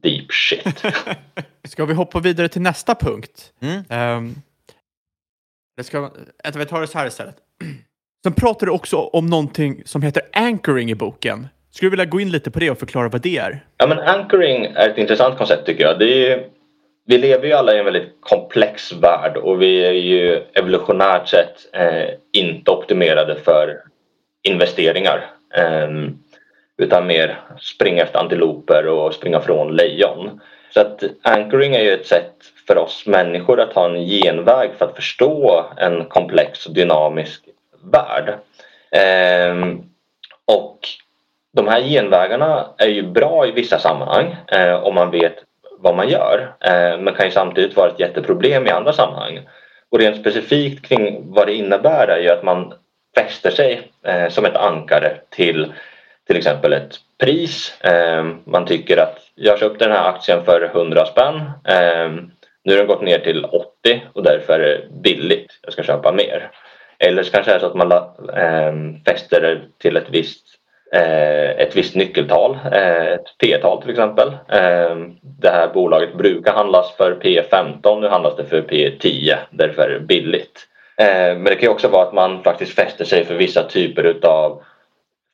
deep 0.04 0.32
shit. 0.32 0.84
Ska 1.64 1.86
vi 1.86 1.94
hoppa 1.94 2.20
vidare 2.20 2.48
till 2.48 2.62
nästa 2.62 2.96
punkt? 2.96 3.54
Mm. 3.62 4.18
Um, 4.18 4.36
ska, 5.84 6.10
vi 6.56 6.66
tar 6.66 6.82
det 6.82 6.88
så 6.88 6.98
här 6.98 7.08
istället. 7.08 7.36
Sen 8.24 8.34
pratar 8.34 8.66
du 8.66 8.72
också 8.72 8.98
om 8.98 9.26
någonting 9.26 9.82
som 9.86 10.02
heter 10.02 10.24
anchoring 10.34 10.92
i 10.92 10.96
boken. 10.96 11.48
Skulle 11.72 11.88
du 11.88 11.90
vilja 11.90 12.06
gå 12.06 12.20
in 12.20 12.32
lite 12.32 12.52
på 12.52 12.60
det 12.60 12.72
och 12.72 12.80
förklara 12.80 13.10
vad 13.10 13.22
det 13.22 13.38
är? 13.38 13.64
Ja, 13.78 13.88
men 13.88 14.00
anchoring 14.00 14.66
är 14.66 14.90
ett 14.90 14.98
intressant 14.98 15.38
koncept 15.38 15.66
tycker 15.66 15.84
jag. 15.84 16.00
Det 16.00 16.32
är, 16.32 16.46
vi 17.06 17.18
lever 17.18 17.48
ju 17.48 17.54
alla 17.54 17.76
i 17.76 17.80
en 17.80 17.86
väldigt 17.86 18.18
komplex 18.20 18.94
värld 18.94 19.38
och 19.38 19.62
vi 19.62 19.86
är 19.86 19.92
ju 19.92 20.44
evolutionärt 20.54 21.28
sett 21.28 21.56
eh, 21.74 22.10
inte 22.32 22.72
optimerade 22.72 23.36
för 23.36 23.82
investeringar. 24.44 25.26
Eh, 25.56 25.90
utan 26.78 27.08
mer 27.08 27.40
springa 27.60 28.04
efter 28.04 28.20
antiloper 28.20 28.88
och 28.88 29.14
springa 29.14 29.40
från 29.40 29.76
lejon. 29.76 30.42
Så 30.74 30.82
att 30.82 31.04
anchoring 31.22 31.76
är 31.76 31.84
ju 31.84 31.92
ett 31.92 32.08
sätt 32.08 32.36
för 32.68 32.78
oss 32.78 33.04
människor 33.06 33.60
att 33.60 33.74
ha 33.74 33.90
en 33.90 34.06
genväg 34.06 34.72
för 34.78 34.86
att 34.86 34.96
förstå 34.96 35.66
en 35.78 36.06
komplex 36.06 36.66
och 36.66 36.74
dynamisk 36.74 37.49
värld. 37.84 38.34
Eh, 38.92 39.56
och 40.46 40.80
de 41.54 41.68
här 41.68 41.82
genvägarna 41.82 42.68
är 42.78 42.88
ju 42.88 43.04
bra 43.04 43.48
i 43.48 43.52
vissa 43.52 43.80
sammanhang 43.80 44.36
eh, 44.48 44.74
om 44.74 44.96
man 44.96 45.12
vet 45.12 45.36
vad 45.80 45.96
man 45.96 46.10
gör 46.10 46.56
eh, 46.60 46.98
men 47.00 47.14
kan 47.14 47.26
ju 47.26 47.32
samtidigt 47.32 47.76
vara 47.76 47.90
ett 47.90 48.00
jätteproblem 48.00 48.68
i 48.68 48.70
andra 48.70 48.94
sammanhang. 48.94 49.40
Och 49.90 50.00
rent 50.00 50.18
specifikt 50.18 50.88
kring 50.88 51.34
vad 51.34 51.48
det 51.48 51.54
innebär 51.54 52.08
är 52.08 52.20
ju 52.20 52.30
att 52.30 52.44
man 52.44 52.74
fäster 53.16 53.52
sig 53.52 53.92
eh, 54.04 54.30
som 54.30 54.46
ett 54.46 54.56
ankare 54.56 55.18
till 55.30 55.74
till 56.30 56.38
exempel 56.38 56.74
ett 56.74 56.96
pris. 57.18 57.82
Eh, 57.82 58.26
man 58.44 58.66
tycker 58.66 58.98
att 58.98 59.20
jag 59.36 59.60
köpte 59.60 59.86
den 59.86 59.98
här 59.98 60.10
aktien 60.10 60.46
för 60.46 60.72
100 60.74 61.06
spänn. 61.06 61.36
Eh, 61.68 62.10
nu 62.64 62.72
har 62.72 62.78
den 62.78 62.88
gått 62.88 63.02
ner 63.02 63.20
till 63.20 63.46
80 63.46 64.04
och 64.14 64.24
därför 64.24 64.54
är 64.54 64.60
det 64.60 65.02
billigt. 65.02 65.60
Jag 65.62 65.74
ska 65.74 65.84
köpa 65.84 66.12
mer. 66.12 66.52
Eller 67.00 67.24
så 67.24 67.32
kanske 67.32 67.52
det 67.52 67.56
är 67.56 67.60
så 67.60 67.66
att 67.66 67.76
man 67.76 67.92
eh, 67.92 69.04
fäster 69.06 69.42
det 69.42 69.60
till 69.78 69.98
ett 69.98 70.10
visst, 70.10 70.46
eh, 70.94 71.50
ett 71.50 71.76
visst 71.76 71.96
nyckeltal, 71.96 72.58
eh, 72.72 73.08
ett 73.08 73.38
P-tal 73.44 73.82
till 73.82 73.92
exempel. 73.92 74.32
Ehm, 74.50 75.16
det 75.22 75.50
här 75.50 75.68
bolaget 75.74 76.18
brukar 76.18 76.54
handlas 76.54 76.96
för 76.98 77.16
P15, 77.16 78.02
nu 78.02 78.08
handlas 78.08 78.36
det 78.36 78.46
för 78.46 78.62
P10, 78.62 79.36
därför 79.50 79.82
är 79.82 79.90
det 79.90 80.00
billigt. 80.00 80.68
Ehm, 80.98 81.38
men 81.38 81.44
det 81.44 81.56
kan 81.56 81.64
ju 81.64 81.70
också 81.70 81.88
vara 81.88 82.08
att 82.08 82.14
man 82.14 82.44
faktiskt 82.44 82.76
fäster 82.76 83.06
sig 83.06 83.26
för 83.26 83.36
vissa 83.36 83.64
typer 83.64 84.04
utav 84.04 84.62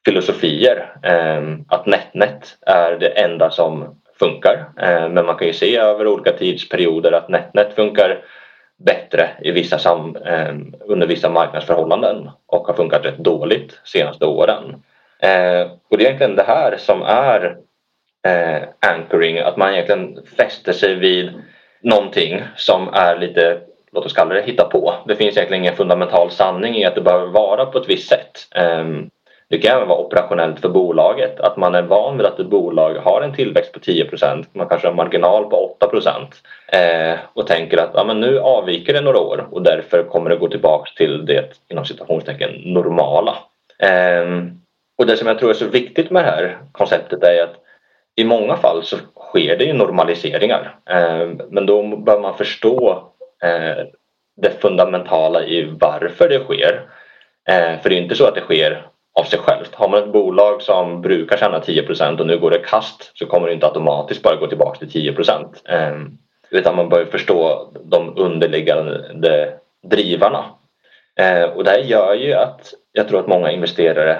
filosofier. 0.06 0.95
Ehm, 1.04 1.65
att 1.67 1.86
NetNet 1.86 2.58
är 2.65 2.97
det 2.99 3.08
enda 3.08 3.49
som 3.49 4.01
funkar. 4.19 4.65
Men 5.10 5.25
man 5.25 5.36
kan 5.36 5.47
ju 5.47 5.54
se 5.54 5.78
över 5.78 6.08
olika 6.08 6.32
tidsperioder 6.32 7.12
att 7.12 7.30
NetNet 7.30 7.75
funkar 7.75 8.17
bättre 8.77 9.29
i 9.41 9.51
vissa 9.51 9.77
sam, 9.77 10.15
eh, 10.15 10.55
under 10.85 11.07
vissa 11.07 11.29
marknadsförhållanden 11.29 12.29
och 12.47 12.67
har 12.67 12.73
funkat 12.73 13.05
rätt 13.05 13.17
dåligt 13.17 13.69
de 13.83 13.89
senaste 13.89 14.25
åren. 14.25 14.83
Eh, 15.19 15.71
och 15.89 15.97
det 15.97 16.03
är 16.03 16.07
egentligen 16.07 16.35
det 16.35 16.43
här 16.47 16.77
som 16.77 17.01
är 17.01 17.57
eh, 18.27 18.63
anchoring, 18.79 19.38
att 19.38 19.57
man 19.57 19.73
egentligen 19.73 20.25
fäster 20.38 20.73
sig 20.73 20.95
vid 20.95 21.31
någonting 21.81 22.43
som 22.55 22.89
är 22.93 23.17
lite, 23.17 23.61
låt 23.91 24.05
oss 24.05 24.13
kalla 24.13 24.33
det 24.33 24.41
hitta 24.41 24.65
på. 24.65 24.93
Det 25.07 25.15
finns 25.15 25.38
egentligen 25.38 25.63
ingen 25.63 25.75
fundamental 25.75 26.31
sanning 26.31 26.75
i 26.75 26.85
att 26.85 26.95
det 26.95 27.01
behöver 27.01 27.27
vara 27.27 27.65
på 27.65 27.77
ett 27.77 27.89
visst 27.89 28.09
sätt. 28.09 28.47
Ehm, 28.55 29.09
det 29.49 29.58
kan 29.58 29.75
även 29.75 29.88
vara 29.88 29.99
operationellt 29.99 30.60
för 30.60 30.69
bolaget. 30.69 31.39
Att 31.39 31.58
man 31.58 31.75
är 31.75 31.81
van 31.81 32.17
vid 32.17 32.25
att 32.25 32.39
ett 32.39 32.49
bolag 32.49 32.95
har 32.95 33.21
en 33.21 33.34
tillväxt 33.34 33.71
på 33.71 33.79
10% 33.79 34.45
man 34.53 34.67
kanske 34.67 34.88
har 34.88 34.91
en 34.91 34.97
marginal 34.97 35.49
på 35.49 35.75
8 35.79 35.89
eh, 36.67 37.19
och 37.34 37.47
tänker 37.47 37.77
att 37.77 37.91
ja, 37.93 38.03
men 38.03 38.19
nu 38.19 38.39
avviker 38.39 38.93
det 38.93 39.01
några 39.01 39.19
år 39.19 39.47
och 39.51 39.62
därför 39.62 40.03
kommer 40.03 40.29
det 40.29 40.36
gå 40.36 40.47
tillbaka 40.47 40.91
till 40.95 41.25
det 41.25 41.60
inom 41.67 41.86
citationstecken 41.86 42.51
normala. 42.65 43.38
Eh, 43.79 44.25
och 44.97 45.05
det 45.05 45.17
som 45.17 45.27
jag 45.27 45.39
tror 45.39 45.49
är 45.49 45.53
så 45.53 45.67
viktigt 45.67 46.12
med 46.12 46.23
det 46.23 46.29
här 46.29 46.58
konceptet 46.71 47.23
är 47.23 47.43
att 47.43 47.55
i 48.15 48.23
många 48.23 48.58
fall 48.58 48.84
så 48.84 48.97
sker 49.15 49.58
det 49.58 49.63
ju 49.63 49.73
normaliseringar. 49.73 50.75
Eh, 50.89 51.27
men 51.49 51.65
då 51.65 51.95
bör 51.97 52.19
man 52.19 52.38
förstå 52.38 53.03
eh, 53.43 53.86
det 54.41 54.62
fundamentala 54.62 55.43
i 55.43 55.63
varför 55.79 56.29
det 56.29 56.39
sker. 56.39 56.81
Eh, 57.49 57.81
för 57.81 57.89
det 57.89 57.95
är 57.95 58.01
inte 58.01 58.15
så 58.15 58.25
att 58.25 58.36
det 58.36 58.41
sker 58.41 58.88
av 59.19 59.23
sig 59.23 59.39
självt. 59.39 59.75
Har 59.75 59.89
man 59.89 60.04
ett 60.04 60.13
bolag 60.13 60.62
som 60.62 61.01
brukar 61.01 61.38
tjäna 61.38 61.60
10% 61.60 62.19
och 62.19 62.28
nu 62.28 62.39
går 62.39 62.51
det 62.51 62.60
kast 62.60 63.12
så 63.13 63.25
kommer 63.25 63.47
det 63.47 63.54
inte 63.54 63.65
automatiskt 63.65 64.23
bara 64.23 64.36
gå 64.36 64.47
tillbaka 64.47 64.80
till 64.80 64.91
10 64.91 65.15
eh, 65.69 65.93
utan 66.49 66.75
man 66.75 66.89
bör 66.89 67.06
förstå 67.06 67.71
de 67.84 68.17
underliggande 68.17 69.54
drivarna. 69.84 70.45
Eh, 71.19 71.43
och 71.43 71.63
det 71.63 71.71
här 71.71 71.80
gör 71.80 72.13
ju 72.13 72.34
att 72.34 72.73
jag 72.91 73.08
tror 73.08 73.19
att 73.19 73.28
många 73.28 73.51
investerare 73.51 74.17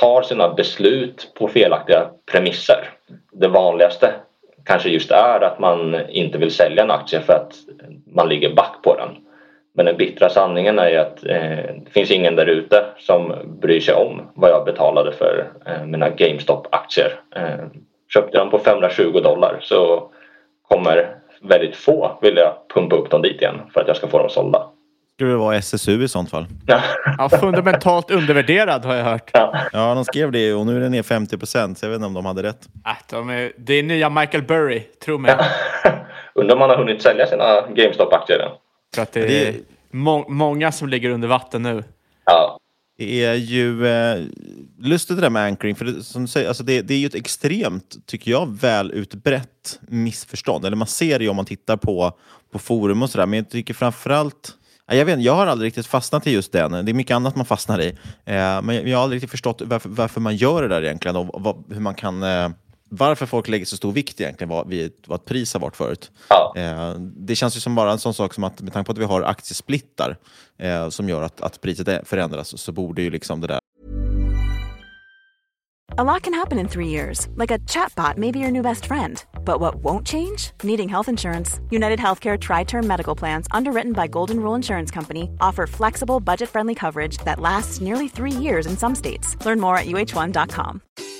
tar 0.00 0.22
sina 0.22 0.54
beslut 0.54 1.32
på 1.34 1.48
felaktiga 1.48 2.10
premisser. 2.32 2.90
Det 3.32 3.48
vanligaste 3.48 4.14
kanske 4.64 4.88
just 4.88 5.10
är 5.10 5.40
att 5.40 5.58
man 5.58 6.08
inte 6.08 6.38
vill 6.38 6.50
sälja 6.50 6.82
en 6.82 6.90
aktie 6.90 7.20
för 7.20 7.32
att 7.32 7.52
man 8.06 8.28
ligger 8.28 8.54
back 8.54 8.74
på 8.82 8.96
den. 8.96 9.25
Men 9.76 9.86
den 9.86 9.96
bittra 9.96 10.28
sanningen 10.28 10.78
är 10.78 10.88
ju 10.88 10.96
att 10.96 11.24
eh, 11.24 11.74
det 11.84 11.90
finns 11.90 12.10
ingen 12.10 12.36
där 12.36 12.46
ute 12.46 12.84
som 12.98 13.34
bryr 13.62 13.80
sig 13.80 13.94
om 13.94 14.22
vad 14.34 14.50
jag 14.50 14.64
betalade 14.64 15.12
för 15.12 15.52
eh, 15.66 15.84
mina 15.84 16.10
GameStop-aktier. 16.10 17.20
Eh, 17.36 17.66
köpte 18.14 18.38
dem 18.38 18.50
på 18.50 18.58
520 18.58 19.20
dollar 19.20 19.58
så 19.60 20.10
kommer 20.68 21.16
väldigt 21.42 21.76
få 21.76 22.18
vilja 22.22 22.52
pumpa 22.74 22.96
upp 22.96 23.10
dem 23.10 23.22
dit 23.22 23.40
igen 23.40 23.60
för 23.74 23.80
att 23.80 23.88
jag 23.88 23.96
ska 23.96 24.08
få 24.08 24.18
dem 24.18 24.28
sålda. 24.30 24.66
Skulle 25.14 25.30
det 25.30 25.36
vara 25.36 25.56
SSU 25.56 26.04
i 26.04 26.08
sånt 26.08 26.30
fall? 26.30 26.46
Ja, 27.18 27.28
fundamentalt 27.28 28.10
undervärderad 28.10 28.84
har 28.84 28.94
jag 28.94 29.04
hört. 29.04 29.30
Ja, 29.32 29.56
ja 29.72 29.94
de 29.94 30.04
skrev 30.04 30.32
det 30.32 30.54
och 30.54 30.66
nu 30.66 30.76
är 30.76 30.80
det 30.80 30.88
ner 30.88 31.02
50 31.02 31.38
procent, 31.38 31.82
jag 31.82 31.88
vet 31.88 31.96
inte 31.96 32.06
om 32.06 32.14
de 32.14 32.26
hade 32.26 32.42
rätt. 32.42 32.60
Äh, 32.86 32.92
de 33.10 33.30
är, 33.30 33.52
det 33.56 33.74
är 33.74 33.82
nya 33.82 34.10
Michael 34.10 34.42
Burry, 34.42 34.80
tro 34.80 35.18
mig. 35.18 35.36
Undrar 36.34 36.54
om 36.54 36.60
han 36.60 36.70
har 36.70 36.76
hunnit 36.76 37.02
sälja 37.02 37.26
sina 37.26 37.60
GameStop-aktier 37.74 38.38
än. 38.38 38.50
För 38.96 39.02
att 39.02 39.12
det 39.12 39.48
är 39.48 39.54
må 39.90 40.28
många 40.28 40.72
som 40.72 40.88
ligger 40.88 41.10
under 41.10 41.28
vatten 41.28 41.62
nu. 41.62 41.84
Ja, 42.24 42.58
Det 42.98 43.24
är 43.24 43.34
ju 43.34 43.86
eh, 43.86 44.24
lustigt 44.78 45.16
det 45.16 45.20
där 45.22 45.30
med 45.30 45.42
anchoring, 45.42 45.76
för 45.76 45.84
det, 45.84 46.02
som 46.02 46.22
du 46.22 46.28
säger, 46.28 46.48
alltså 46.48 46.64
det, 46.64 46.82
det 46.82 46.94
är 46.94 46.98
ju 46.98 47.06
ett 47.06 47.14
extremt, 47.14 48.06
tycker 48.06 48.30
jag, 48.30 48.60
väl 48.60 48.92
utbrett 48.92 49.80
missförstånd. 49.80 50.64
Eller 50.64 50.76
man 50.76 50.86
ser 50.86 51.18
det 51.18 51.24
ju 51.24 51.30
om 51.30 51.36
man 51.36 51.44
tittar 51.44 51.76
på, 51.76 52.12
på 52.52 52.58
forum 52.58 53.02
och 53.02 53.10
sådär, 53.10 53.26
men 53.26 53.36
jag 53.36 53.50
tycker 53.50 53.74
framförallt 53.74 54.56
Ja, 54.88 54.94
Jag, 54.94 55.04
vet, 55.04 55.22
jag 55.22 55.34
har 55.34 55.46
aldrig 55.46 55.66
riktigt 55.66 55.86
fastnat 55.86 56.26
i 56.26 56.32
just 56.32 56.52
den. 56.52 56.70
Det 56.84 56.92
är 56.92 56.94
mycket 56.94 57.14
annat 57.14 57.36
man 57.36 57.46
fastnar 57.46 57.80
i. 57.80 57.88
Eh, 58.24 58.62
men 58.62 58.70
jag, 58.74 58.88
jag 58.88 58.96
har 58.98 59.02
aldrig 59.02 59.16
riktigt 59.16 59.30
förstått 59.30 59.62
varför, 59.64 59.88
varför 59.88 60.20
man 60.20 60.36
gör 60.36 60.62
det 60.62 60.68
där 60.68 60.84
egentligen 60.84 61.16
och 61.16 61.42
vad, 61.42 61.64
hur 61.70 61.80
man 61.80 61.94
kan... 61.94 62.22
Eh, 62.22 62.48
varför 62.88 63.26
folk 63.26 63.48
lägger 63.48 63.66
så 63.66 63.76
stor 63.76 63.92
vikt 63.92 64.20
egentligen 64.20 64.48
vad, 64.48 64.68
vid, 64.68 64.92
vad 65.06 65.20
ett 65.20 65.26
pris 65.26 65.52
har 65.52 65.60
varit 65.60 65.76
förut. 65.76 66.10
Eh, 66.56 66.94
det 66.98 67.36
känns 67.36 67.56
ju 67.56 67.60
som 67.60 67.74
bara 67.74 67.92
en 67.92 67.98
sån 67.98 68.14
sak 68.14 68.34
som 68.34 68.44
att 68.44 68.60
med 68.60 68.72
tanke 68.72 68.86
på 68.86 68.92
att 68.92 68.98
vi 68.98 69.04
har 69.04 69.22
aktiesplittar 69.22 70.16
eh, 70.58 70.88
som 70.88 71.08
gör 71.08 71.22
att, 71.22 71.40
att 71.40 71.60
priset 71.60 72.08
förändras 72.08 72.62
så 72.62 72.72
borde 72.72 73.02
ju 73.02 73.10
liksom 73.10 73.40
det 73.40 73.46
där 73.46 73.58
A 75.98 76.04
lot 76.04 76.24
can 76.24 76.34
happen 76.34 76.58
in 76.58 76.68
three 76.68 76.88
years, 76.88 77.26
like 77.36 77.50
a 77.50 77.58
chatbot 77.60 78.18
may 78.18 78.30
be 78.30 78.38
your 78.38 78.50
new 78.50 78.60
best 78.60 78.84
friend. 78.84 79.24
But 79.46 79.60
what 79.60 79.76
won't 79.76 80.06
change? 80.06 80.50
Needing 80.62 80.90
health 80.90 81.08
insurance. 81.08 81.58
United 81.70 81.98
Healthcare 81.98 82.38
Tri 82.38 82.64
Term 82.64 82.86
Medical 82.86 83.14
Plans, 83.14 83.46
underwritten 83.50 83.94
by 83.94 84.06
Golden 84.06 84.40
Rule 84.40 84.54
Insurance 84.54 84.90
Company, 84.90 85.30
offer 85.40 85.66
flexible, 85.66 86.20
budget 86.20 86.50
friendly 86.50 86.74
coverage 86.74 87.16
that 87.18 87.40
lasts 87.40 87.80
nearly 87.80 88.08
three 88.08 88.30
years 88.30 88.66
in 88.66 88.76
some 88.76 88.94
states. 88.94 89.42
Learn 89.46 89.58
more 89.58 89.78
at 89.78 89.86
uh1.com. 89.86 90.82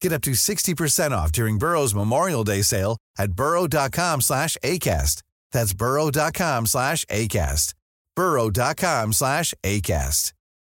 Get 0.00 0.12
up 0.12 0.22
to 0.22 0.30
60% 0.32 1.10
off 1.12 1.30
during 1.32 1.58
Burrow's 1.58 1.94
Memorial 1.94 2.44
Day 2.44 2.62
sale 2.62 2.96
at 3.18 3.32
burrow.com 3.32 4.20
slash 4.20 4.56
ACAST. 4.62 5.22
That's 5.52 5.74
burrow.com 5.74 6.66
slash 6.66 7.04
ACAST. 7.06 7.74
burrow.com 8.16 9.12
slash 9.12 9.54
ACAST. 9.62 10.32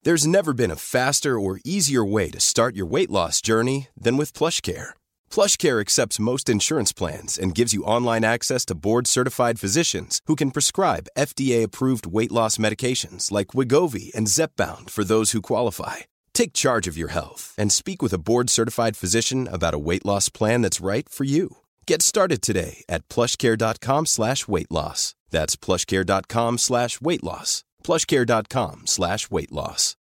There's 0.04 0.26
never 0.26 0.52
been 0.52 0.72
a 0.72 0.76
faster 0.76 1.38
or 1.38 1.61
easier 1.64 2.04
way 2.04 2.28
to 2.30 2.40
start 2.40 2.74
your 2.74 2.87
weight 2.87 3.11
loss 3.11 3.40
journey 3.40 3.87
than 3.96 4.16
with 4.16 4.32
PlushCare. 4.32 4.90
PlushCare 5.30 5.80
accepts 5.80 6.18
most 6.18 6.48
insurance 6.48 6.92
plans 6.92 7.38
and 7.38 7.54
gives 7.54 7.72
you 7.72 7.85
online 7.85 8.24
access 8.24 8.64
to 8.64 8.74
board-certified 8.74 9.61
physicians 9.61 10.20
who 10.26 10.35
can 10.35 10.50
prescribe 10.50 11.06
FDA-approved 11.16 12.08
weight 12.08 12.32
loss 12.32 12.58
medications 12.58 13.30
like 13.30 13.54
Wigovi 13.58 14.12
and 14.12 14.26
Zepbound 14.26 14.90
for 14.90 15.04
those 15.04 15.30
who 15.30 15.40
qualify. 15.40 15.98
Take 16.35 16.53
charge 16.53 16.88
of 16.90 16.99
your 16.99 17.12
health 17.12 17.55
and 17.59 17.73
speak 17.73 18.03
with 18.03 18.12
a 18.12 18.18
board-certified 18.18 18.97
physician 18.97 19.49
about 19.49 19.75
a 19.75 19.79
weight 19.79 20.05
loss 20.05 20.29
plan 20.29 20.62
that's 20.62 20.85
right 20.85 21.09
for 21.09 21.25
you. 21.25 21.57
Get 21.87 22.03
started 22.03 22.42
today 22.42 22.85
at 22.88 23.09
plushcare.com 23.09 24.07
slash 24.07 24.49
weight 24.49 24.71
loss. 24.71 25.14
That's 25.31 25.57
plushcare.com 25.57 26.59
slash 26.59 27.01
weight 27.01 27.23
loss. 27.23 27.64
plushcare.com 27.85 28.83
slash 28.87 29.31
weight 29.31 29.53
loss. 29.53 29.97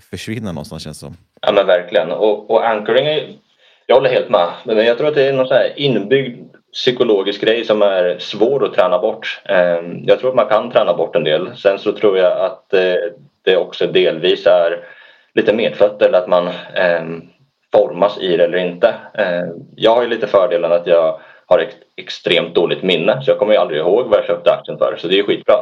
försvinna 0.00 0.52
någonstans 0.52 0.82
känns 0.82 0.98
som. 0.98 1.16
Ja 1.42 1.52
men 1.52 1.66
verkligen. 1.66 2.10
Och, 2.10 2.50
och 2.50 2.68
anchoring, 2.68 3.06
är, 3.06 3.38
jag 3.86 3.94
håller 3.94 4.10
helt 4.10 4.30
med. 4.30 4.52
Men 4.64 4.76
jag 4.76 4.98
tror 4.98 5.08
att 5.08 5.14
det 5.14 5.28
är 5.28 5.32
någon 5.32 5.48
så 5.48 5.54
här 5.54 5.78
inbyggd 5.78 6.53
psykologisk 6.74 7.40
grej 7.40 7.64
som 7.64 7.82
är 7.82 8.18
svår 8.18 8.64
att 8.64 8.74
träna 8.74 8.98
bort. 8.98 9.40
Ehm, 9.44 10.04
Jag 10.04 10.18
tror 10.20 10.30
att 10.30 10.36
man 10.36 10.48
kan 10.48 10.70
träna 10.70 10.94
bort 10.94 11.16
en 11.16 11.24
del. 11.24 11.56
Sen 11.56 11.78
så 11.78 11.92
tror 11.92 12.18
jag 12.18 12.38
att 12.40 12.74
eh, 12.74 12.94
det 13.44 13.56
också 13.56 13.86
delvis 13.86 14.46
är 14.46 14.84
lite 15.34 15.52
medfött 15.52 16.02
eller 16.02 16.18
att 16.18 16.28
man 16.28 16.48
ehm, 16.74 17.22
formas 17.72 18.18
i 18.20 18.36
det 18.36 18.44
eller 18.44 18.58
inte. 18.58 18.94
Ehm, 19.14 19.48
Jag 19.76 19.94
har 19.94 20.02
ju 20.02 20.08
lite 20.08 20.26
fördelen 20.26 20.72
att 20.72 20.86
jag 20.86 21.20
har 21.46 21.58
ex- 21.58 21.74
extremt 21.96 22.54
dåligt 22.54 22.82
minne 22.82 23.22
så 23.22 23.30
jag 23.30 23.38
kommer 23.38 23.52
ju 23.52 23.58
aldrig 23.58 23.80
ihåg 23.80 24.06
vad 24.08 24.18
jag 24.18 24.26
köpte 24.26 24.52
aktien 24.52 24.78
för 24.78 24.96
så 24.98 25.08
det 25.08 25.14
är 25.14 25.16
ju 25.16 25.24
skitbra. 25.24 25.54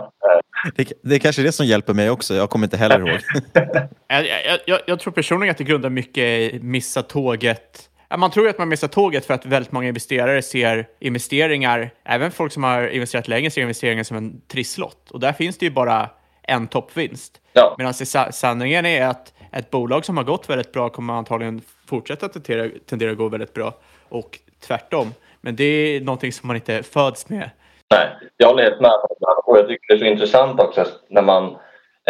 Det, 0.77 0.92
det 1.03 1.14
är 1.14 1.18
kanske 1.18 1.42
det 1.42 1.53
som 1.53 1.66
hjälper 1.66 1.92
mig 1.94 2.11
också. 2.11 2.35
Jag 2.35 2.51
kommer 2.51 2.66
inte 2.66 2.77
heller 2.77 2.98
ihåg. 2.98 3.18
Jag, 4.09 4.27
jag, 4.27 4.59
jag, 4.66 4.81
jag 4.87 5.01
tror 5.01 5.12
personligen 5.12 5.51
att 5.51 5.59
det 5.59 5.64
grundar 5.64 5.90
mycket 5.90 6.25
i 6.25 6.59
missa 6.62 7.03
tåget. 7.03 7.88
Man 8.16 8.31
tror 8.31 8.48
att 8.48 8.59
man 8.59 8.68
missar 8.68 8.88
tåget 8.88 9.27
för 9.27 9.35
att 9.35 9.46
väldigt 9.46 9.72
många 9.72 9.88
investerare 9.88 10.42
ser 10.42 10.87
investeringar, 10.98 11.90
även 12.05 12.31
folk 12.31 12.53
som 12.53 12.64
har 12.64 12.88
investerat 12.88 13.29
länge 13.29 13.51
ser 13.51 13.62
investeringar 13.62 14.05
som 14.05 14.16
en 14.16 14.40
trisslott. 14.48 15.11
Och 15.11 15.20
där 15.20 15.33
finns 15.33 15.59
det 15.59 15.66
ju 15.66 15.72
bara 15.72 16.11
en 16.42 16.68
toppvinst. 16.68 17.40
Ja. 17.53 17.75
Medan 17.79 17.94
sanningen 18.33 18.87
är 18.87 19.07
att 19.07 19.33
ett 19.53 19.70
bolag 19.70 20.05
som 20.05 20.16
har 20.16 20.25
gått 20.25 20.51
väldigt 20.51 20.72
bra 20.72 20.88
kommer 20.88 21.14
antagligen 21.14 21.61
fortsätta 21.87 22.29
tendera, 22.29 22.70
tendera 22.87 23.11
att 23.11 23.18
gå 23.18 23.29
väldigt 23.29 23.55
bra. 23.55 23.75
Och 24.09 24.38
tvärtom. 24.66 25.14
Men 25.40 25.57
det 25.57 25.64
är 25.64 26.01
någonting 26.01 26.33
som 26.33 26.46
man 26.46 26.57
inte 26.57 26.83
föds 26.83 27.29
med. 27.29 27.51
Nej, 27.90 28.09
jag 28.37 28.48
håller 28.48 28.62
helt 28.62 28.81
med. 28.81 28.90
Och 29.44 29.59
jag 29.59 29.68
tycker 29.68 29.87
det 29.88 29.94
är 29.94 29.98
så 29.98 30.05
intressant 30.05 30.61
också 30.61 30.87
när 31.09 31.22
man... 31.22 31.57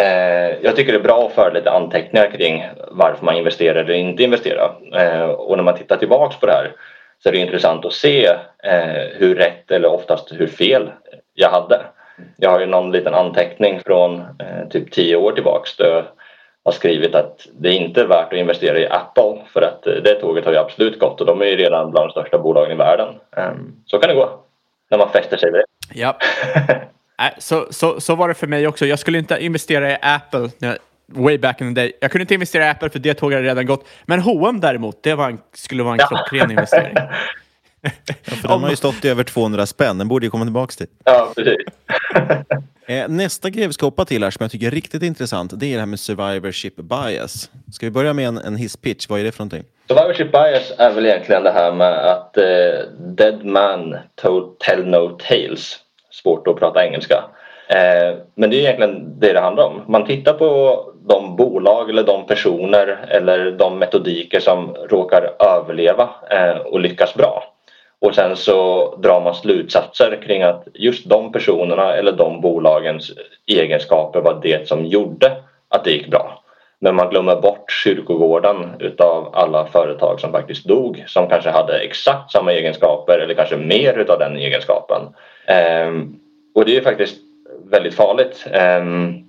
Eh, 0.01 0.57
jag 0.61 0.75
tycker 0.75 0.91
det 0.91 0.99
är 0.99 1.03
bra 1.03 1.27
att 1.27 1.33
föra 1.33 1.53
lite 1.53 1.71
anteckningar 1.71 2.31
kring 2.31 2.65
varför 2.91 3.25
man 3.25 3.35
investerar 3.35 3.83
eller 3.83 3.93
inte 3.93 4.23
investerar. 4.23 4.75
Eh, 4.93 5.29
och 5.29 5.57
när 5.57 5.63
man 5.63 5.77
tittar 5.77 5.97
tillbaks 5.97 6.39
på 6.39 6.45
det 6.45 6.51
här 6.51 6.71
så 7.23 7.29
är 7.29 7.33
det 7.33 7.39
intressant 7.39 7.85
att 7.85 7.93
se 7.93 8.25
eh, 8.63 9.03
hur 9.17 9.35
rätt 9.35 9.71
eller 9.71 9.93
oftast 9.93 10.31
hur 10.31 10.47
fel 10.47 10.91
jag 11.33 11.49
hade. 11.49 11.81
Jag 12.37 12.49
har 12.49 12.59
ju 12.59 12.65
någon 12.65 12.91
liten 12.91 13.13
anteckning 13.13 13.79
från 13.85 14.23
typ 14.69 14.91
tio 14.91 15.15
år 15.15 15.31
tillbaks 15.31 15.77
där 15.77 15.85
jag 15.85 16.05
har 16.63 16.71
skrivit 16.71 17.15
att 17.15 17.47
det 17.59 17.69
är 17.69 17.73
inte 17.73 18.05
värt 18.05 18.33
att 18.33 18.39
investera 18.39 18.79
i 18.79 18.87
Apple 18.87 19.41
för 19.53 19.61
att 19.61 19.83
det 19.83 20.15
tåget 20.15 20.45
har 20.45 20.51
ju 20.51 20.57
absolut 20.57 20.99
gått 20.99 21.21
och 21.21 21.27
de 21.27 21.41
är 21.41 21.45
ju 21.45 21.55
redan 21.55 21.91
bland 21.91 22.07
de 22.07 22.11
största 22.11 22.37
bolagen 22.37 22.71
i 22.71 22.75
världen. 22.75 23.07
Eh, 23.37 23.51
så 23.85 23.99
kan 23.99 24.09
det 24.09 24.15
gå 24.15 24.39
när 24.89 24.97
man 24.97 25.09
fäster 25.09 25.37
sig 25.37 25.51
vid 25.51 25.61
det. 25.61 25.65
Ja. 25.93 26.17
Nej, 27.19 27.35
så, 27.37 27.67
så, 27.69 28.01
så 28.01 28.15
var 28.15 28.27
det 28.27 28.33
för 28.33 28.47
mig 28.47 28.67
också. 28.67 28.85
Jag 28.85 28.99
skulle 28.99 29.17
inte 29.17 29.37
investera 29.43 29.91
i 29.91 29.97
Apple 30.01 30.49
way 31.07 31.37
back 31.37 31.61
in 31.61 31.75
the 31.75 31.81
day. 31.81 31.91
Jag 32.01 32.11
kunde 32.11 32.21
inte 32.21 32.33
investera 32.33 32.65
i 32.65 32.69
Apple 32.69 32.89
för 32.89 32.99
det 32.99 33.13
tåget 33.13 33.37
hade 33.37 33.47
redan 33.47 33.65
gått. 33.65 33.87
Men 34.05 34.19
H&M 34.19 34.59
däremot, 34.59 35.03
det 35.03 35.15
var 35.15 35.29
en, 35.29 35.39
skulle 35.53 35.83
vara 35.83 35.93
en 35.93 36.07
klockren 36.07 36.51
investering. 36.51 36.95
För 38.23 38.47
den 38.47 38.63
har 38.63 38.69
ju 38.69 38.75
stått 38.75 39.05
i 39.05 39.09
över 39.09 39.23
200 39.23 39.65
spänn. 39.65 39.97
Den 39.97 40.07
borde 40.07 40.25
ju 40.25 40.29
komma 40.29 40.45
tillbaka 40.45 40.71
till. 40.71 40.87
Ja, 41.03 41.33
precis. 41.35 41.57
Eh, 42.85 43.07
Nästa 43.07 43.49
grej 43.49 43.67
vi 43.67 43.73
ska 43.73 43.85
hoppa 43.85 44.05
till 44.05 44.23
här 44.23 44.31
som 44.31 44.43
jag 44.43 44.51
tycker 44.51 44.67
är 44.67 44.71
riktigt 44.71 45.03
intressant, 45.03 45.59
det 45.59 45.65
är 45.65 45.73
det 45.73 45.79
här 45.79 45.85
med 45.85 45.99
survivorship 45.99 46.75
bias. 46.75 47.49
Ska 47.73 47.85
vi 47.85 47.91
börja 47.91 48.13
med 48.13 48.27
en, 48.27 48.37
en 48.37 48.55
hisspitch? 48.55 49.09
Vad 49.09 49.19
är 49.19 49.23
det 49.23 49.31
för 49.31 49.39
någonting? 49.39 49.63
Survivorship 49.87 50.31
bias 50.31 50.71
är 50.77 50.93
väl 50.93 51.05
egentligen 51.05 51.43
det 51.43 51.51
här 51.51 51.73
med 51.73 52.11
att 52.11 52.37
eh, 52.37 52.43
dead 52.99 53.45
man 53.45 53.95
to 54.15 54.55
tell 54.59 54.85
no 54.85 55.09
tales. 55.09 55.79
Svårt 56.13 56.47
att 56.47 56.55
prata 56.55 56.85
engelska. 56.85 57.23
Eh, 57.67 58.17
men 58.35 58.49
det 58.49 58.55
är 58.55 58.59
egentligen 58.59 59.19
det 59.19 59.33
det 59.33 59.39
handlar 59.39 59.63
om. 59.63 59.81
Man 59.87 60.05
tittar 60.05 60.33
på 60.33 60.79
de 61.07 61.35
bolag 61.35 61.89
eller 61.89 62.03
de 62.03 62.25
personer 62.27 63.05
eller 63.09 63.51
de 63.51 63.79
metodiker 63.79 64.39
som 64.39 64.75
råkar 64.89 65.29
överleva 65.39 66.09
eh, 66.29 66.57
och 66.57 66.79
lyckas 66.79 67.15
bra. 67.15 67.43
Och 68.01 68.15
sen 68.15 68.35
så 68.35 68.89
drar 68.95 69.21
man 69.21 69.35
slutsatser 69.35 70.21
kring 70.25 70.43
att 70.43 70.67
just 70.73 71.09
de 71.09 71.31
personerna 71.31 71.93
eller 71.93 72.11
de 72.11 72.41
bolagens 72.41 73.11
egenskaper 73.47 74.21
var 74.21 74.39
det 74.43 74.67
som 74.67 74.85
gjorde 74.85 75.31
att 75.69 75.83
det 75.83 75.91
gick 75.91 76.07
bra. 76.07 76.43
Men 76.79 76.95
man 76.95 77.09
glömmer 77.09 77.35
bort 77.35 77.71
kyrkogården 77.83 78.69
utav 78.79 79.29
alla 79.33 79.65
företag 79.65 80.19
som 80.19 80.31
faktiskt 80.31 80.65
dog 80.65 81.03
som 81.07 81.29
kanske 81.29 81.49
hade 81.49 81.79
exakt 81.79 82.31
samma 82.31 82.51
egenskaper 82.51 83.19
eller 83.19 83.33
kanske 83.33 83.57
mer 83.57 83.97
utav 83.97 84.19
den 84.19 84.37
egenskapen. 84.37 85.01
Ehm, 85.45 86.19
och 86.55 86.65
det 86.65 86.77
är 86.77 86.81
faktiskt 86.81 87.17
väldigt 87.69 87.93
farligt 87.93 88.47
ehm, 88.51 89.23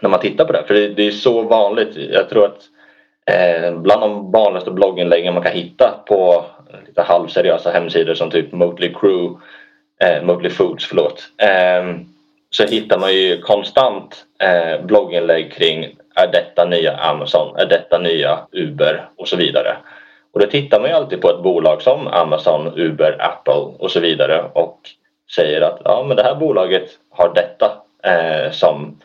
när 0.00 0.10
man 0.10 0.20
tittar 0.20 0.44
på 0.44 0.52
det. 0.52 0.64
För 0.66 0.74
det, 0.74 0.88
det 0.88 1.06
är 1.06 1.10
så 1.10 1.42
vanligt. 1.42 1.96
Jag 1.96 2.28
tror 2.28 2.44
att 2.44 2.62
eh, 3.26 3.78
bland 3.78 4.00
de 4.00 4.32
vanligaste 4.32 4.70
blogginläggen 4.70 5.34
man 5.34 5.42
kan 5.42 5.52
hitta 5.52 5.94
på 6.06 6.44
lite 6.86 7.02
halvseriösa 7.02 7.70
hemsidor 7.70 8.14
som 8.14 8.30
typ 8.30 8.52
Motley 8.52 8.94
Crew, 8.94 9.40
eh, 10.04 10.22
Motley 10.22 10.50
Foods, 10.50 10.86
förlåt. 10.86 11.22
Eh, 11.38 11.96
så 12.50 12.64
hittar 12.64 12.98
man 12.98 13.14
ju 13.14 13.40
konstant 13.40 14.24
eh, 14.38 14.86
blogginlägg 14.86 15.52
kring 15.52 15.96
är 16.14 16.32
detta 16.32 16.64
nya 16.64 16.96
Amazon, 16.96 17.56
är 17.56 17.66
detta 17.66 17.98
nya 17.98 18.38
Uber 18.52 19.08
och 19.16 19.28
så 19.28 19.36
vidare. 19.36 19.76
Och 20.32 20.40
då 20.40 20.46
tittar 20.46 20.80
man 20.80 20.90
ju 20.90 20.96
alltid 20.96 21.20
på 21.20 21.30
ett 21.30 21.42
bolag 21.42 21.82
som 21.82 22.06
Amazon, 22.06 22.72
Uber, 22.76 23.16
Apple 23.20 23.76
och 23.78 23.90
så 23.90 24.00
vidare 24.00 24.44
och 24.52 24.78
säger 25.34 25.60
att 25.60 25.80
ja, 25.84 26.04
men 26.08 26.16
det 26.16 26.22
här 26.22 26.34
bolaget 26.34 26.90
har 27.10 27.34
detta 27.34 27.82
eh, 28.04 28.50
som 28.50 29.00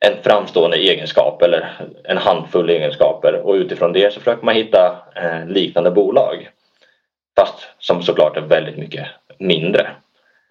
en 0.00 0.22
framstående 0.22 0.76
egenskap 0.76 1.42
eller 1.42 1.72
en 2.04 2.18
handfull 2.18 2.70
egenskaper 2.70 3.34
och 3.34 3.54
utifrån 3.54 3.92
det 3.92 4.12
så 4.12 4.20
försöker 4.20 4.44
man 4.44 4.54
hitta 4.54 4.96
eh, 5.16 5.46
liknande 5.46 5.90
bolag. 5.90 6.48
Fast 7.38 7.68
som 7.78 8.02
såklart 8.02 8.36
är 8.36 8.40
väldigt 8.40 8.76
mycket 8.76 9.06
mindre. 9.38 9.80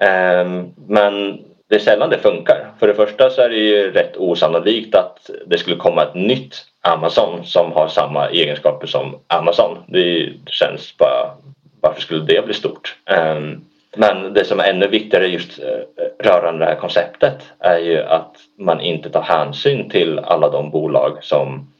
Eh, 0.02 0.46
men 0.88 1.42
det 1.70 1.76
är 1.76 1.80
sällan 1.80 2.10
det 2.10 2.18
funkar. 2.18 2.72
För 2.80 2.88
det 2.88 2.94
första 2.94 3.30
så 3.30 3.42
är 3.42 3.50
det 3.50 3.56
ju 3.56 3.92
rätt 3.92 4.18
osannolikt 4.18 4.96
att 4.96 5.30
det 5.46 5.58
skulle 5.58 5.76
komma 5.76 6.04
ett 6.04 6.16
nytt 6.16 6.66
Amazon 6.82 7.46
som 7.46 7.72
har 7.72 7.88
samma 7.88 8.30
egenskaper 8.30 8.88
som 8.88 9.20
Amazon. 9.28 9.78
Det 9.88 10.34
känns 10.46 10.98
bara, 10.98 11.38
varför 11.82 12.02
skulle 12.02 12.26
det 12.26 12.46
bli 12.46 12.54
stort? 12.54 12.96
Um, 13.36 13.66
men 13.98 14.34
det 14.34 14.46
som 14.46 14.60
är 14.60 14.64
ännu 14.64 14.88
viktigare 14.88 15.28
just 15.28 15.60
eh, 15.60 16.26
rörande 16.26 16.66
det 16.66 16.72
här 16.72 16.80
konceptet 16.80 17.44
är 17.60 17.78
ju 17.78 18.04
att 18.04 18.36
man 18.58 18.82
inte 18.82 19.10
tar 19.10 19.22
hänsyn 19.22 19.90
till 19.90 20.20
alla 20.20 20.50
de 20.50 20.72
bolag 20.72 21.18
som 21.22 21.72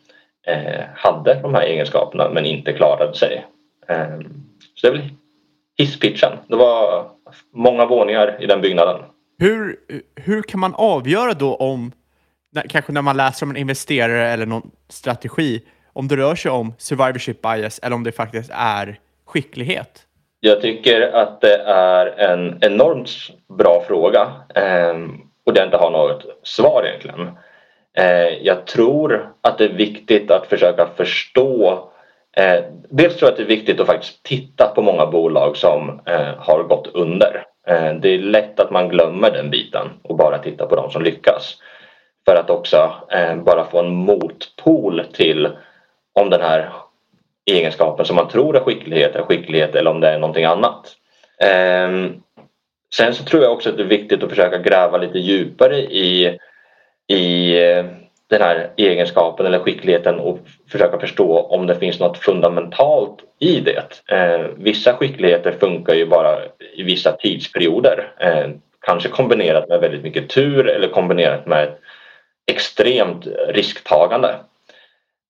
eh, 0.48 0.86
hade 0.96 1.34
de 1.42 1.54
här 1.54 1.62
egenskaperna 1.62 2.30
men 2.30 2.46
inte 2.46 2.74
klarade 2.74 3.14
sig. 3.14 3.46
Ehm, 3.88 4.44
så 4.76 4.88
det 4.88 4.94
är 4.94 4.98
väl 4.98 5.10
hisspitchen. 5.78 6.32
Det 6.48 6.56
var 6.56 7.06
många 7.54 7.86
våningar 7.86 8.44
i 8.44 8.46
den 8.46 8.62
byggnaden. 8.62 9.02
Hur, 9.40 9.78
hur 10.16 10.42
kan 10.42 10.60
man 10.60 10.76
avgöra 10.76 11.34
då 11.34 11.56
om, 11.56 11.92
kanske 12.70 12.92
när 12.92 13.02
man 13.02 13.18
läser 13.18 13.46
om 13.46 13.50
en 13.50 13.58
investerare 13.58 14.28
eller 14.28 14.46
någon 14.46 14.72
strategi, 14.90 15.62
om 15.94 16.08
det 16.08 16.18
rör 16.18 16.36
sig 16.36 16.52
om 16.52 16.74
survivorship 16.78 17.42
bias 17.42 17.80
eller 17.84 17.96
om 17.96 18.04
det 18.04 18.12
faktiskt 18.12 18.52
är 18.54 19.00
skicklighet? 19.26 20.08
Jag 20.44 20.62
tycker 20.62 21.02
att 21.02 21.42
det 21.42 21.56
är 21.66 22.06
en 22.06 22.58
enormt 22.62 23.10
bra 23.58 23.84
fråga 23.88 24.32
ehm, 24.56 25.22
och 25.46 25.54
det 25.54 25.64
inte 25.64 25.78
har 25.78 25.92
något 25.92 26.26
svar 26.44 26.84
egentligen. 26.86 27.30
Eh, 27.98 28.28
jag 28.42 28.66
tror 28.68 29.34
att 29.42 29.58
det 29.58 29.66
är 29.66 29.74
viktigt 29.74 30.32
att 30.32 30.48
försöka 30.48 30.88
förstå 30.96 31.90
eh, 32.38 32.64
Dels 32.90 33.18
tror 33.18 33.28
jag 33.28 33.32
att 33.32 33.38
det 33.38 33.44
är 33.44 33.58
viktigt 33.58 33.80
att 33.80 33.88
faktiskt 33.88 34.24
titta 34.24 34.68
på 34.68 34.82
många 34.82 35.06
bolag 35.06 35.58
som 35.58 36.02
eh, 36.06 36.36
har 36.38 36.64
gått 36.64 36.88
under. 36.94 37.46
Eh, 37.68 37.94
det 37.94 38.10
är 38.10 38.18
lätt 38.18 38.60
att 38.60 38.72
man 38.72 38.90
glömmer 38.90 39.32
den 39.32 39.50
biten 39.50 39.88
och 40.02 40.16
bara 40.16 40.38
tittar 40.38 40.66
på 40.66 40.76
de 40.76 40.92
som 40.92 41.02
lyckas. 41.02 41.58
För 42.26 42.36
att 42.36 42.50
också 42.50 42.94
eh, 43.10 43.36
bara 43.36 43.66
få 43.66 43.80
en 43.80 43.96
motpol 43.96 45.04
till 45.14 45.50
om 46.14 46.30
den 46.30 46.42
här 46.42 46.70
egenskapen 47.46 48.06
som 48.06 48.16
man 48.16 48.28
tror 48.28 48.56
är 48.56 48.60
skicklighet 48.60 49.16
är 49.16 49.24
skicklighet 49.24 49.76
eller 49.76 49.92
om 49.92 50.00
det 50.00 50.10
är 50.10 50.20
någonting 50.20 50.46
annat. 50.46 50.96
Ehm, 51.42 52.22
sen 52.94 53.14
så 53.14 53.24
tror 53.24 53.44
jag 53.44 53.52
också 53.52 53.70
att 53.70 53.78
det 53.78 53.84
är 53.84 53.88
viktigt 53.88 54.24
att 54.24 54.30
försöka 54.30 54.58
gräva 54.58 54.98
lite 54.98 55.20
djupare 55.20 55.78
i, 55.78 56.38
i 57.08 57.58
eh, 57.64 57.86
den 58.32 58.42
här 58.42 58.70
egenskapen 58.78 59.46
eller 59.46 59.60
skickligheten 59.60 60.20
och 60.20 60.40
försöka 60.72 61.00
förstå 61.00 61.40
om 61.40 61.68
det 61.68 61.76
finns 61.76 62.00
något 62.00 62.18
fundamentalt 62.18 63.20
i 63.40 63.60
det. 63.60 64.02
Eh, 64.08 64.48
vissa 64.58 64.94
skickligheter 64.94 65.52
funkar 65.52 65.94
ju 65.94 66.06
bara 66.06 66.40
i 66.74 66.84
vissa 66.84 67.12
tidsperioder. 67.12 68.14
Eh, 68.20 68.50
kanske 68.82 69.10
kombinerat 69.10 69.70
med 69.70 69.80
väldigt 69.80 70.04
mycket 70.04 70.30
tur 70.30 70.68
eller 70.68 70.88
kombinerat 70.88 71.46
med 71.46 71.64
ett 71.64 71.80
extremt 72.52 73.28
risktagande. 73.48 74.36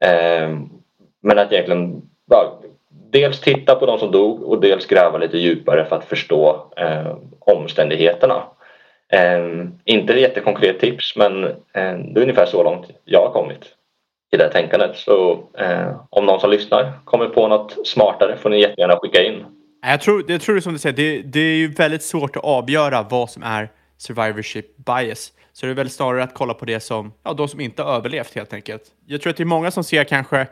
Eh, 0.03 0.49
men 1.21 1.39
att 1.39 1.51
egentligen 1.51 2.01
ja, 2.29 2.61
dels 3.11 3.41
titta 3.41 3.75
på 3.75 3.85
de 3.85 3.99
som 3.99 4.11
dog 4.11 4.43
och 4.43 4.61
dels 4.61 4.85
gräva 4.85 5.17
lite 5.17 5.37
djupare 5.37 5.85
för 5.85 5.95
att 5.95 6.05
förstå 6.05 6.73
eh, 6.77 7.15
omständigheterna. 7.39 8.43
Eh, 9.13 9.65
inte 9.85 10.13
ett 10.13 10.21
jättekonkret 10.21 10.79
tips 10.79 11.15
men 11.15 11.43
eh, 11.43 11.51
det 11.73 12.19
är 12.19 12.21
ungefär 12.21 12.45
så 12.45 12.63
långt 12.63 12.85
jag 13.05 13.19
har 13.19 13.31
kommit 13.33 13.75
i 14.31 14.37
det 14.37 14.43
här 14.43 14.51
tänkandet. 14.51 14.97
Så 14.97 15.43
eh, 15.57 15.95
om 16.09 16.25
någon 16.25 16.39
som 16.39 16.49
lyssnar 16.49 16.91
kommer 17.05 17.25
på 17.25 17.47
något 17.47 17.87
smartare 17.87 18.37
får 18.37 18.49
ni 18.49 18.61
jättegärna 18.61 18.99
skicka 19.01 19.23
in. 19.23 19.45
Jag 19.81 20.01
tror, 20.01 20.31
jag 20.31 20.41
tror 20.41 20.55
det 20.55 20.61
som 20.61 20.73
du 20.73 20.79
säger, 20.79 20.95
det, 20.95 21.21
det 21.21 21.39
är 21.39 21.55
ju 21.55 21.67
väldigt 21.73 22.03
svårt 22.03 22.35
att 22.35 22.43
avgöra 22.43 23.05
vad 23.09 23.29
som 23.29 23.43
är 23.43 23.69
survivorship 23.97 24.77
bias. 24.77 25.31
Så 25.53 25.65
det 25.65 25.71
är 25.71 25.75
väl 25.75 25.89
snarare 25.89 26.23
att 26.23 26.33
kolla 26.33 26.53
på 26.53 26.65
det 26.65 26.79
som, 26.79 27.13
ja, 27.23 27.33
de 27.33 27.47
som 27.47 27.59
inte 27.59 27.83
har 27.83 27.95
överlevt 27.95 28.35
helt 28.35 28.53
enkelt. 28.53 28.83
Jag 29.05 29.21
tror 29.21 29.31
att 29.31 29.37
det 29.37 29.43
är 29.43 29.45
många 29.45 29.71
som 29.71 29.83
ser 29.83 30.03
kanske 30.03 30.47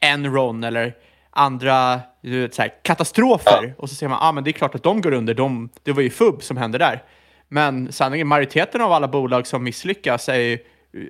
Enron 0.00 0.64
eller 0.64 0.94
andra 1.30 2.00
vet, 2.22 2.54
så 2.54 2.62
här, 2.62 2.72
katastrofer 2.82 3.62
ja. 3.62 3.72
och 3.76 3.88
så 3.88 3.94
ser 3.94 4.08
man 4.08 4.18
ah, 4.20 4.32
men 4.32 4.44
det 4.44 4.50
är 4.50 4.52
klart 4.52 4.74
att 4.74 4.82
de 4.82 5.00
går 5.00 5.12
under. 5.12 5.34
De, 5.34 5.70
det 5.82 5.92
var 5.92 6.02
ju 6.02 6.10
FUB 6.10 6.42
som 6.42 6.56
hände 6.56 6.78
där. 6.78 7.02
Men 7.48 7.92
sanningen, 7.92 8.26
majoriteten 8.26 8.80
av 8.80 8.92
alla 8.92 9.08
bolag 9.08 9.46
som 9.46 9.64
misslyckas 9.64 10.28
är 10.28 10.58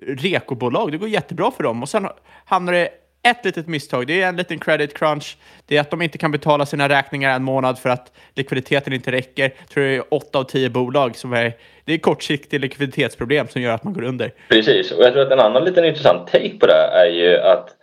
rekobolag. 0.06 0.92
Det 0.92 0.98
går 0.98 1.08
jättebra 1.08 1.50
för 1.50 1.62
dem 1.62 1.82
och 1.82 1.88
sen 1.88 2.08
hamnar 2.44 2.72
det 2.72 2.88
ett 3.22 3.44
litet 3.44 3.66
misstag. 3.66 4.06
Det 4.06 4.22
är 4.22 4.28
en 4.28 4.36
liten 4.36 4.58
credit 4.58 4.98
crunch. 4.98 5.36
Det 5.66 5.76
är 5.76 5.80
att 5.80 5.90
de 5.90 6.02
inte 6.02 6.18
kan 6.18 6.30
betala 6.30 6.66
sina 6.66 6.88
räkningar 6.88 7.36
en 7.36 7.42
månad 7.42 7.78
för 7.78 7.88
att 7.88 8.12
likviditeten 8.34 8.92
inte 8.92 9.12
räcker. 9.12 9.42
Jag 9.58 9.68
tror 9.68 9.84
det 9.84 9.96
är 9.96 10.14
åtta 10.14 10.38
av 10.38 10.44
tio 10.44 10.70
bolag 10.70 11.16
som 11.16 11.32
är... 11.32 11.52
Det 11.84 11.92
är 11.92 11.98
kortsiktiga 11.98 12.60
likviditetsproblem 12.60 13.48
som 13.48 13.62
gör 13.62 13.74
att 13.74 13.84
man 13.84 13.92
går 13.92 14.02
under. 14.02 14.32
Precis, 14.48 14.92
och 14.92 15.04
jag 15.04 15.12
tror 15.12 15.22
att 15.22 15.32
en 15.32 15.40
annan 15.40 15.64
liten 15.64 15.84
intressant 15.84 16.26
take 16.26 16.58
på 16.58 16.66
det 16.66 16.90
är 16.92 17.06
ju 17.06 17.36
att 17.38 17.76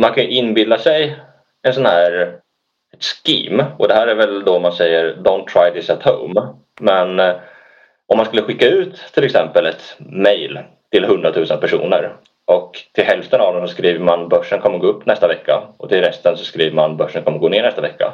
man 0.00 0.12
kan 0.14 0.24
ju 0.24 0.30
inbilla 0.30 0.78
sig 0.78 1.16
en 1.62 1.74
sån 1.74 1.86
här 1.86 2.40
ett 2.92 3.04
scheme 3.04 3.66
och 3.78 3.88
det 3.88 3.94
här 3.94 4.06
är 4.06 4.14
väl 4.14 4.44
då 4.44 4.58
man 4.58 4.72
säger 4.72 5.14
don't 5.14 5.46
try 5.46 5.80
this 5.80 5.90
at 5.90 6.02
home. 6.02 6.54
Men 6.80 7.20
eh, 7.20 7.34
om 8.06 8.16
man 8.16 8.26
skulle 8.26 8.42
skicka 8.42 8.66
ut 8.66 8.96
till 9.14 9.24
exempel 9.24 9.66
ett 9.66 9.96
mail 9.98 10.58
till 10.90 11.04
100 11.04 11.32
000 11.36 11.46
personer 11.46 12.16
och 12.44 12.78
till 12.92 13.04
hälften 13.04 13.40
av 13.40 13.54
dem 13.54 13.68
så 13.68 13.74
skriver 13.74 14.00
man 14.00 14.28
börsen 14.28 14.60
kommer 14.60 14.78
gå 14.78 14.86
upp 14.86 15.06
nästa 15.06 15.28
vecka 15.28 15.62
och 15.76 15.88
till 15.88 16.00
resten 16.00 16.36
så 16.36 16.44
skriver 16.44 16.76
man 16.76 16.96
börsen 16.96 17.22
kommer 17.22 17.38
gå 17.38 17.48
ner 17.48 17.62
nästa 17.62 17.80
vecka. 17.80 18.12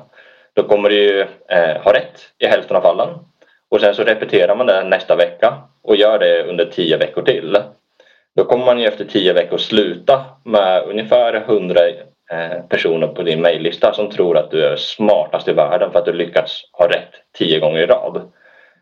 Då 0.55 0.63
kommer 0.63 0.89
du 0.89 0.95
ju 0.95 1.21
eh, 1.49 1.83
ha 1.83 1.93
rätt 1.93 2.21
i 2.39 2.47
hälften 2.47 2.77
av 2.77 2.81
fallen. 2.81 3.09
Och 3.69 3.81
sen 3.81 3.95
så 3.95 4.03
repeterar 4.03 4.57
man 4.57 4.67
det 4.67 4.85
nästa 4.85 5.17
vecka 5.17 5.55
och 5.83 5.97
gör 5.97 6.19
det 6.19 6.45
under 6.45 6.65
tio 6.65 6.97
veckor 6.97 7.23
till. 7.23 7.59
Då 8.37 8.45
kommer 8.45 8.65
man 8.65 8.79
ju 8.79 8.87
efter 8.87 9.05
tio 9.05 9.33
veckor 9.33 9.59
sluta 9.59 10.25
med 10.45 10.83
ungefär 10.83 11.35
100 11.35 11.81
eh, 12.31 12.63
personer 12.69 13.07
på 13.07 13.23
din 13.23 13.41
mejllista 13.41 13.95
som 13.95 14.11
tror 14.11 14.37
att 14.37 14.51
du 14.51 14.67
är 14.67 14.77
smartast 14.77 15.49
i 15.49 15.53
världen 15.53 15.93
för 15.93 15.99
att 15.99 16.05
du 16.05 16.13
lyckats 16.13 16.63
ha 16.73 16.89
rätt 16.89 17.11
tio 17.39 17.61
gånger 17.61 17.79
i 17.79 17.87
rad. 17.87 18.33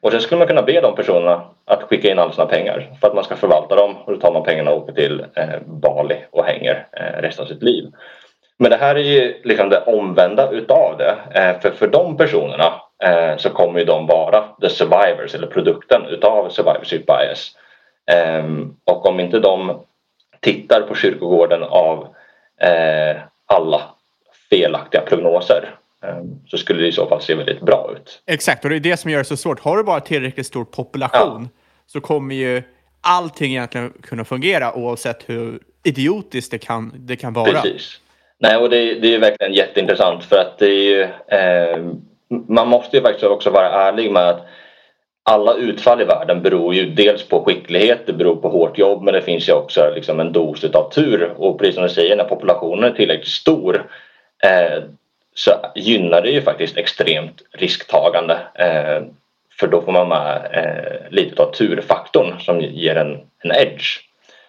Och 0.02 0.10
sen 0.10 0.20
skulle 0.20 0.38
man 0.38 0.48
kunna 0.48 0.62
be 0.62 0.80
de 0.80 0.94
personerna 0.94 1.42
att 1.66 1.82
skicka 1.82 2.10
in 2.10 2.18
alla 2.18 2.32
sina 2.32 2.46
pengar 2.46 2.90
för 3.00 3.08
att 3.08 3.14
man 3.14 3.24
ska 3.24 3.36
förvalta 3.36 3.76
dem 3.76 3.96
och 3.96 4.12
då 4.12 4.18
tar 4.18 4.32
man 4.32 4.42
pengarna 4.42 4.70
och 4.70 4.82
åker 4.82 4.92
till 4.92 5.20
eh, 5.34 5.60
Bali 5.66 6.16
och 6.30 6.44
hänger 6.44 6.86
eh, 6.92 7.22
resten 7.22 7.42
av 7.42 7.48
sitt 7.48 7.62
liv. 7.62 7.84
Men 8.58 8.70
det 8.70 8.76
här 8.76 8.94
är 8.94 9.00
ju 9.00 9.40
liksom 9.44 9.68
det 9.68 9.80
omvända 9.86 10.50
utav 10.50 10.96
det. 10.98 11.14
För 11.62 11.70
för 11.70 11.86
de 11.86 12.16
personerna 12.16 12.72
så 13.36 13.50
kommer 13.50 13.78
ju 13.78 13.84
de 13.84 14.06
vara 14.06 14.44
the 14.60 14.68
survivors 14.68 15.34
eller 15.34 15.46
produkten 15.46 16.06
utav 16.06 16.48
survivorship 16.48 17.06
bias. 17.06 17.54
Eh, 18.10 18.44
och 18.84 19.06
om 19.06 19.20
inte 19.20 19.38
de 19.38 19.80
tittar 20.40 20.80
på 20.80 20.94
kyrkogården 20.94 21.62
av 21.62 22.08
alla 23.46 23.82
felaktiga 24.50 25.00
prognoser 25.00 25.74
ehm, 26.04 26.40
så 26.46 26.58
skulle 26.58 26.82
det 26.82 26.88
i 26.88 26.92
så 26.92 27.06
fall 27.06 27.22
se 27.22 27.34
väldigt 27.34 27.60
bra 27.60 27.90
ut. 27.96 28.22
Exakt, 28.26 28.64
och 28.64 28.70
det 28.70 28.76
är 28.76 28.80
det 28.80 28.96
som 28.96 29.10
gör 29.10 29.18
det 29.18 29.24
så 29.24 29.36
svårt. 29.36 29.60
Har 29.60 29.76
du 29.76 29.82
bara 29.82 30.00
tillräckligt 30.00 30.46
stor 30.46 30.64
population 30.64 31.48
ja. 31.52 31.60
så 31.86 32.00
kommer 32.00 32.34
ju 32.34 32.62
allting 33.00 33.50
egentligen 33.52 33.92
kunna 34.02 34.24
fungera 34.24 34.74
oavsett 34.74 35.28
hur 35.28 35.58
idiotiskt 35.84 36.50
det 36.50 36.58
kan, 36.58 36.92
det 36.94 37.16
kan 37.16 37.32
vara. 37.32 37.52
Precis. 37.52 38.00
Nej, 38.38 38.56
och 38.56 38.70
det, 38.70 38.94
det 38.94 39.14
är 39.14 39.18
verkligen 39.18 39.52
jätteintressant 39.52 40.24
för 40.24 40.36
att 40.36 40.58
det 40.58 40.66
är 40.66 40.82
ju, 40.82 41.02
eh, 41.38 41.92
man 42.48 42.68
måste 42.68 42.96
ju 42.96 43.02
faktiskt 43.02 43.24
också 43.24 43.50
vara 43.50 43.68
ärlig 43.68 44.12
med 44.12 44.28
att 44.28 44.46
alla 45.26 45.54
utfall 45.54 46.00
i 46.00 46.04
världen 46.04 46.42
beror 46.42 46.74
ju 46.74 46.90
dels 46.90 47.28
på 47.28 47.44
skicklighet, 47.44 48.06
det 48.06 48.12
beror 48.12 48.36
på 48.36 48.48
hårt 48.48 48.78
jobb 48.78 49.02
men 49.02 49.14
det 49.14 49.22
finns 49.22 49.48
ju 49.48 49.52
också 49.52 49.92
liksom 49.94 50.20
en 50.20 50.32
dos 50.32 50.64
av 50.64 50.90
tur 50.90 51.34
och 51.36 51.58
precis 51.58 51.74
som 51.74 51.82
du 51.82 51.88
säger 51.88 52.16
när 52.16 52.24
populationen 52.24 52.84
är 52.84 52.96
tillräckligt 52.96 53.28
stor 53.28 53.86
eh, 54.44 54.82
så 55.34 55.50
gynnar 55.74 56.22
det 56.22 56.30
ju 56.30 56.42
faktiskt 56.42 56.76
extremt 56.76 57.42
risktagande 57.52 58.38
eh, 58.54 59.02
för 59.60 59.66
då 59.66 59.82
får 59.82 59.92
man 59.92 60.08
med 60.08 60.48
eh, 60.52 61.10
lite 61.10 61.42
av 61.42 61.52
turfaktorn 61.52 62.40
som 62.40 62.60
ger 62.60 62.96
en, 62.96 63.20
en 63.38 63.52
edge. 63.52 64.00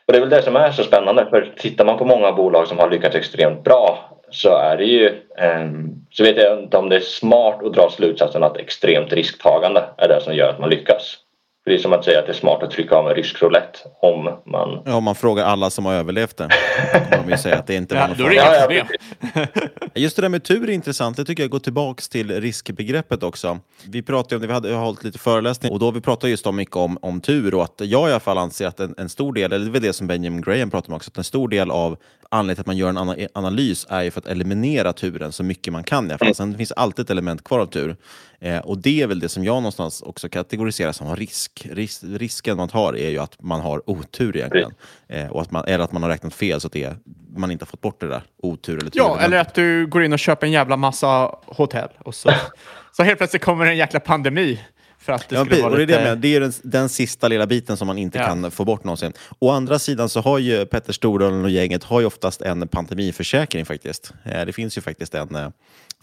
Och 0.05 0.13
det 0.13 0.19
är 0.19 0.21
väl 0.21 0.30
det 0.30 0.41
som 0.41 0.55
är 0.55 0.71
så 0.71 0.84
spännande 0.84 1.26
för 1.30 1.53
tittar 1.57 1.86
man 1.86 1.97
på 1.97 2.05
många 2.05 2.32
bolag 2.32 2.67
som 2.67 2.80
har 2.80 2.89
lyckats 2.89 3.15
extremt 3.15 3.63
bra 3.63 4.14
så 4.36 4.57
är 4.57 4.77
det 4.77 4.83
ju 4.86 5.07
eh, 5.38 5.69
så 6.11 6.23
vet 6.23 6.38
jag 6.38 6.59
inte 6.63 6.77
om 6.77 6.89
det 6.89 6.95
är 6.95 6.99
smart 6.99 7.63
att 7.63 7.73
dra 7.73 7.89
slutsatsen 7.89 8.43
att 8.43 8.57
extremt 8.57 9.13
risktagande 9.13 9.83
är 9.97 10.07
det 10.07 10.21
som 10.21 10.36
gör 10.36 10.49
att 10.49 10.59
man 10.59 10.69
lyckas. 10.69 11.17
För 11.63 11.71
det 11.71 11.77
är 11.77 11.81
som 11.81 11.93
att 11.93 12.05
säga 12.05 12.19
att 12.19 12.25
det 12.25 12.31
är 12.31 12.33
smart 12.33 12.63
att 12.63 12.71
trycka 12.71 12.95
av 12.95 13.09
en 13.09 13.15
rysk 13.15 13.41
roulette 13.41 13.79
om 14.01 14.23
man... 14.45 14.81
Ja, 14.86 14.95
om 14.95 15.03
man 15.03 15.15
frågar 15.15 15.45
alla 15.45 15.69
som 15.69 15.86
har 15.86 15.93
överlevt 15.93 16.38
det. 16.38 16.49
Då 16.93 16.99
kommer 16.99 17.23
de 17.23 17.31
ju 17.31 17.38
säga 17.38 17.55
att 17.55 17.67
det 17.67 17.75
inte 17.75 17.95
var 17.95 18.01
Ja, 18.01 18.07
något 18.07 18.17
då 18.17 18.25
är 18.25 18.29
det 18.29 18.36
farligt. 18.41 18.83
inga 19.21 19.45
problem. 19.45 19.57
Just 19.95 20.15
det 20.15 20.21
där 20.21 20.29
med 20.29 20.43
tur 20.43 20.69
är 20.69 20.73
intressant. 20.73 21.17
Det 21.17 21.25
tycker 21.25 21.43
jag 21.43 21.49
går 21.49 21.59
tillbaks 21.59 22.09
till 22.09 22.41
riskbegreppet 22.41 23.23
också. 23.23 23.59
Vi 23.91 24.01
pratade 24.01 24.36
om 24.36 24.41
det, 24.41 24.47
vi 24.47 24.53
hade 24.53 24.73
hållit 24.73 25.03
lite 25.03 25.19
föreläsning 25.19 25.71
och 25.71 25.79
då 25.79 25.91
vi 25.91 26.01
pratade 26.01 26.31
just 26.31 26.47
om 26.47 26.55
mycket 26.55 26.75
om, 26.75 26.97
om 27.01 27.21
tur 27.21 27.55
och 27.55 27.63
att 27.63 27.73
jag 27.77 28.09
i 28.09 28.11
alla 28.11 28.19
fall 28.19 28.38
anser 28.38 28.67
att 28.67 28.79
en, 28.79 28.95
en 28.97 29.09
stor 29.09 29.33
del, 29.33 29.51
eller 29.53 29.65
det 29.65 29.69
är 29.69 29.73
väl 29.73 29.81
det 29.81 29.93
som 29.93 30.07
Benjamin 30.07 30.41
Graham 30.41 30.69
pratade 30.71 30.91
om 30.91 30.95
också, 30.95 31.11
att 31.11 31.17
en 31.17 31.23
stor 31.23 31.47
del 31.49 31.71
av 31.71 31.97
anledningen 32.36 32.55
till 32.55 32.61
att 32.61 32.67
man 32.67 32.77
gör 32.77 32.89
en 32.89 32.97
ana, 32.97 33.15
analys 33.33 33.86
är 33.89 34.01
ju 34.01 34.11
för 34.11 34.21
att 34.21 34.27
eliminera 34.27 34.93
turen 34.93 35.31
så 35.31 35.43
mycket 35.43 35.73
man 35.73 35.83
kan 35.83 36.05
i 36.05 36.09
alla 36.09 36.17
fall. 36.17 36.36
Sen 36.36 36.51
det 36.51 36.57
finns 36.57 36.71
alltid 36.71 37.03
ett 37.03 37.09
element 37.09 37.43
kvar 37.43 37.59
av 37.59 37.65
tur. 37.65 37.95
Eh, 38.39 38.59
och 38.59 38.77
det 38.77 39.01
är 39.01 39.07
väl 39.07 39.19
det 39.19 39.29
som 39.29 39.43
jag 39.43 39.55
någonstans 39.55 40.01
också 40.01 40.29
kategoriserar 40.29 40.91
som 40.91 41.15
risk. 41.15 41.67
Ris, 41.71 42.03
risken 42.03 42.57
man 42.57 42.69
tar 42.69 42.97
är 42.97 43.09
ju 43.09 43.19
att 43.19 43.41
man 43.41 43.61
har 43.61 43.89
otur 43.89 44.38
egentligen. 44.38 44.73
Eh, 45.07 45.27
och 45.27 45.41
att 45.41 45.51
man, 45.51 45.65
eller 45.65 45.83
att 45.83 45.91
man 45.91 46.03
har 46.03 46.09
räknat 46.09 46.33
fel 46.33 46.61
så 46.61 46.67
att 46.67 46.73
det 46.73 46.93
man 47.38 47.51
inte 47.51 47.63
har 47.63 47.67
fått 47.67 47.81
bort 47.81 47.99
det 47.99 48.07
där 48.07 48.23
otur 48.38 48.77
eller 48.77 48.91
tur. 48.91 48.99
Ja, 48.99 49.19
eller 49.19 49.38
att 49.38 49.53
du 49.53 49.88
går 49.88 50.03
in 50.03 50.13
och 50.13 50.19
köper 50.19 50.47
en 50.47 50.53
jävla 50.53 50.77
massa 50.77 51.36
hotell 51.45 51.89
och 51.99 52.15
så, 52.15 52.31
så 52.91 53.03
helt 53.03 53.17
plötsligt 53.17 53.43
kommer 53.43 53.65
en 53.65 53.77
jäkla 53.77 53.99
pandemi. 53.99 54.59
För 55.05 55.13
att 55.13 55.29
det 55.29 55.35
Ja, 55.35 55.45
skulle 55.45 55.61
vara 55.61 55.71
och 55.71 55.77
det 55.77 55.85
lite... 55.85 56.15
det 56.15 56.35
är 56.35 56.39
den, 56.39 56.51
den 56.63 56.89
sista 56.89 57.27
lilla 57.27 57.45
biten 57.45 57.77
som 57.77 57.87
man 57.87 57.97
inte 57.97 58.17
Ja. 58.17 58.25
kan 58.25 58.51
få 58.51 58.65
bort 58.65 58.83
någonsin. 58.83 59.13
Å 59.39 59.49
andra 59.51 59.79
sidan 59.79 60.09
så 60.09 60.19
har 60.21 60.39
ju 60.39 60.65
Petter 60.65 60.93
Stordalen 60.93 61.43
och 61.43 61.49
gänget 61.49 61.83
har 61.83 61.99
ju 61.99 62.05
oftast 62.05 62.41
en 62.41 62.67
pandemiförsäkring 62.67 63.65
faktiskt. 63.65 64.13
Eh, 64.25 64.45
Det 64.45 64.53
finns 64.53 64.77
ju 64.77 64.81
faktiskt 64.81 65.15
en 65.15 65.35
eh, 65.35 65.47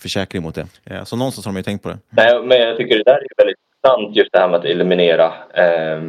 försäkring 0.01 0.43
mot 0.43 0.55
det. 0.55 0.67
Eh, 0.85 1.05
Så 1.05 1.17
någonstans 1.17 1.47
har 1.47 1.53
de 1.53 1.57
ju 1.57 1.63
tänkt 1.63 1.83
på 1.83 1.89
det. 1.89 1.99
Nej, 2.11 2.43
men 2.43 2.59
jag 2.61 2.77
tycker 2.77 2.97
det 2.99 3.05
där 3.05 3.15
är 3.15 3.37
väldigt 3.37 3.57
intressant 3.77 4.17
just 4.17 4.33
det 4.33 4.39
här 4.39 4.49
med 4.49 4.59
att 4.61 4.65
eliminera 4.65 5.27
eh, 5.55 6.03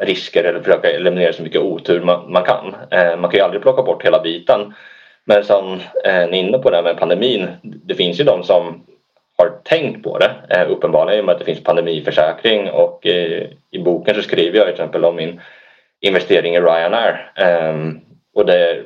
risker 0.00 0.44
eller 0.44 0.60
försöka 0.62 0.90
eliminera 0.90 1.32
så 1.32 1.42
mycket 1.42 1.60
otur 1.60 2.00
man, 2.04 2.32
man 2.32 2.44
kan. 2.44 2.74
Eh, 2.90 3.16
man 3.20 3.30
kan 3.30 3.38
ju 3.38 3.44
aldrig 3.44 3.62
plocka 3.62 3.82
bort 3.82 4.04
hela 4.04 4.22
biten. 4.22 4.74
Men 5.24 5.44
som 5.44 5.72
eh, 6.04 6.14
ni 6.30 6.38
är 6.38 6.44
inne 6.48 6.58
på 6.58 6.70
det 6.70 6.76
här 6.76 6.82
med 6.84 6.98
pandemin, 6.98 7.46
det 7.62 7.94
finns 7.94 8.20
ju 8.20 8.24
de 8.24 8.42
som 8.44 8.82
har 9.40 9.50
tänkt 9.64 10.02
på 10.02 10.18
det 10.18 10.30
eh, 10.48 10.70
uppenbarligen 10.70 11.18
i 11.18 11.20
och 11.20 11.26
med 11.26 11.32
att 11.32 11.38
det 11.38 11.44
finns 11.44 11.64
pandemiförsäkring 11.64 12.70
och 12.70 13.06
eh, 13.06 13.48
i 13.70 13.78
boken 13.78 14.14
så 14.14 14.22
skriver 14.22 14.58
jag 14.58 14.66
till 14.66 14.72
exempel 14.72 15.04
om 15.04 15.16
min 15.16 15.40
investering 16.00 16.54
i 16.54 16.60
Ryanair. 16.60 17.32
Eh, 17.36 17.76
och 18.34 18.46
det, 18.46 18.82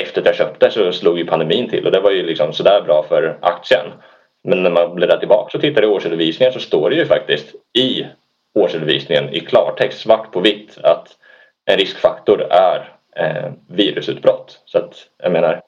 efter 0.00 0.20
att 0.20 0.26
jag 0.26 0.34
köpte 0.34 0.70
så 0.70 0.92
slog 0.92 1.18
ju 1.18 1.26
pandemin 1.26 1.70
till 1.70 1.86
och 1.86 1.92
det 1.92 2.00
var 2.00 2.10
ju 2.10 2.22
liksom 2.22 2.52
sådär 2.52 2.82
bra 2.82 3.02
för 3.02 3.38
aktien. 3.42 3.86
Men 4.44 4.62
när 4.62 4.70
man 4.70 4.94
bläddrar 4.94 5.18
tillbaka 5.18 5.58
och 5.58 5.62
tittar 5.62 5.82
i 5.82 5.86
årsredovisningen 5.86 6.52
så 6.52 6.60
står 6.60 6.90
det 6.90 6.96
ju 6.96 7.06
faktiskt 7.06 7.54
i 7.78 8.06
årsredovisningen 8.54 9.34
i 9.34 9.40
klartext 9.40 10.00
svart 10.00 10.32
på 10.32 10.40
vitt 10.40 10.78
att 10.82 11.08
en 11.64 11.76
riskfaktor 11.76 12.46
är 12.50 12.92
eh, 13.16 13.52
virusutbrott. 13.68 14.62
Så 14.64 14.78
att 14.78 14.94
jag 15.22 15.32
menar, 15.32 15.60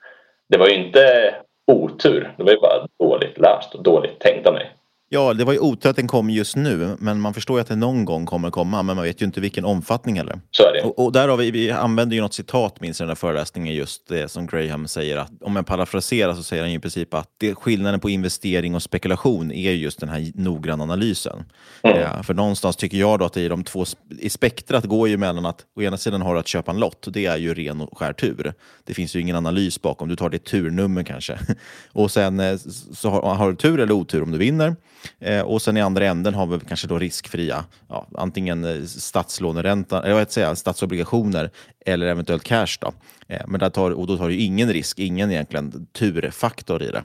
det 0.49 0.59
var 0.59 0.69
ju 0.69 0.75
inte 0.75 1.35
otur, 1.69 2.35
det 2.37 2.43
var 2.43 2.51
ju 2.51 2.61
bara 2.61 2.87
dåligt 2.99 3.39
läst 3.39 3.75
och 3.75 3.83
dåligt 3.83 4.19
tänkt 4.19 4.47
av 4.47 4.55
mig. 4.55 4.78
Ja, 5.11 5.35
det 5.35 5.45
var 5.45 5.53
ju 5.53 5.59
otur 5.59 5.91
att 5.91 5.97
den 5.97 6.07
kom 6.07 6.31
just 6.31 6.57
nu, 6.57 6.97
men 6.99 7.21
man 7.21 7.35
förstår 7.35 7.59
ju 7.59 7.61
att 7.61 7.69
den 7.69 7.81
någon 7.81 8.05
gång 8.05 8.27
kommer 8.27 8.51
komma, 8.51 8.83
men 8.83 8.97
man 8.97 9.05
vet 9.05 9.23
ju 9.23 9.27
inte 9.27 9.41
vilken 9.41 9.65
omfattning 9.65 10.17
heller. 10.17 10.41
Så 10.51 10.63
är 10.63 10.73
det. 10.73 10.83
Och, 10.83 11.05
och 11.05 11.13
där 11.13 11.29
har 11.29 11.37
vi, 11.37 11.51
vi 11.51 11.71
använder 11.71 12.17
ju 12.17 12.23
något 12.23 12.35
citat, 12.35 12.81
minns 12.81 13.01
jag, 13.01 13.05
i 13.05 13.07
den 13.07 13.09
där 13.09 13.15
föreläsningen, 13.15 13.75
just 13.75 14.09
det 14.09 14.31
som 14.31 14.47
Graham 14.47 14.89
säger, 14.89 15.17
att 15.17 15.43
om 15.43 15.57
jag 15.57 15.67
parafraserar 15.67 16.35
så 16.35 16.43
säger 16.43 16.63
han 16.63 16.71
ju 16.71 16.77
i 16.77 16.81
princip 16.81 17.15
att 17.15 17.29
det, 17.39 17.55
skillnaden 17.55 18.01
på 18.01 18.11
investering 18.11 18.75
och 18.75 18.83
spekulation 18.83 19.53
är 19.53 19.73
just 19.73 20.01
den 20.01 20.09
här 20.09 20.33
noggranna 20.35 20.83
analysen. 20.85 21.45
Ja, 21.83 22.23
för 22.23 22.35
någonstans 22.35 22.77
tycker 22.77 22.97
jag 22.97 23.19
då 23.19 23.25
att 23.25 23.37
är 23.37 23.51
de 23.51 23.65
två, 23.65 23.85
i 24.19 24.31
spektrat 24.31 24.85
går 24.85 25.09
ju 25.09 25.17
mellan 25.17 25.47
att 25.47 25.65
å 25.77 25.83
ena 25.83 25.97
sidan 25.97 26.23
har 26.23 26.35
du 26.35 26.41
att 26.41 26.49
köpa 26.49 26.71
en 26.71 26.81
lott, 26.81 27.07
och 27.07 27.13
det 27.13 27.27
är 27.27 27.37
ju 27.37 27.55
ren 27.55 27.81
och 27.81 27.99
skär 27.99 28.13
tur. 28.13 28.53
Det 28.85 28.95
finns 28.95 29.17
ju 29.17 29.21
ingen 29.21 29.37
analys 29.37 29.83
bakom, 29.83 30.09
du 30.09 30.17
tar 30.17 30.31
ditt 30.31 30.45
turnummer 30.45 31.03
kanske. 31.03 31.39
Och 31.93 32.11
sen 32.11 32.41
eh, 32.41 32.57
så 32.95 33.11
har, 33.11 33.35
har 33.35 33.51
du 33.51 33.57
tur 33.57 33.81
eller 33.81 33.93
otur 33.93 34.23
om 34.23 34.31
du 34.31 34.39
vinner. 34.39 34.77
Eh, 35.21 35.43
och 35.43 35.63
sen 35.63 35.77
i 35.77 35.81
andra 35.81 36.07
änden 36.07 36.35
har 36.35 36.47
vi 36.47 36.61
kanske 36.69 36.87
då 36.89 36.99
riskfria, 36.99 37.65
ja, 37.89 38.07
antingen 38.15 38.65
eh, 38.65 38.83
statslåneränta, 38.85 40.03
eller 40.03 40.15
vad 40.15 40.31
säga, 40.31 40.57
statsobligationer 40.57 41.51
eller 41.87 42.07
eventuellt 42.07 42.45
cash. 42.45 42.79
Då. 42.81 42.93
Eh, 43.29 43.43
men 43.47 43.61
där 43.61 43.71
tar, 43.71 43.91
och 43.91 44.07
då 44.07 44.17
tar 44.17 44.29
du 44.29 44.37
ingen 44.37 44.73
risk, 44.73 44.99
ingen 44.99 45.31
egentligen 45.31 45.87
turfaktor 45.93 46.83
i 46.83 46.87
det. 46.87 47.03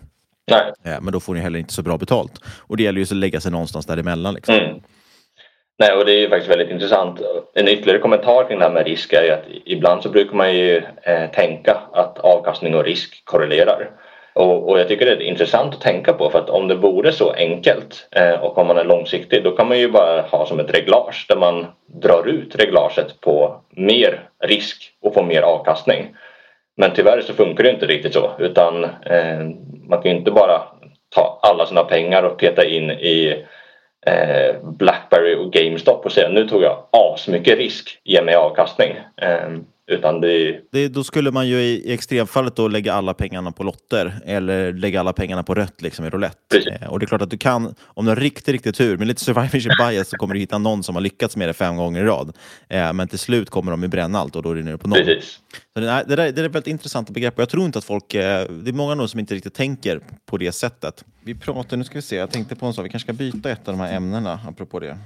Nej. 0.51 0.71
Eh, 0.83 1.01
men 1.01 1.13
då 1.13 1.19
får 1.19 1.33
ni 1.33 1.39
heller 1.39 1.59
inte 1.59 1.73
så 1.73 1.81
bra 1.81 1.97
betalt. 1.97 2.39
Och 2.45 2.77
det 2.77 2.83
gäller 2.83 2.99
ju 2.99 3.03
att 3.03 3.11
lägga 3.11 3.41
sig 3.41 3.51
någonstans 3.51 3.85
däremellan. 3.85 4.33
Liksom. 4.33 4.55
Mm. 4.55 4.81
Nej, 5.79 5.93
och 5.93 6.05
det 6.05 6.11
är 6.11 6.19
ju 6.19 6.29
faktiskt 6.29 6.51
väldigt 6.51 6.69
intressant. 6.69 7.21
En 7.53 7.67
ytterligare 7.67 7.99
kommentar 7.99 8.47
kring 8.47 8.59
det 8.59 8.65
här 8.65 8.71
med 8.71 8.85
risk 8.85 9.13
är 9.13 9.23
ju 9.23 9.31
att 9.31 9.45
ibland 9.65 10.03
så 10.03 10.09
brukar 10.09 10.35
man 10.35 10.55
ju 10.55 10.77
eh, 11.01 11.31
tänka 11.31 11.81
att 11.93 12.19
avkastning 12.19 12.75
och 12.75 12.83
risk 12.83 13.25
korrelerar. 13.25 13.89
Och, 14.33 14.69
och 14.69 14.79
jag 14.79 14.87
tycker 14.87 15.05
det 15.05 15.11
är 15.11 15.21
intressant 15.21 15.73
att 15.73 15.81
tänka 15.81 16.13
på 16.13 16.29
för 16.29 16.39
att 16.39 16.49
om 16.49 16.67
det 16.67 16.75
vore 16.75 17.11
så 17.11 17.31
enkelt 17.31 18.07
eh, 18.11 18.43
och 18.43 18.57
om 18.57 18.67
man 18.67 18.77
är 18.77 18.83
långsiktig 18.83 19.43
då 19.43 19.51
kan 19.51 19.67
man 19.67 19.79
ju 19.79 19.91
bara 19.91 20.21
ha 20.21 20.45
som 20.45 20.59
ett 20.59 20.73
reglage 20.73 21.25
där 21.29 21.35
man 21.35 21.65
drar 21.87 22.27
ut 22.27 22.55
reglaget 22.55 23.21
på 23.21 23.61
mer 23.69 24.29
risk 24.43 24.93
och 25.01 25.13
får 25.13 25.23
mer 25.23 25.41
avkastning. 25.41 26.15
Men 26.77 26.91
tyvärr 26.95 27.21
så 27.21 27.33
funkar 27.33 27.63
det 27.63 27.69
inte 27.69 27.85
riktigt 27.85 28.13
så 28.13 28.31
utan 28.39 28.83
eh, 28.83 29.39
man 29.87 30.01
kan 30.01 30.11
ju 30.11 30.17
inte 30.17 30.31
bara 30.31 30.61
ta 31.15 31.39
alla 31.41 31.65
sina 31.65 31.83
pengar 31.83 32.23
och 32.23 32.37
peta 32.37 32.65
in 32.65 32.91
i 32.91 33.45
eh, 34.05 34.55
Blackberry 34.63 35.35
och 35.35 35.53
GameStop 35.53 36.05
och 36.05 36.11
säga 36.11 36.29
nu 36.29 36.47
tog 36.47 36.63
jag 36.63 36.77
asmycket 36.91 37.57
risk, 37.57 37.99
ge 38.03 38.21
mig 38.21 38.35
avkastning. 38.35 38.95
Eh, 39.21 39.49
utan 39.91 40.21
det, 40.21 40.59
Det, 40.71 40.87
då 40.87 41.03
skulle 41.03 41.31
man 41.31 41.47
ju 41.47 41.55
i, 41.61 41.89
i 41.89 41.93
extremfallet 41.93 42.55
då 42.55 42.67
lägga 42.67 42.93
alla 42.93 43.13
pengarna 43.13 43.51
på 43.51 43.63
lotter 43.63 44.19
eller 44.25 44.73
lägga 44.73 44.99
alla 44.99 45.13
pengarna 45.13 45.43
på 45.43 45.53
rött 45.55 45.81
liksom 45.81 46.05
i 46.05 46.09
roulette. 46.09 46.57
Eh, 46.81 46.87
och 46.89 46.99
det 46.99 47.05
är 47.05 47.07
klart 47.07 47.21
att 47.21 47.29
du 47.29 47.37
kan, 47.37 47.75
om 47.83 48.05
du 48.05 48.11
har 48.11 48.15
riktigt, 48.15 48.47
riktigt 48.47 48.75
tur, 48.75 48.97
med 48.97 49.07
lite 49.07 49.21
survivorship 49.21 49.71
bias 49.77 50.09
så 50.09 50.17
kommer 50.17 50.33
du 50.33 50.39
hitta 50.39 50.57
någon 50.57 50.83
som 50.83 50.95
har 50.95 51.01
lyckats 51.01 51.35
med 51.37 51.49
det 51.49 51.53
fem 51.53 51.75
gånger 51.77 52.01
i 52.01 52.05
rad. 52.05 52.37
Eh, 52.69 52.93
men 52.93 53.07
till 53.07 53.19
slut 53.19 53.49
kommer 53.49 53.71
de 53.71 53.81
ju 53.83 53.87
bränna 53.87 54.19
allt 54.19 54.35
och 54.35 54.43
då 54.43 54.51
är 54.51 54.55
det 54.55 54.63
nere 54.63 54.77
på 54.77 54.87
noll. 54.87 54.99
Precis. 55.03 55.39
Så 55.73 55.79
det, 55.79 55.89
är- 55.89 56.03
det, 56.05 56.15
där, 56.15 56.23
är 56.23 56.29
ett 56.29 56.37
väldigt 56.37 56.67
intressant 56.67 57.09
begrepp 57.09 57.35
och 57.35 57.41
jag 57.41 57.49
tror 57.49 57.65
inte 57.65 57.77
att 57.79 57.85
folk, 57.85 58.13
eh, 58.13 58.47
det 58.49 58.69
är 58.69 58.73
många 58.73 58.95
nog 58.95 59.09
som 59.09 59.19
inte 59.19 59.35
riktigt 59.35 59.53
tänker 59.53 59.99
på 60.25 60.37
det 60.37 60.51
sättet. 60.51 61.05
Vi 61.25 61.35
pratar, 61.35 61.77
nu 61.77 61.83
ska 61.83 61.95
vi 61.95 62.01
se, 62.01 62.15
jag 62.15 62.31
tänkte 62.31 62.55
på 62.55 62.65
en 62.65 62.73
sak, 62.73 62.85
vi 62.85 62.89
kanske 62.89 63.05
ska 63.05 63.13
byta 63.13 63.49
ett 63.51 63.67
av 63.67 63.73
de 63.73 63.79
här 63.79 63.93
ämnena 63.93 64.39
apropå 64.47 64.79
det. 64.79 64.97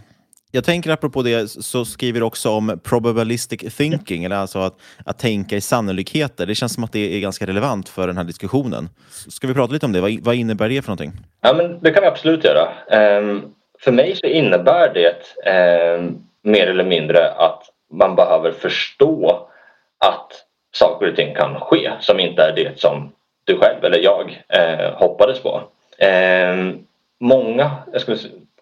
Jag 0.57 0.63
tänker 0.63 0.89
apropå 0.89 1.21
det 1.21 1.47
så 1.47 1.85
skriver 1.85 2.19
du 2.19 2.25
också 2.25 2.49
om 2.49 2.79
probabilistic 2.83 3.75
thinking, 3.77 4.23
eller 4.23 4.35
alltså 4.35 4.59
att, 4.59 4.73
att 5.05 5.19
tänka 5.19 5.55
i 5.55 5.61
sannolikheter. 5.61 6.45
Det 6.45 6.55
känns 6.55 6.73
som 6.73 6.83
att 6.83 6.91
det 6.91 7.15
är 7.15 7.19
ganska 7.19 7.47
relevant 7.47 7.89
för 7.89 8.07
den 8.07 8.17
här 8.17 8.23
diskussionen. 8.23 8.89
Ska 9.27 9.47
vi 9.47 9.53
prata 9.53 9.73
lite 9.73 9.85
om 9.85 9.91
det? 9.91 10.01
Vad, 10.01 10.19
vad 10.21 10.35
innebär 10.35 10.69
det 10.69 10.81
för 10.81 10.89
någonting? 10.89 11.11
Ja, 11.41 11.53
men 11.53 11.79
det 11.79 11.91
kan 11.91 12.01
vi 12.01 12.07
absolut 12.07 12.43
göra. 12.43 12.67
Um, 13.19 13.53
för 13.79 13.91
mig 13.91 14.15
så 14.15 14.27
innebär 14.27 14.93
det 14.93 15.47
um, 15.97 16.23
mer 16.41 16.67
eller 16.67 16.85
mindre 16.85 17.31
att 17.31 17.63
man 17.91 18.15
behöver 18.15 18.51
förstå 18.51 19.47
att 20.05 20.31
saker 20.73 21.09
och 21.09 21.15
ting 21.15 21.35
kan 21.35 21.59
ske 21.59 21.91
som 21.99 22.19
inte 22.19 22.41
är 22.41 22.55
det 22.55 22.79
som 22.79 23.11
du 23.43 23.57
själv 23.57 23.83
eller 23.83 23.99
jag 23.99 24.43
eh, 24.49 24.93
hoppades 24.93 25.39
på. 25.39 25.61
Eh, 25.97 26.55
många, 27.19 27.71
jag 27.91 28.01
skulle, 28.01 28.17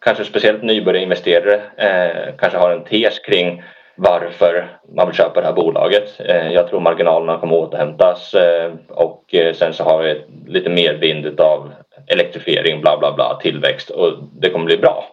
kanske 0.05 0.25
speciellt 0.25 0.63
nybörjarinvesterare, 0.63 1.61
eh, 1.77 2.35
kanske 2.37 2.57
har 2.57 2.71
en 2.71 2.83
tes 2.83 3.19
kring 3.19 3.63
varför 3.95 4.77
man 4.95 5.07
vill 5.07 5.15
köpa 5.15 5.41
det 5.41 5.47
här 5.47 5.53
bolaget. 5.53 6.19
Eh, 6.19 6.53
jag 6.53 6.67
tror 6.67 6.79
marginalerna 6.79 7.37
kommer 7.37 7.55
återhämtas 7.55 8.33
eh, 8.33 8.73
och 8.89 9.35
eh, 9.35 9.53
sen 9.53 9.73
så 9.73 9.83
har 9.83 10.03
vi 10.03 10.21
lite 10.47 10.69
mer 10.69 10.93
vind 10.93 11.39
av 11.39 11.71
elektrifiering, 12.07 12.81
bla 12.81 12.97
bla 12.97 13.13
bla, 13.15 13.39
tillväxt 13.41 13.89
och 13.89 14.13
det 14.41 14.49
kommer 14.49 14.65
bli 14.65 14.77
bra. 14.77 15.05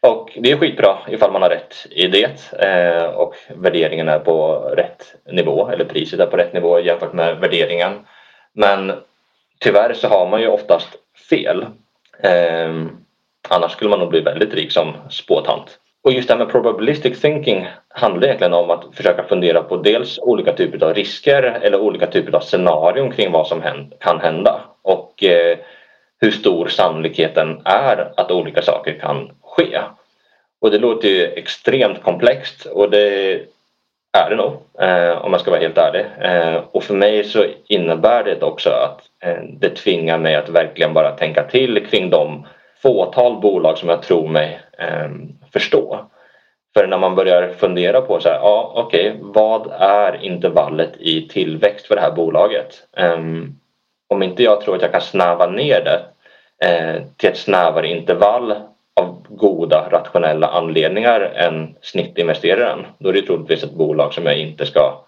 Och 0.00 0.30
det 0.36 0.50
är 0.50 0.56
skitbra 0.56 0.98
ifall 1.08 1.32
man 1.32 1.42
har 1.42 1.50
rätt 1.50 1.86
i 1.90 2.06
det 2.06 2.52
eh, 2.58 3.04
och 3.04 3.34
värderingen 3.48 4.08
är 4.08 4.18
på 4.18 4.58
rätt 4.76 5.14
nivå 5.26 5.68
eller 5.68 5.84
priset 5.84 6.20
är 6.20 6.26
på 6.26 6.36
rätt 6.36 6.52
nivå 6.52 6.80
jämfört 6.80 7.12
med 7.12 7.36
värderingen. 7.36 7.92
Men 8.52 8.92
tyvärr 9.60 9.94
så 9.94 10.08
har 10.08 10.26
man 10.28 10.40
ju 10.40 10.48
oftast 10.48 10.88
fel. 11.30 11.66
Eh, 12.22 12.72
Annars 13.48 13.72
skulle 13.72 13.90
man 13.90 13.98
nog 13.98 14.08
bli 14.08 14.20
väldigt 14.20 14.54
rik 14.54 14.72
som 14.72 14.96
spåtant. 15.10 15.78
Och 16.04 16.12
just 16.12 16.28
det 16.28 16.34
här 16.34 16.38
med 16.38 16.52
probabilistic 16.52 17.20
thinking 17.20 17.68
handlar 17.88 18.24
egentligen 18.24 18.54
om 18.54 18.70
att 18.70 18.84
försöka 18.92 19.24
fundera 19.24 19.62
på 19.62 19.76
dels 19.76 20.18
olika 20.18 20.52
typer 20.52 20.86
av 20.86 20.94
risker 20.94 21.42
eller 21.42 21.80
olika 21.80 22.06
typer 22.06 22.36
av 22.36 22.40
scenarion 22.40 23.10
kring 23.10 23.32
vad 23.32 23.46
som 23.46 23.62
kan 24.00 24.20
hända 24.20 24.60
och 24.82 25.24
eh, 25.24 25.58
hur 26.20 26.30
stor 26.30 26.68
sannolikheten 26.68 27.60
är 27.64 28.12
att 28.16 28.30
olika 28.30 28.62
saker 28.62 28.98
kan 28.98 29.30
ske. 29.42 29.80
Och 30.60 30.70
det 30.70 30.78
låter 30.78 31.08
ju 31.08 31.24
extremt 31.24 32.02
komplext 32.02 32.66
och 32.66 32.90
det 32.90 33.34
är 34.18 34.30
det 34.30 34.36
nog 34.36 34.52
eh, 34.80 35.24
om 35.24 35.30
man 35.30 35.40
ska 35.40 35.50
vara 35.50 35.60
helt 35.60 35.78
ärlig. 35.78 36.06
Eh, 36.20 36.62
och 36.72 36.84
för 36.84 36.94
mig 36.94 37.24
så 37.24 37.44
innebär 37.68 38.24
det 38.24 38.42
också 38.42 38.70
att 38.70 39.00
eh, 39.24 39.42
det 39.60 39.70
tvingar 39.70 40.18
mig 40.18 40.34
att 40.34 40.48
verkligen 40.48 40.94
bara 40.94 41.10
tänka 41.10 41.42
till 41.42 41.86
kring 41.86 42.10
de 42.10 42.46
fåtal 42.82 43.40
bolag 43.40 43.78
som 43.78 43.88
jag 43.88 44.02
tror 44.02 44.28
mig 44.28 44.60
eh, 44.78 45.10
förstå. 45.52 46.10
För 46.74 46.86
när 46.86 46.98
man 46.98 47.14
börjar 47.14 47.52
fundera 47.52 48.00
på 48.00 48.20
så 48.20 48.28
här, 48.28 48.36
ja 48.36 48.72
okej, 48.76 49.10
okay, 49.10 49.22
vad 49.22 49.72
är 49.80 50.24
intervallet 50.24 50.92
i 50.98 51.28
tillväxt 51.28 51.86
för 51.86 51.94
det 51.94 52.00
här 52.00 52.12
bolaget? 52.12 52.86
Eh, 52.96 53.18
om 54.08 54.22
inte 54.22 54.42
jag 54.42 54.60
tror 54.60 54.76
att 54.76 54.82
jag 54.82 54.92
kan 54.92 55.00
snäva 55.00 55.46
ner 55.46 55.84
det 55.84 56.00
eh, 56.66 57.02
till 57.16 57.28
ett 57.28 57.38
snävare 57.38 57.88
intervall 57.88 58.54
av 58.96 59.26
goda 59.28 59.88
rationella 59.90 60.48
anledningar 60.48 61.20
än 61.20 61.74
snittinvesteraren, 61.80 62.86
då 62.98 63.08
är 63.08 63.12
det 63.12 63.22
troligtvis 63.22 63.64
ett 63.64 63.72
bolag 63.72 64.14
som 64.14 64.26
jag 64.26 64.38
inte 64.38 64.66
ska 64.66 65.04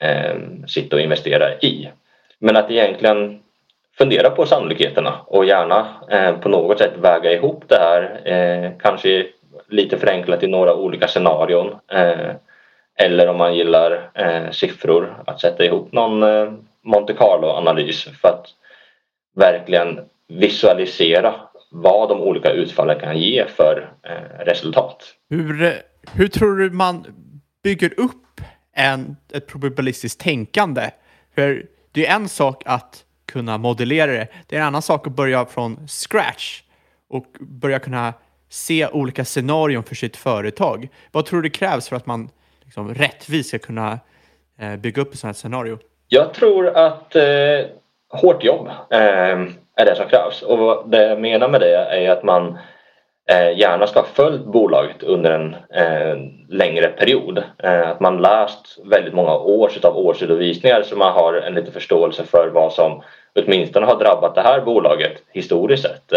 eh, 0.00 0.36
sitta 0.68 0.96
och 0.96 1.02
investera 1.02 1.54
i. 1.54 1.90
Men 2.38 2.56
att 2.56 2.70
egentligen 2.70 3.42
fundera 4.00 4.30
på 4.30 4.46
sannolikheterna 4.46 5.20
och 5.26 5.44
gärna 5.44 5.86
eh, 6.10 6.38
på 6.38 6.48
något 6.48 6.78
sätt 6.78 6.92
väga 7.02 7.32
ihop 7.32 7.64
det 7.66 7.76
här, 7.76 8.20
eh, 8.24 8.72
kanske 8.82 9.26
lite 9.68 9.98
förenklat 9.98 10.42
i 10.42 10.46
några 10.46 10.74
olika 10.74 11.08
scenarion. 11.08 11.74
Eh, 11.92 12.30
eller 12.98 13.28
om 13.28 13.36
man 13.36 13.56
gillar 13.56 14.10
eh, 14.14 14.50
siffror, 14.50 15.22
att 15.26 15.40
sätta 15.40 15.64
ihop 15.64 15.92
någon 15.92 16.22
eh, 16.22 16.52
Monte 16.84 17.12
Carlo-analys 17.12 18.08
för 18.22 18.28
att 18.28 18.46
verkligen 19.36 20.00
visualisera 20.28 21.34
vad 21.70 22.08
de 22.08 22.20
olika 22.20 22.50
utfallen 22.52 23.00
kan 23.00 23.18
ge 23.18 23.46
för 23.46 23.92
eh, 24.02 24.44
resultat. 24.44 25.14
Hur, 25.30 25.72
hur 26.14 26.28
tror 26.28 26.56
du 26.56 26.70
man 26.70 27.04
bygger 27.62 28.00
upp 28.00 28.40
en, 28.76 29.16
ett 29.32 29.46
probabilistiskt 29.46 30.20
tänkande? 30.20 30.90
För 31.34 31.62
det 31.92 32.06
är 32.06 32.14
en 32.14 32.28
sak 32.28 32.62
att 32.66 33.04
kunna 33.30 33.58
modellera 33.58 34.12
det. 34.12 34.28
Det 34.46 34.56
är 34.56 34.60
en 34.60 34.66
annan 34.66 34.82
sak 34.82 35.06
att 35.06 35.12
börja 35.12 35.46
från 35.46 35.88
scratch 35.88 36.62
och 37.10 37.26
börja 37.40 37.78
kunna 37.78 38.14
se 38.48 38.86
olika 38.86 39.24
scenarion 39.24 39.82
för 39.82 39.94
sitt 39.94 40.16
företag. 40.16 40.88
Vad 41.12 41.26
tror 41.26 41.42
du 41.42 41.48
det 41.48 41.58
krävs 41.58 41.88
för 41.88 41.96
att 41.96 42.06
man 42.06 42.30
liksom, 42.64 42.94
rättvist 42.94 43.48
ska 43.48 43.58
kunna 43.58 43.98
eh, 44.58 44.76
bygga 44.76 45.02
upp 45.02 45.12
ett 45.12 45.18
sådant 45.18 45.36
här 45.36 45.40
scenario? 45.40 45.78
Jag 46.08 46.34
tror 46.34 46.68
att 46.76 47.16
eh, 47.16 47.22
hårt 48.08 48.44
jobb 48.44 48.68
eh, 48.90 49.38
är 49.76 49.84
det 49.84 49.96
som 49.96 50.08
krävs. 50.08 50.42
Och 50.42 50.88
det 50.88 51.02
jag 51.02 51.20
menar 51.20 51.48
med 51.48 51.60
det 51.60 51.76
är 51.76 52.10
att 52.10 52.24
man 52.24 52.46
eh, 52.46 52.58
Eh, 53.30 53.58
gärna 53.58 53.86
ska 53.86 54.00
ha 54.00 54.06
följt 54.06 54.44
bolaget 54.44 55.02
under 55.02 55.30
en 55.30 55.54
eh, 55.54 56.16
längre 56.48 56.88
period. 56.88 57.42
Eh, 57.58 57.90
att 57.90 58.00
man 58.00 58.22
läst 58.22 58.78
väldigt 58.84 59.14
många 59.14 59.36
års 59.36 59.84
av 59.84 59.96
årsredovisningar 59.98 60.82
så 60.82 60.96
man 60.96 61.12
har 61.12 61.34
en 61.34 61.54
liten 61.54 61.72
förståelse 61.72 62.24
för 62.24 62.50
vad 62.54 62.72
som 62.72 63.02
åtminstone 63.34 63.86
har 63.86 63.98
drabbat 63.98 64.34
det 64.34 64.40
här 64.40 64.60
bolaget 64.60 65.12
historiskt 65.32 65.82
sett. 65.82 66.12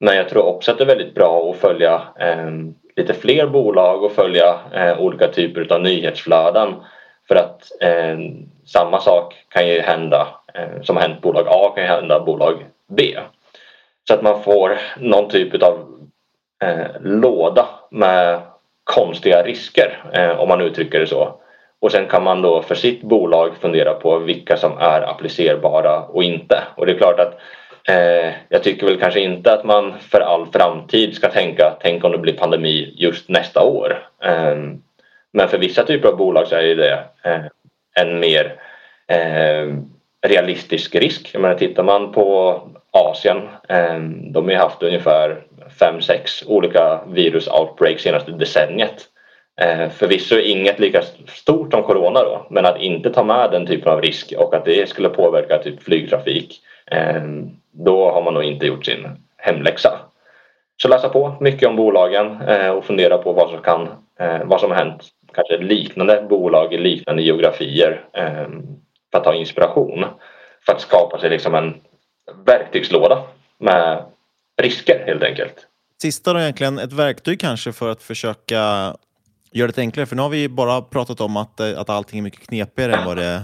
Men 0.00 0.16
jag 0.16 0.28
tror 0.28 0.44
också 0.44 0.70
att 0.70 0.78
det 0.78 0.84
är 0.84 0.88
väldigt 0.96 1.14
bra 1.14 1.50
att 1.50 1.56
följa 1.56 2.02
eh, 2.20 2.50
lite 2.96 3.14
fler 3.14 3.46
bolag 3.46 4.04
och 4.04 4.12
följa 4.12 4.58
eh, 4.72 5.00
olika 5.00 5.28
typer 5.28 5.72
av 5.72 5.80
nyhetsflöden. 5.80 6.74
För 7.28 7.34
att 7.34 7.72
eh, 7.80 8.18
samma 8.66 9.00
sak 9.00 9.34
kan 9.48 9.68
ju 9.68 9.80
hända 9.80 10.28
eh, 10.54 10.82
som 10.82 10.96
har 10.96 11.02
hänt 11.02 11.22
bolag 11.22 11.46
A 11.48 11.72
kan 11.74 11.84
ju 11.84 11.90
hända 11.90 12.20
bolag 12.20 12.66
B. 12.88 13.16
Så 14.08 14.14
att 14.14 14.22
man 14.22 14.42
får 14.42 14.78
någon 14.98 15.28
typ 15.28 15.62
av 15.62 15.85
eh, 16.62 17.00
låda 17.00 17.68
med 17.90 18.40
konstiga 18.84 19.42
risker 19.42 20.02
eh, 20.12 20.40
om 20.40 20.48
man 20.48 20.60
uttrycker 20.60 21.00
det 21.00 21.06
så. 21.06 21.40
Och 21.80 21.92
sen 21.92 22.06
kan 22.06 22.22
man 22.22 22.42
då 22.42 22.62
för 22.62 22.74
sitt 22.74 23.02
bolag 23.02 23.56
fundera 23.60 23.94
på 23.94 24.18
vilka 24.18 24.56
som 24.56 24.78
är 24.78 25.02
applicerbara 25.02 26.02
och 26.02 26.22
inte. 26.22 26.62
Och 26.74 26.86
det 26.86 26.92
är 26.92 26.98
klart 26.98 27.20
att 27.20 27.40
Eh, 27.88 28.32
jag 28.48 28.62
tycker 28.62 28.86
väl 28.86 29.00
kanske 29.00 29.20
inte 29.20 29.52
att 29.52 29.64
man 29.64 29.94
för 29.98 30.20
all 30.20 30.46
framtid 30.46 31.14
ska 31.14 31.28
tänka 31.28 31.76
tänk 31.80 32.04
om 32.04 32.12
det 32.12 32.18
blir 32.18 32.32
pandemi 32.32 32.94
just 32.96 33.28
nästa 33.28 33.62
år. 33.62 34.08
Eh, 34.22 34.56
men 35.32 35.48
för 35.48 35.58
vissa 35.58 35.84
typer 35.84 36.08
av 36.08 36.16
bolag 36.16 36.46
så 36.46 36.54
är 36.54 36.76
det 36.76 37.04
eh, 37.22 37.40
en 37.94 38.20
mer 38.20 38.60
eh, 39.06 39.74
realistisk 40.26 40.94
risk. 40.94 41.30
Jag 41.32 41.42
menar, 41.42 41.54
tittar 41.54 41.82
man 41.82 42.12
på 42.12 42.60
Asien, 42.96 43.48
ehm, 43.68 44.32
de 44.32 44.44
har 44.44 44.52
ju 44.52 44.58
haft 44.58 44.82
ungefär 44.82 45.42
5-6 45.80 46.44
olika 46.46 47.00
virus-outbreaks 47.06 48.02
senaste 48.02 48.32
decenniet. 48.32 49.04
Ehm, 49.60 49.90
förvisso 49.90 50.38
inget 50.38 50.78
lika 50.78 51.02
stort 51.28 51.72
som 51.72 51.82
corona 51.82 52.20
då, 52.20 52.46
men 52.50 52.66
att 52.66 52.80
inte 52.80 53.10
ta 53.10 53.24
med 53.24 53.50
den 53.50 53.66
typen 53.66 53.92
av 53.92 54.02
risk 54.02 54.32
och 54.38 54.54
att 54.54 54.64
det 54.64 54.88
skulle 54.88 55.08
påverka 55.08 55.58
typ 55.58 55.82
flygtrafik 55.82 56.60
ehm, 56.90 57.50
då 57.72 58.10
har 58.10 58.22
man 58.22 58.34
nog 58.34 58.44
inte 58.44 58.66
gjort 58.66 58.84
sin 58.84 59.08
hemläxa. 59.36 59.98
Så 60.82 60.88
läsa 60.88 61.08
på 61.08 61.34
mycket 61.40 61.68
om 61.68 61.76
bolagen 61.76 62.40
eh, 62.48 62.70
och 62.70 62.84
fundera 62.84 63.18
på 63.18 63.32
vad 63.32 63.50
som, 63.50 63.62
kan, 63.62 63.88
eh, 64.20 64.44
vad 64.44 64.60
som 64.60 64.70
har 64.70 64.78
hänt 64.78 65.04
kanske 65.34 65.58
liknande 65.58 66.26
bolag 66.28 66.74
i 66.74 66.78
liknande 66.78 67.22
geografier 67.22 68.04
för 69.10 69.18
att 69.18 69.24
ta 69.24 69.34
inspiration. 69.34 70.04
För 70.66 70.72
att 70.72 70.80
skapa 70.80 71.18
sig 71.18 71.30
liksom 71.30 71.54
en 71.54 71.74
verktygslåda 72.46 73.22
med 73.58 74.04
risker 74.62 75.04
helt 75.06 75.22
enkelt. 75.22 75.66
Sista 76.02 76.32
då 76.32 76.40
egentligen, 76.40 76.78
ett 76.78 76.92
verktyg 76.92 77.40
kanske 77.40 77.72
för 77.72 77.88
att 77.88 78.02
försöka 78.02 78.94
göra 79.52 79.70
det 79.74 79.78
enklare. 79.78 80.06
För 80.06 80.16
nu 80.16 80.22
har 80.22 80.28
vi 80.28 80.48
bara 80.48 80.82
pratat 80.82 81.20
om 81.20 81.36
att, 81.36 81.60
att 81.60 81.90
allting 81.90 82.18
är 82.18 82.22
mycket 82.22 82.48
knepigare 82.48 82.94
än 82.94 83.04
vad 83.04 83.16
det 83.16 83.42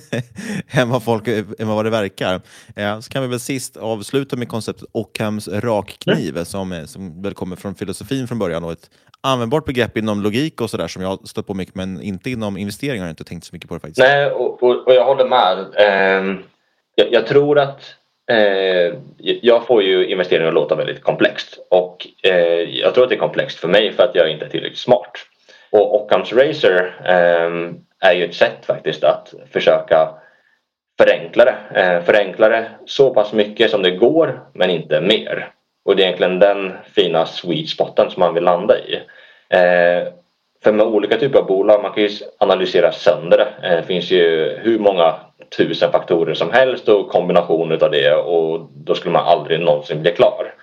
än, 0.70 0.90
vad 0.90 1.04
folk, 1.04 1.28
än 1.28 1.68
vad 1.68 1.84
det 1.84 1.90
verkar. 1.90 2.40
Eh, 2.76 3.00
så 3.00 3.10
kan 3.10 3.22
vi 3.22 3.28
väl 3.28 3.40
sist 3.40 3.76
avsluta 3.76 4.36
med 4.36 4.48
konceptet 4.48 4.88
Ockhams 4.92 5.48
rakkniv 5.48 6.34
mm. 6.34 6.44
som, 6.44 6.84
som 6.86 7.22
väl 7.22 7.34
kommer 7.34 7.56
från 7.56 7.74
filosofin 7.74 8.28
från 8.28 8.38
början 8.38 8.64
och 8.64 8.72
ett 8.72 8.90
användbart 9.20 9.64
begrepp 9.64 9.96
inom 9.96 10.22
logik 10.22 10.60
och 10.60 10.70
sådär 10.70 10.88
som 10.88 11.02
jag 11.02 11.08
har 11.08 11.18
stött 11.24 11.46
på 11.46 11.54
mycket 11.54 11.74
men 11.74 12.02
inte 12.02 12.30
inom 12.30 12.56
investeringar 12.56 13.02
har 13.02 13.06
jag 13.06 13.12
inte 13.12 13.24
tänkt 13.24 13.44
så 13.44 13.50
mycket 13.52 13.68
på 13.68 13.74
det 13.74 13.80
faktiskt. 13.80 13.98
Nej, 13.98 14.30
och, 14.30 14.62
och, 14.62 14.86
och 14.86 14.94
jag 14.94 15.04
håller 15.04 15.28
med. 15.28 15.58
Eh, 15.58 16.38
jag, 16.94 17.12
jag, 17.12 17.26
tror 17.26 17.58
att 17.58 17.82
eh, 18.30 18.94
jag 19.18 19.66
får 19.66 19.82
ju 19.82 20.06
investeringar 20.06 20.48
att 20.48 20.54
låta 20.54 20.74
väldigt 20.74 21.02
komplext 21.02 21.66
och 21.70 22.06
eh, 22.22 22.60
jag 22.60 22.94
tror 22.94 23.04
att 23.04 23.10
det 23.10 23.16
är 23.16 23.18
komplext 23.18 23.58
för 23.58 23.68
mig 23.68 23.92
för 23.92 24.02
att 24.02 24.14
jag 24.14 24.30
inte 24.30 24.44
är 24.44 24.48
tillräckligt 24.48 24.78
smart. 24.78 25.12
Och 25.70 26.02
Ockhams 26.02 26.32
Racer 26.32 26.94
eh, 27.04 27.70
är 28.08 28.12
ju 28.12 28.24
ett 28.24 28.34
sätt 28.34 28.66
faktiskt 28.66 29.04
att 29.04 29.34
försöka 29.50 30.08
förenkla 30.98 31.44
det. 31.44 31.80
Eh, 31.80 32.02
förenkla 32.02 32.48
det 32.48 32.70
så 32.86 33.14
pass 33.14 33.32
mycket 33.32 33.70
som 33.70 33.82
det 33.82 33.90
går 33.90 34.40
men 34.54 34.70
inte 34.70 35.00
mer. 35.00 35.48
Och 35.84 35.96
det 35.96 36.02
är 36.02 36.06
egentligen 36.06 36.38
den 36.38 36.72
fina 36.94 37.26
sweet 37.26 37.68
spoten 37.68 38.10
som 38.10 38.20
man 38.20 38.34
vill 38.34 38.44
landa 38.44 38.78
i. 38.78 38.94
Eh, 39.48 40.12
för 40.62 40.72
med 40.72 40.86
olika 40.86 41.16
typer 41.16 41.38
av 41.38 41.46
bolag, 41.46 41.82
man 41.82 41.92
kan 41.92 42.02
ju 42.02 42.10
analysera 42.38 42.92
sönder 42.92 43.38
det. 43.38 43.68
Eh, 43.68 43.76
det 43.76 43.82
finns 43.82 44.10
ju 44.10 44.58
hur 44.62 44.78
många 44.78 45.14
tusen 45.56 45.92
faktorer 45.92 46.34
som 46.34 46.50
helst 46.50 46.88
och 46.88 47.08
kombinationer 47.08 47.84
av 47.84 47.90
det 47.90 48.14
och 48.14 48.68
då 48.74 48.94
skulle 48.94 49.12
man 49.12 49.26
aldrig 49.26 49.60
någonsin 49.60 50.02
bli 50.02 50.10
klar. 50.10 50.54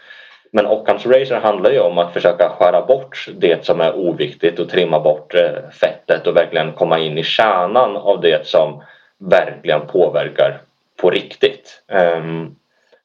Men 0.52 0.66
Ockhams 0.66 1.06
Racer 1.06 1.40
handlar 1.40 1.72
ju 1.72 1.80
om 1.80 1.98
att 1.98 2.14
försöka 2.14 2.50
skära 2.50 2.86
bort 2.86 3.28
det 3.38 3.66
som 3.66 3.82
är 3.82 3.96
oviktigt 3.96 4.60
och 4.60 4.70
trimma 4.70 5.00
bort 5.00 5.36
eh, 5.36 5.70
fettet 5.72 6.28
och 6.28 6.36
verkligen 6.36 6.74
komma 6.74 7.00
in 7.00 7.18
i 7.18 7.24
kärnan 7.24 7.96
av 7.98 8.22
det 8.22 8.48
som 8.48 8.84
verkligen 9.18 9.88
påverkar 9.88 10.62
på 11.02 11.10
riktigt. 11.10 11.82
Um, 12.18 12.56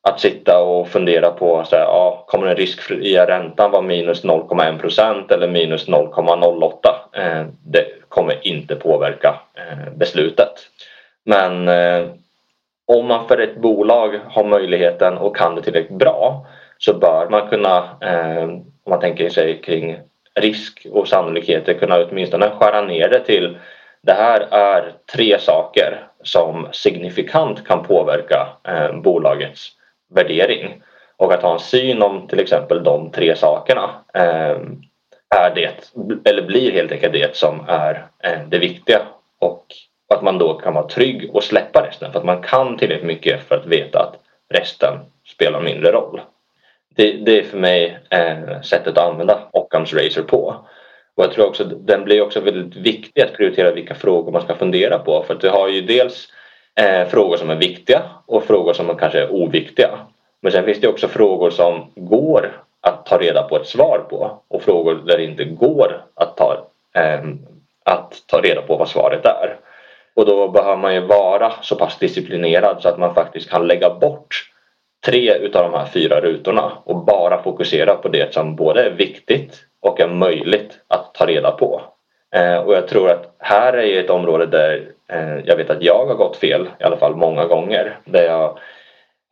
att 0.05 0.21
sitta 0.21 0.63
och 0.63 0.89
fundera 0.89 1.31
på 1.31 1.65
så 1.65 1.77
här, 1.77 1.83
ja, 1.83 2.25
kommer 2.27 2.47
den 2.47 2.57
riskfria 2.57 3.27
räntan 3.27 3.71
vara 3.71 3.83
minus 3.83 4.25
0,1 4.25 4.79
procent 4.79 5.31
eller 5.31 5.49
minus 5.49 5.89
0,08? 5.89 6.73
Eh, 7.13 7.47
det 7.65 7.87
kommer 8.09 8.47
inte 8.47 8.77
påverka 8.77 9.41
eh, 9.55 9.93
beslutet. 9.97 10.53
Men 11.25 11.69
eh, 11.69 12.07
om 12.87 13.07
man 13.07 13.29
för 13.29 13.39
ett 13.39 13.57
bolag 13.57 14.21
har 14.29 14.45
möjligheten 14.45 15.19
och 15.19 15.37
kan 15.37 15.55
det 15.55 15.63
tillräckligt 15.63 15.99
bra 15.99 16.47
så 16.79 16.95
bör 16.95 17.29
man 17.29 17.49
kunna, 17.49 17.77
eh, 18.01 18.45
om 18.45 18.91
man 18.91 19.01
tänker 19.01 19.29
sig 19.31 19.61
kring 19.63 19.99
risk 20.35 20.87
och 20.93 21.09
sannolikheter, 21.09 21.75
kunna 21.75 22.05
åtminstone 22.05 22.51
skära 22.51 22.81
ner 22.81 23.09
det 23.09 23.21
till 23.21 23.59
det 24.01 24.13
här 24.13 24.41
är 24.51 24.93
tre 25.13 25.39
saker 25.39 26.07
som 26.23 26.69
signifikant 26.73 27.67
kan 27.67 27.83
påverka 27.83 28.49
eh, 28.69 28.93
bolagets 28.93 29.73
värdering. 30.15 30.83
och 31.17 31.33
att 31.33 31.43
ha 31.43 31.53
en 31.53 31.59
syn 31.59 32.03
om 32.03 32.29
till 32.29 32.41
exempel 32.41 32.85
de 32.85 33.11
tre 33.11 33.37
sakerna 33.37 33.91
eh, 34.15 34.57
är 35.37 35.55
det, 35.55 35.93
eller 36.25 36.43
blir 36.43 36.73
helt 36.73 36.93
enkelt 36.93 37.13
det 37.13 37.37
som 37.37 37.65
är 37.69 38.07
eh, 38.25 38.41
det 38.49 38.59
viktiga 38.59 39.03
och 39.41 39.67
att 40.15 40.23
man 40.23 40.39
då 40.39 40.55
kan 40.55 40.75
vara 40.75 40.89
trygg 40.89 41.31
och 41.35 41.45
släppa 41.45 41.87
resten 41.87 42.13
för 42.13 42.19
att 42.19 42.25
man 42.25 42.43
kan 42.43 42.77
tillräckligt 42.79 43.07
mycket 43.07 43.43
för 43.43 43.55
att 43.57 43.67
veta 43.67 44.01
att 44.01 44.21
resten 44.55 44.99
spelar 45.27 45.61
mindre 45.61 45.93
roll. 45.93 46.21
Det, 46.97 47.13
det 47.13 47.39
är 47.39 47.43
för 47.43 47.59
mig 47.59 47.99
eh, 48.11 48.61
sättet 48.61 48.99
att 48.99 49.09
använda 49.09 49.49
Occams 49.53 49.95
Razor 49.95 50.23
på. 50.23 50.67
Och 51.17 51.25
jag 51.25 51.33
tror 51.33 51.47
också 51.47 51.65
den 51.65 52.05
blir 52.05 52.23
också 52.23 52.41
väldigt 52.41 52.77
viktig 52.77 53.23
att 53.23 53.33
prioritera 53.33 53.73
vilka 53.73 53.95
frågor 53.95 54.33
man 54.33 54.43
ska 54.43 54.55
fundera 54.55 54.99
på 54.99 55.23
för 55.23 55.35
att 55.35 55.41
du 55.41 55.49
har 55.49 55.69
ju 55.69 55.81
dels 55.81 56.29
eh, 56.81 57.09
frågor 57.09 57.37
som 57.37 57.51
är 57.51 57.57
viktiga 57.57 58.03
och 58.27 58.45
frågor 58.45 58.73
som 58.73 58.97
kanske 58.97 59.21
är 59.21 59.33
oviktiga. 59.33 59.99
Men 60.41 60.53
sen 60.53 60.65
finns 60.65 60.81
det 60.81 60.89
också 60.89 61.09
frågor 61.09 61.51
som 61.51 61.91
går 61.95 62.63
att 62.81 63.07
ta 63.07 63.19
reda 63.19 63.43
på 63.43 63.57
ett 63.57 63.67
svar 63.67 64.07
på 64.11 64.39
och 64.49 64.63
frågor 64.63 64.95
där 65.07 65.17
det 65.17 65.25
inte 65.25 65.45
går 65.45 66.05
att 66.15 66.37
ta, 66.37 66.67
eh, 66.95 67.21
att 67.85 68.23
ta 68.27 68.41
reda 68.41 68.63
på 68.63 68.77
vad 68.77 68.89
svaret 68.89 69.27
är. 69.27 69.57
Och 70.17 70.27
då 70.27 70.49
behöver 70.49 70.77
man 70.77 70.95
ju 70.95 71.01
vara 71.01 71.53
så 71.63 71.77
pass 71.77 71.99
disciplinerad 71.99 72.83
så 72.83 72.89
att 72.89 72.99
man 72.99 73.15
faktiskt 73.15 73.51
kan 73.51 73.67
lägga 73.67 73.95
bort 73.95 74.51
tre 75.07 75.35
utav 75.35 75.71
de 75.71 75.79
här 75.79 75.87
fyra 75.87 76.21
rutorna 76.21 76.73
och 76.85 77.05
bara 77.05 77.43
fokusera 77.43 77.95
på 77.95 78.09
det 78.09 78.35
som 78.35 78.57
både 78.57 78.83
är 78.87 78.91
viktigt 78.91 79.65
och 79.81 80.01
är 80.01 80.09
möjligt 80.09 80.79
att 80.89 81.15
ta 81.15 81.27
reda 81.27 81.51
på. 81.51 81.83
Eh, 82.35 82.57
och 82.57 82.75
jag 82.75 82.89
tror 82.89 83.11
att 83.11 83.35
här 83.39 83.73
är 83.73 83.87
ju 83.87 84.01
ett 84.01 84.11
område 84.11 84.47
där 84.47 84.89
eh, 85.09 85.39
jag 85.45 85.57
vet 85.57 85.71
att 85.71 85.83
jag 85.83 86.07
har 86.07 86.15
gått 86.15 86.37
fel 86.37 86.69
i 86.81 86.85
alla 86.85 86.97
fall 86.97 87.17
många 87.17 87.45
gånger. 87.45 87.99
Där 88.05 88.25
jag 88.25 88.59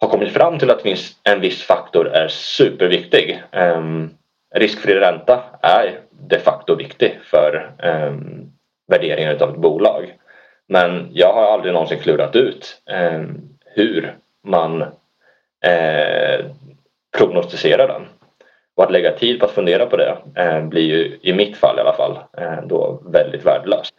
har 0.00 0.08
kommit 0.08 0.32
fram 0.32 0.58
till 0.58 0.70
att 0.70 0.86
en 1.24 1.40
viss 1.40 1.62
faktor 1.62 2.08
är 2.08 2.28
superviktig. 2.28 3.42
Ehm, 3.52 4.10
riskfri 4.54 4.94
ränta 4.94 5.42
är 5.62 5.98
de 6.10 6.38
facto 6.38 6.74
viktig 6.74 7.18
för 7.24 7.72
ehm, 7.78 8.08
um, 8.08 8.52
värderingen 8.88 9.42
av 9.42 9.50
ett 9.50 9.56
bolag. 9.56 10.14
Men 10.68 11.08
jag 11.12 11.32
har 11.32 11.42
aldrig 11.42 11.72
någonsin 11.72 11.98
klurat 11.98 12.36
ut 12.36 12.82
ehm, 12.90 13.40
hur 13.66 14.16
man 14.46 14.82
eh, 15.64 16.46
prognostiserar 17.18 17.88
den. 17.88 18.02
Och 18.82 18.86
att 18.86 18.92
lägga 18.92 19.12
tid 19.12 19.40
på 19.40 19.46
att 19.46 19.52
fundera 19.52 19.86
på 19.86 19.96
det 19.96 20.18
eh, 20.36 20.64
blir 20.66 20.82
ju 20.82 21.18
i 21.22 21.32
mitt 21.32 21.56
fall 21.56 21.78
i 21.78 21.80
alla 21.80 21.96
fall 21.96 22.18
eh, 22.38 22.66
då 22.66 23.02
väldigt 23.06 23.46
värdelöst. 23.46 23.94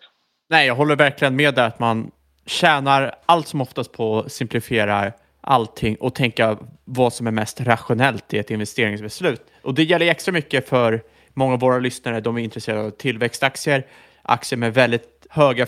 Nej, 0.50 0.68
jag 0.68 0.76
håller 0.76 0.96
verkligen 0.96 1.36
med 1.36 1.54
där 1.54 1.68
att 1.68 1.80
man 1.80 2.12
tjänar 2.46 3.16
allt 3.26 3.48
som 3.48 3.62
oftast 3.62 3.92
på 3.92 4.20
att 4.20 4.32
simplifiera 4.32 5.12
allting 5.42 5.96
och 5.96 6.16
tänka 6.16 6.58
vad 6.86 7.14
som 7.14 7.28
är 7.28 7.32
mest 7.32 7.62
rationellt 7.62 8.34
i 8.34 8.38
ett 8.38 8.52
investeringsbeslut. 8.52 9.42
Och 9.62 9.74
det 9.74 9.84
gäller 9.84 10.08
extra 10.08 10.32
mycket 10.32 10.70
för 10.70 11.02
många 11.34 11.54
av 11.54 11.60
våra 11.60 11.80
lyssnare. 11.80 12.22
De 12.22 12.38
är 12.38 12.42
intresserade 12.42 12.84
av 12.84 12.90
tillväxtaktier, 12.90 13.86
aktier 14.22 14.58
med 14.58 14.74
väldigt 14.74 15.28
höga, 15.30 15.68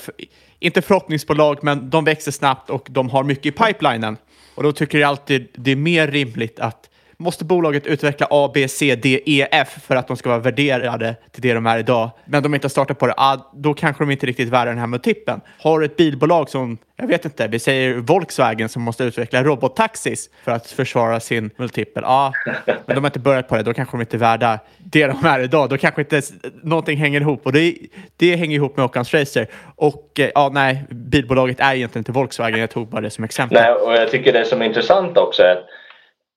inte 0.60 0.82
förhoppningsbolag, 0.82 1.60
men 1.62 1.90
de 1.90 2.06
växer 2.06 2.32
snabbt 2.32 2.70
och 2.70 2.88
de 2.90 3.10
har 3.10 3.24
mycket 3.24 3.46
i 3.46 3.52
pipelinen. 3.52 4.18
Och 4.56 4.64
då 4.64 4.72
tycker 4.72 4.98
jag 4.98 5.08
alltid 5.08 5.48
det 5.54 5.72
är 5.72 5.76
mer 5.76 6.08
rimligt 6.08 6.60
att 6.60 6.90
måste 7.18 7.46
bolaget 7.46 7.88
utveckla 7.88 8.28
A, 8.30 8.52
B, 8.54 8.68
C, 8.68 8.96
D, 8.96 9.22
E, 9.26 9.48
F 9.52 9.78
för 9.88 9.96
att 9.96 10.08
de 10.08 10.18
ska 10.18 10.30
vara 10.30 10.40
värderade 10.40 11.16
till 11.32 11.42
det 11.42 11.54
de 11.54 11.66
är 11.66 11.78
idag. 11.78 12.10
Men 12.26 12.44
de 12.44 12.56
inte 12.56 12.66
har 12.66 12.70
startat 12.70 13.00
på 13.00 13.08
det, 13.08 13.14
ah, 13.18 13.52
då 13.54 13.74
kanske 13.74 14.04
de 14.04 14.12
inte 14.12 14.26
riktigt 14.26 14.48
är 14.48 14.52
värda 14.52 14.72
den 14.72 14.80
här 14.80 14.88
multipeln. 14.88 15.42
Har 15.60 15.80
du 15.80 15.86
ett 15.86 15.98
bilbolag 15.98 16.50
som, 16.50 16.78
jag 16.96 17.08
vet 17.08 17.26
inte, 17.26 17.48
vi 17.48 17.60
säger 17.60 17.96
Volkswagen 17.96 18.70
som 18.70 18.82
måste 18.82 19.04
utveckla 19.04 19.44
robottaxis 19.44 20.30
för 20.44 20.52
att 20.52 20.68
försvara 20.68 21.20
sin 21.20 21.52
multipel. 21.58 22.04
Ja, 22.06 22.34
ah, 22.36 22.54
men 22.66 22.96
de 22.96 22.96
har 22.96 23.06
inte 23.06 23.20
börjat 23.20 23.48
på 23.48 23.56
det, 23.56 23.64
då 23.64 23.74
kanske 23.74 23.98
de 23.98 24.02
inte 24.02 24.18
är 24.18 24.20
värda 24.20 24.60
det 24.78 25.08
de 25.08 25.26
är 25.26 25.40
idag. 25.40 25.70
Då 25.70 25.78
kanske 25.78 26.02
inte 26.02 26.22
någonting 26.64 26.98
hänger 26.98 27.22
ihop 27.22 27.46
och 27.46 27.54
det, 27.54 27.76
det 28.18 28.36
hänger 28.36 28.56
ihop 28.56 28.78
med 28.78 28.86
Occans 28.86 29.14
Racer. 29.14 29.48
Och 29.76 30.20
eh, 30.20 30.26
ja, 30.26 30.32
ah, 30.42 30.50
nej, 30.50 30.84
bilbolaget 30.90 31.60
är 31.60 31.76
egentligen 31.76 32.02
inte 32.02 32.12
Volkswagen. 32.12 32.60
Jag 32.60 32.70
tog 32.70 32.88
bara 32.88 33.02
det 33.02 33.10
som 33.10 33.24
exempel. 33.24 33.58
Nej, 33.62 33.72
och 33.72 33.94
jag 33.94 34.12
tycker 34.12 34.34
det 34.34 34.46
som 34.46 34.62
är 34.62 34.66
intressant 34.66 35.18
också 35.18 35.42
är 35.44 35.52
att 35.52 35.66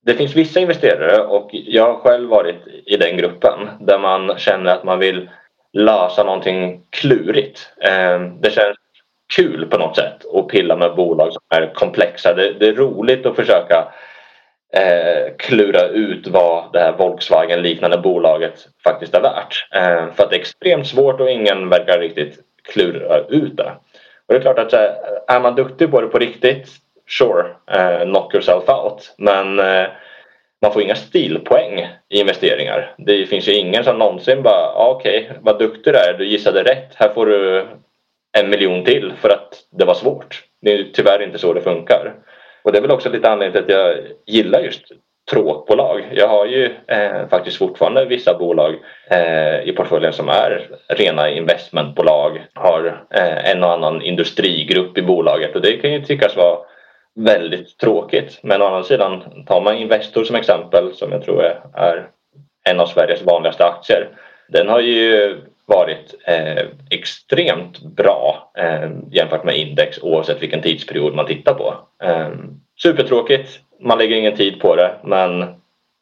det 0.09 0.15
finns 0.15 0.37
vissa 0.37 0.61
investerare 0.61 1.23
och 1.23 1.51
jag 1.53 1.87
har 1.87 2.01
själv 2.01 2.29
varit 2.29 2.57
i 2.87 2.97
den 2.97 3.17
gruppen 3.17 3.69
där 3.81 3.99
man 3.99 4.39
känner 4.39 4.73
att 4.73 4.85
man 4.85 4.99
vill 4.99 5.31
lösa 5.73 6.25
någonting 6.25 6.83
klurigt. 6.91 7.73
Ehm, 7.81 8.41
det 8.41 8.51
känns 8.51 8.77
kul 9.37 9.67
på 9.67 9.79
något 9.79 9.97
sätt 9.97 10.35
att 10.35 10.49
pilla 10.49 10.77
med 10.77 10.95
bolag 10.95 11.33
som 11.33 11.43
är 11.55 11.75
komplexa. 11.75 12.35
Det, 12.35 12.69
är 12.69 12.73
roligt 12.73 13.27
att 13.27 13.37
försöka 13.37 13.89
eh, 14.77 15.37
klura 15.39 15.89
ut 15.89 16.27
vad 16.27 16.73
det 16.73 16.79
här 16.79 16.97
Volkswagen-liknande 16.99 17.99
bolaget 17.99 18.69
faktiskt 18.85 19.15
är 19.15 19.21
värt. 19.21 19.69
Ehm, 19.71 20.13
för 20.13 20.25
att 20.25 20.31
det 20.31 20.37
är 20.37 20.41
extremt 20.41 20.87
svårt 20.87 21.21
och 21.21 21.31
ingen 21.31 21.69
verkar 21.69 21.99
riktigt 21.99 22.39
klura 22.73 23.19
ut 23.19 23.57
det. 23.57 23.73
Och 24.27 24.35
det 24.35 24.37
är 24.37 24.41
klart 24.41 24.59
att 24.59 24.73
är 25.29 25.41
man 25.41 25.55
duktig 25.55 25.91
på 25.91 26.01
det 26.01 26.07
på 26.07 26.19
riktigt 26.19 26.69
sure, 27.09 27.57
eh, 27.71 28.05
knock 28.05 28.35
yourself 28.35 28.69
out. 28.69 29.15
Men 29.19 29.59
eh, 29.59 29.87
man 30.63 30.73
får 30.73 30.83
inga 30.83 30.95
stilpoäng 30.95 31.79
i 32.09 32.21
investeringar. 32.21 32.95
Det 32.99 33.27
finns 33.27 33.49
ju 33.49 33.55
ingen 33.55 33.85
som 33.85 33.99
någonsin 33.99 34.43
bara, 34.43 34.73
ah, 34.75 34.91
okej, 34.91 35.25
okay, 35.25 35.37
vad 35.41 35.59
duktig 35.59 35.93
du 35.93 35.99
är, 35.99 36.15
du 36.19 36.27
gissade 36.27 36.63
rätt, 36.63 36.95
här 36.95 37.09
får 37.09 37.27
du 37.27 37.67
en 38.39 38.51
miljon 38.51 38.85
till 38.85 39.13
för 39.21 39.29
att 39.29 39.55
det 39.71 39.85
var 39.85 39.95
svårt. 39.95 40.43
Det 40.63 40.73
är 40.73 40.87
tyvärr 40.93 41.23
inte 41.23 41.39
så 41.39 41.53
det 41.53 41.61
funkar. 41.61 42.15
Och 42.63 42.73
det 42.73 42.79
är 42.79 42.83
väl 42.83 42.91
också 42.91 43.11
lite 43.11 43.31
anledningen 43.31 43.67
till 43.67 43.77
att 43.77 43.81
jag 43.81 43.97
gillar 44.27 44.61
just 44.61 44.85
tråkbolag. 45.31 46.05
Jag 46.13 46.29
har 46.29 46.47
ju 46.47 46.65
eh, 46.87 47.29
faktiskt 47.31 47.57
fortfarande 47.57 48.05
vissa 48.05 48.39
bolag 48.39 48.75
eh, 49.11 49.69
i 49.69 49.73
portföljen 49.77 50.13
som 50.13 50.29
är 50.29 50.69
rena 50.89 51.31
investmentbolag. 51.31 52.47
Har 52.55 53.07
eh, 53.15 53.51
en 53.51 53.65
och 53.65 53.73
annan 53.73 54.03
industrigrupp 54.03 54.99
i 54.99 55.03
bolaget 55.03 55.55
och 55.55 55.63
det 55.63 55.77
kan 55.77 55.93
ju 55.93 56.03
tyckas 56.03 56.37
vara 56.37 56.59
väldigt 57.15 57.79
tråkigt. 57.79 58.39
Men 58.43 58.63
å 58.63 58.67
andra 58.67 58.83
sidan, 58.83 59.45
tar 59.47 59.61
man 59.61 59.77
Investor 59.77 60.25
som 60.25 60.37
exempel 60.37 60.95
som 60.95 61.13
jag 61.13 61.25
tror 61.25 61.43
är 61.75 62.09
en 62.69 62.81
av 62.81 62.87
Sveriges 62.87 63.23
vanligaste 63.23 63.65
aktier. 63.65 64.09
Den 64.49 64.69
har 64.69 64.81
ju 64.81 65.37
varit 65.67 66.15
eh, 66.27 66.67
extremt 66.91 67.83
bra 67.83 68.53
eh, 68.59 68.91
jämfört 69.11 69.45
med 69.45 69.59
index 69.59 69.99
oavsett 70.03 70.43
vilken 70.43 70.63
tidsperiod 70.63 71.15
man 71.15 71.27
tittar 71.27 71.55
på. 71.55 71.75
Eh, 72.03 72.29
supertråkigt, 72.83 73.61
man 73.81 73.99
lägger 73.99 74.17
ingen 74.17 74.37
tid 74.37 74.61
på 74.61 74.77
det 74.77 74.97
men 75.05 75.55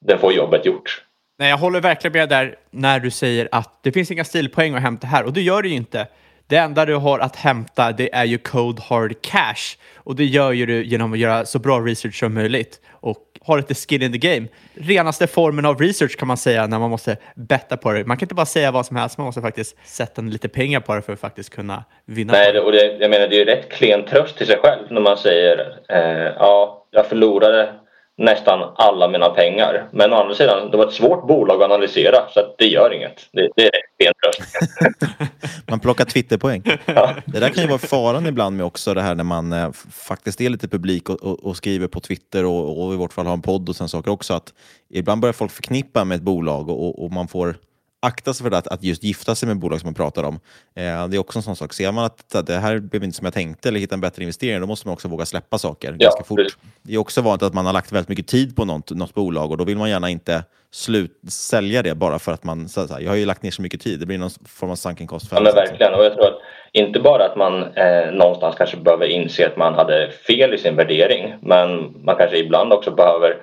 den 0.06 0.18
får 0.18 0.32
jobbet 0.32 0.66
gjort. 0.66 1.02
Nej, 1.38 1.50
jag 1.50 1.56
håller 1.56 1.80
verkligen 1.80 2.12
med 2.12 2.28
där 2.28 2.56
när 2.70 3.00
du 3.00 3.10
säger 3.10 3.48
att 3.52 3.78
det 3.82 3.92
finns 3.92 4.10
inga 4.10 4.24
stilpoäng 4.24 4.74
att 4.74 4.82
hämta 4.82 5.06
här 5.06 5.24
och 5.24 5.32
det 5.32 5.40
gör 5.40 5.62
det 5.62 5.68
ju 5.68 5.74
inte. 5.74 6.06
Det 6.48 6.56
enda 6.56 6.84
du 6.84 6.94
har 6.94 7.18
att 7.18 7.36
hämta 7.36 7.92
det 7.92 8.14
är 8.14 8.24
ju 8.24 8.38
Code 8.38 8.82
Hard 8.82 9.14
Cash 9.22 9.76
och 9.96 10.16
det 10.16 10.24
gör 10.24 10.52
ju 10.52 10.66
du 10.66 10.84
genom 10.84 11.12
att 11.12 11.18
göra 11.18 11.44
så 11.44 11.58
bra 11.58 11.80
research 11.80 12.18
som 12.18 12.34
möjligt 12.34 12.80
och 12.90 13.18
ha 13.40 13.56
lite 13.56 13.74
skin 13.74 14.02
in 14.02 14.12
the 14.12 14.18
game. 14.18 14.48
Renaste 14.74 15.26
formen 15.26 15.66
av 15.66 15.80
research 15.80 16.16
kan 16.16 16.28
man 16.28 16.36
säga 16.36 16.66
när 16.66 16.78
man 16.78 16.90
måste 16.90 17.16
betta 17.34 17.76
på 17.76 17.92
det. 17.92 18.04
Man 18.04 18.16
kan 18.16 18.24
inte 18.24 18.34
bara 18.34 18.46
säga 18.46 18.70
vad 18.70 18.86
som 18.86 18.96
helst, 18.96 19.18
man 19.18 19.24
måste 19.24 19.40
faktiskt 19.40 19.76
sätta 19.84 20.22
lite 20.22 20.48
pengar 20.48 20.80
på 20.80 20.94
det 20.94 21.02
för 21.02 21.12
att 21.12 21.20
faktiskt 21.20 21.50
kunna 21.50 21.84
vinna. 22.04 22.32
Nej, 22.32 22.58
och 22.58 22.72
det, 22.72 22.96
jag 23.00 23.10
menar 23.10 23.28
det 23.28 23.36
är 23.36 23.38
ju 23.38 23.44
rätt 23.44 23.70
klen 23.70 24.04
tröst 24.04 24.36
till 24.36 24.46
sig 24.46 24.58
själv 24.62 24.82
när 24.90 25.00
man 25.00 25.16
säger 25.16 25.78
eh, 25.88 26.34
ja, 26.38 26.86
jag 26.90 27.06
förlorade 27.06 27.74
nästan 28.18 28.72
alla 28.76 29.08
mina 29.08 29.28
pengar. 29.28 29.88
Men 29.92 30.12
å 30.12 30.16
andra 30.16 30.34
sidan, 30.34 30.70
det 30.70 30.76
var 30.76 30.86
ett 30.86 30.92
svårt 30.92 31.26
bolag 31.26 31.62
att 31.62 31.70
analysera 31.70 32.28
så 32.30 32.40
att 32.40 32.54
det 32.58 32.66
gör 32.66 32.94
inget. 32.94 33.28
Det, 33.32 33.48
det 33.56 33.62
är 33.62 33.70
rent 33.98 34.16
Man 35.66 35.80
plockar 35.80 36.04
Twitterpoäng. 36.04 36.62
Ja. 36.86 37.14
Det 37.26 37.40
där 37.40 37.48
kan 37.48 37.62
ju 37.62 37.68
vara 37.68 37.78
faran 37.78 38.26
ibland 38.26 38.56
med 38.56 38.66
också 38.66 38.94
det 38.94 39.02
här 39.02 39.14
när 39.14 39.24
man 39.24 39.52
eh, 39.52 39.72
faktiskt 39.90 40.40
är 40.40 40.48
lite 40.48 40.68
publik 40.68 41.10
och, 41.10 41.22
och, 41.22 41.44
och 41.44 41.56
skriver 41.56 41.88
på 41.88 42.00
Twitter 42.00 42.44
och, 42.44 42.86
och, 42.86 42.94
i 42.94 42.96
vårt 42.96 43.12
fall 43.12 43.26
har 43.26 43.32
en 43.32 43.42
podd 43.42 43.68
och 43.68 43.76
sen 43.76 43.88
saker 43.88 44.10
också. 44.10 44.34
att 44.34 44.52
Ibland 44.90 45.20
börjar 45.20 45.32
folk 45.32 45.52
förknippa 45.52 46.04
med 46.04 46.16
ett 46.16 46.22
bolag 46.22 46.68
och, 46.68 47.04
och 47.04 47.12
man 47.12 47.28
får 47.28 47.56
akta 48.06 48.34
sig 48.34 48.50
för 48.50 48.56
att, 48.56 48.66
att 48.66 48.82
just 48.82 49.04
gifta 49.04 49.34
sig 49.34 49.46
med 49.46 49.58
bolag 49.58 49.80
som 49.80 49.86
man 49.86 49.94
pratar 49.94 50.22
om. 50.24 50.34
Eh, 50.76 51.08
det 51.08 51.16
är 51.16 51.18
också 51.18 51.38
en 51.38 51.42
sån 51.42 51.56
sak. 51.56 51.72
Ser 51.72 51.92
man 51.92 52.04
att 52.04 52.46
det 52.46 52.56
här 52.56 52.78
blev 52.78 53.04
inte 53.04 53.16
som 53.16 53.24
jag 53.24 53.34
tänkte 53.34 53.68
eller 53.68 53.80
hitta 53.80 53.94
en 53.94 54.00
bättre 54.00 54.22
investering, 54.22 54.60
då 54.60 54.66
måste 54.66 54.88
man 54.88 54.92
också 54.92 55.08
våga 55.08 55.26
släppa 55.26 55.58
saker 55.58 55.96
ja, 55.98 56.06
ganska 56.06 56.24
fort. 56.24 56.38
Det. 56.38 56.50
det 56.82 56.94
är 56.94 56.98
också 56.98 57.20
vanligt 57.20 57.42
att 57.42 57.54
man 57.54 57.66
har 57.66 57.72
lagt 57.72 57.92
väldigt 57.92 58.08
mycket 58.08 58.26
tid 58.26 58.56
på 58.56 58.64
något, 58.64 58.90
något 58.90 59.14
bolag 59.14 59.50
och 59.50 59.56
då 59.56 59.64
vill 59.64 59.76
man 59.76 59.90
gärna 59.90 60.10
inte 60.10 60.44
slut, 60.70 61.20
sälja 61.28 61.82
det 61.82 61.94
bara 61.94 62.18
för 62.18 62.32
att 62.32 62.44
man... 62.44 62.68
Så 62.68 62.86
här, 62.86 63.00
jag 63.00 63.10
har 63.10 63.16
ju 63.16 63.26
lagt 63.26 63.42
ner 63.42 63.50
så 63.50 63.62
mycket 63.62 63.80
tid, 63.80 64.00
det 64.00 64.06
blir 64.06 64.18
någon 64.18 64.30
form 64.48 64.70
av 64.70 64.76
sunken 64.76 65.06
cost. 65.06 65.28
Ja, 65.30 65.40
men 65.40 65.54
verkligen. 65.54 65.94
Och 65.94 66.04
jag 66.04 66.14
tror 66.14 66.26
att 66.26 66.40
inte 66.72 67.00
bara 67.00 67.24
att 67.24 67.36
man 67.36 67.62
eh, 67.62 68.12
någonstans 68.12 68.54
kanske 68.58 68.76
behöver 68.76 69.06
inse 69.06 69.46
att 69.46 69.56
man 69.56 69.74
hade 69.74 70.10
fel 70.10 70.54
i 70.54 70.58
sin 70.58 70.76
värdering, 70.76 71.34
men 71.40 71.94
man 72.04 72.16
kanske 72.16 72.38
ibland 72.38 72.72
också 72.72 72.90
behöver 72.90 73.36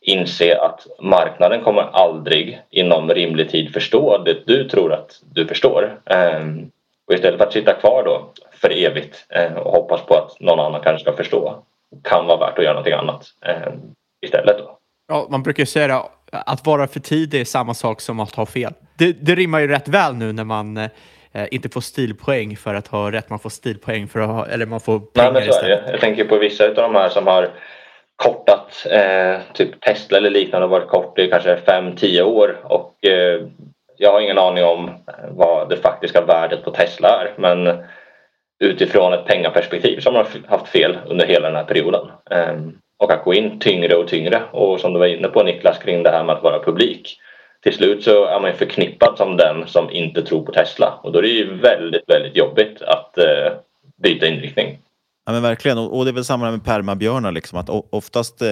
inse 0.00 0.58
att 0.58 0.86
marknaden 1.00 1.64
kommer 1.64 1.82
aldrig 1.82 2.60
inom 2.70 3.08
rimlig 3.08 3.50
tid 3.50 3.72
förstå 3.72 4.18
det 4.18 4.46
du 4.46 4.68
tror 4.68 4.92
att 4.92 5.20
du 5.32 5.46
förstår. 5.46 6.00
Ehm, 6.06 6.70
och 7.06 7.14
istället 7.14 7.38
för 7.38 7.46
att 7.46 7.52
sitta 7.52 7.72
kvar 7.72 8.02
då 8.04 8.32
för 8.52 8.70
evigt 8.84 9.26
eh, 9.28 9.52
och 9.52 9.72
hoppas 9.72 10.06
på 10.06 10.14
att 10.14 10.40
någon 10.40 10.60
annan 10.60 10.80
kanske 10.80 11.02
ska 11.02 11.16
förstå 11.16 11.62
kan 12.04 12.26
vara 12.26 12.38
värt 12.38 12.58
att 12.58 12.64
göra 12.64 12.74
någonting 12.74 12.94
annat 12.94 13.26
ehm, 13.46 13.80
istället. 14.26 14.58
Då. 14.58 14.78
Ja, 15.08 15.26
man 15.30 15.42
brukar 15.42 15.64
säga 15.64 15.88
det, 15.88 16.02
att 16.30 16.66
vara 16.66 16.86
för 16.86 17.00
tidig 17.00 17.40
är 17.40 17.44
samma 17.44 17.74
sak 17.74 18.00
som 18.00 18.20
att 18.20 18.34
ha 18.34 18.46
fel. 18.46 18.72
Det, 18.98 19.12
det 19.12 19.34
rimmar 19.34 19.60
ju 19.60 19.68
rätt 19.68 19.88
väl 19.88 20.14
nu 20.14 20.32
när 20.32 20.44
man 20.44 20.76
eh, 20.76 20.90
inte 21.50 21.68
får 21.68 21.80
stilpoäng 21.80 22.56
för 22.56 22.74
att 22.74 22.86
ha 22.86 23.12
rätt, 23.12 23.30
man 23.30 23.38
får 23.38 23.50
stilpoäng 23.50 24.08
för 24.08 24.20
att 24.20 24.28
ha, 24.28 24.46
eller 24.46 24.66
man 24.66 24.80
får 24.80 25.00
pengar 25.00 25.32
Nej, 25.32 25.42
men 25.44 25.52
så 25.52 25.60
är 25.60 25.68
det. 25.68 25.82
Jag 25.90 26.00
tänker 26.00 26.24
på 26.24 26.38
vissa 26.38 26.68
av 26.68 26.74
de 26.74 26.94
här 26.94 27.08
som 27.08 27.26
har 27.26 27.50
kortat, 28.20 28.86
eh, 28.90 29.40
typ 29.54 29.80
Tesla 29.80 30.18
eller 30.18 30.30
liknande, 30.30 30.66
har 30.66 30.78
varit 30.78 30.88
kort 30.88 31.18
i 31.18 31.30
kanske 31.30 31.56
5-10 31.56 32.22
år 32.22 32.60
och 32.64 33.06
eh, 33.06 33.40
jag 33.96 34.12
har 34.12 34.20
ingen 34.20 34.38
aning 34.38 34.64
om 34.64 34.88
eh, 34.88 35.30
vad 35.30 35.68
det 35.68 35.76
faktiska 35.76 36.20
värdet 36.20 36.64
på 36.64 36.70
Tesla 36.70 37.08
är 37.08 37.34
men 37.36 37.78
utifrån 38.60 39.12
ett 39.12 39.26
pengaperspektiv 39.26 40.00
så 40.00 40.10
har 40.10 40.14
man 40.14 40.26
haft 40.48 40.68
fel 40.68 40.98
under 41.06 41.26
hela 41.26 41.46
den 41.46 41.56
här 41.56 41.64
perioden. 41.64 42.10
Eh, 42.30 42.56
och 42.98 43.12
att 43.12 43.24
gå 43.24 43.34
in 43.34 43.58
tyngre 43.58 43.96
och 43.96 44.08
tyngre 44.08 44.42
och 44.50 44.80
som 44.80 44.92
du 44.92 44.98
var 44.98 45.06
inne 45.06 45.28
på 45.28 45.42
Niklas 45.42 45.78
kring 45.78 46.02
det 46.02 46.10
här 46.10 46.24
med 46.24 46.36
att 46.36 46.42
vara 46.42 46.64
publik. 46.64 47.18
Till 47.62 47.74
slut 47.74 48.04
så 48.04 48.24
är 48.24 48.40
man 48.40 48.52
förknippad 48.52 49.16
som 49.16 49.36
den 49.36 49.66
som 49.66 49.90
inte 49.90 50.22
tror 50.22 50.44
på 50.44 50.52
Tesla 50.52 50.94
och 51.02 51.12
då 51.12 51.18
är 51.18 51.22
det 51.22 51.28
ju 51.28 51.54
väldigt, 51.54 52.08
väldigt 52.08 52.36
jobbigt 52.36 52.82
att 52.82 53.18
eh, 53.18 53.52
byta 54.02 54.26
inriktning. 54.26 54.78
Ja 55.26 55.32
men 55.32 55.42
verkligen, 55.42 55.78
och, 55.78 55.98
och 55.98 56.04
det 56.04 56.10
är 56.10 56.12
väl 56.12 56.24
samma 56.24 56.50
med 56.50 56.64
permabjörnar. 56.64 57.32
Liksom, 57.32 57.58
att 57.58 57.68
oftast 57.90 58.42
eh, 58.42 58.48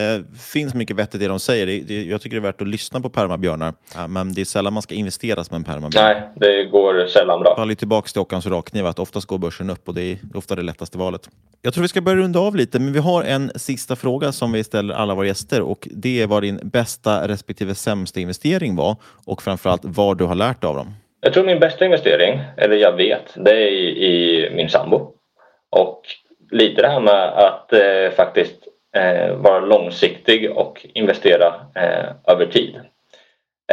finns 0.53 0.75
mycket 0.75 0.97
vett 0.97 1.15
i 1.15 1.19
det 1.19 1.29
de 1.29 1.41
säger. 1.41 1.67
Det, 1.67 1.81
det, 1.81 2.05
jag 2.05 2.21
tycker 2.21 2.37
det 2.37 2.41
är 2.41 2.53
värt 2.53 2.61
att 2.61 2.69
lyssna 2.69 3.01
på 3.01 3.11
permabjörnar. 3.11 3.75
Ja, 3.95 4.07
men 4.07 4.35
det 4.35 4.41
är 4.41 4.45
sällan 4.45 4.73
man 4.73 4.83
ska 4.83 4.95
investera 4.95 5.45
som 5.45 5.57
en 5.57 5.65
permabjörn. 5.65 6.05
Nej, 6.05 6.29
det 6.37 6.65
går 6.65 7.07
sällan 7.07 7.41
bra. 7.41 7.57
Faller 7.57 7.75
tillbaka 7.75 8.09
till 8.09 8.21
Ockans 8.21 8.47
rakkniv, 8.47 8.87
att 8.87 8.99
oftast 8.99 9.27
går 9.27 9.39
börsen 9.39 9.71
upp 9.71 9.89
och 9.89 9.95
det 9.95 10.03
är 10.03 10.19
ofta 10.35 10.55
det 10.55 10.63
lättaste 10.63 10.99
valet. 10.99 11.29
Jag 11.63 11.75
tror 11.75 11.83
vi 11.83 11.89
ska 11.89 12.01
börja 12.01 12.17
runda 12.17 12.41
av 12.41 12.57
lite, 12.57 12.79
men 12.79 12.93
vi 12.93 12.99
har 12.99 13.25
en 13.25 13.51
sista 13.55 13.97
fråga 13.97 14.33
som 14.33 14.53
vi 14.53 14.65
ställer 14.65 14.95
alla 14.95 15.15
våra 15.15 15.27
gäster 15.27 15.63
och 15.63 15.89
det 15.91 16.23
är 16.23 16.27
vad 16.27 16.43
din 16.43 16.61
bästa 16.63 17.29
respektive 17.29 17.75
sämsta 17.75 18.21
investering 18.21 18.77
var 18.77 18.97
och 19.27 19.43
framförallt 19.43 19.83
vad 19.85 20.19
du 20.19 20.25
har 20.25 20.35
lärt 20.35 20.65
av 20.65 20.77
dem. 20.77 20.95
Jag 21.21 21.33
tror 21.33 21.45
min 21.45 21.61
bästa 21.61 21.85
investering, 21.85 22.41
eller 22.57 22.77
jag 22.77 22.97
vet, 22.97 23.35
det 23.45 23.51
är 23.51 23.73
i, 23.73 24.07
i 24.07 24.51
min 24.55 24.69
sambo. 24.69 25.15
Och 25.71 26.03
lite 26.51 26.83
det 26.83 26.89
här 26.89 27.01
med 27.01 27.29
att 27.29 27.73
eh, 27.73 28.17
faktiskt 28.17 28.57
eh, 28.97 29.35
vara 29.35 29.61
långsiktig 29.61 30.51
och 30.51 30.87
investera 30.95 31.55
eh, 31.75 32.33
över 32.33 32.47
tid. 32.47 32.77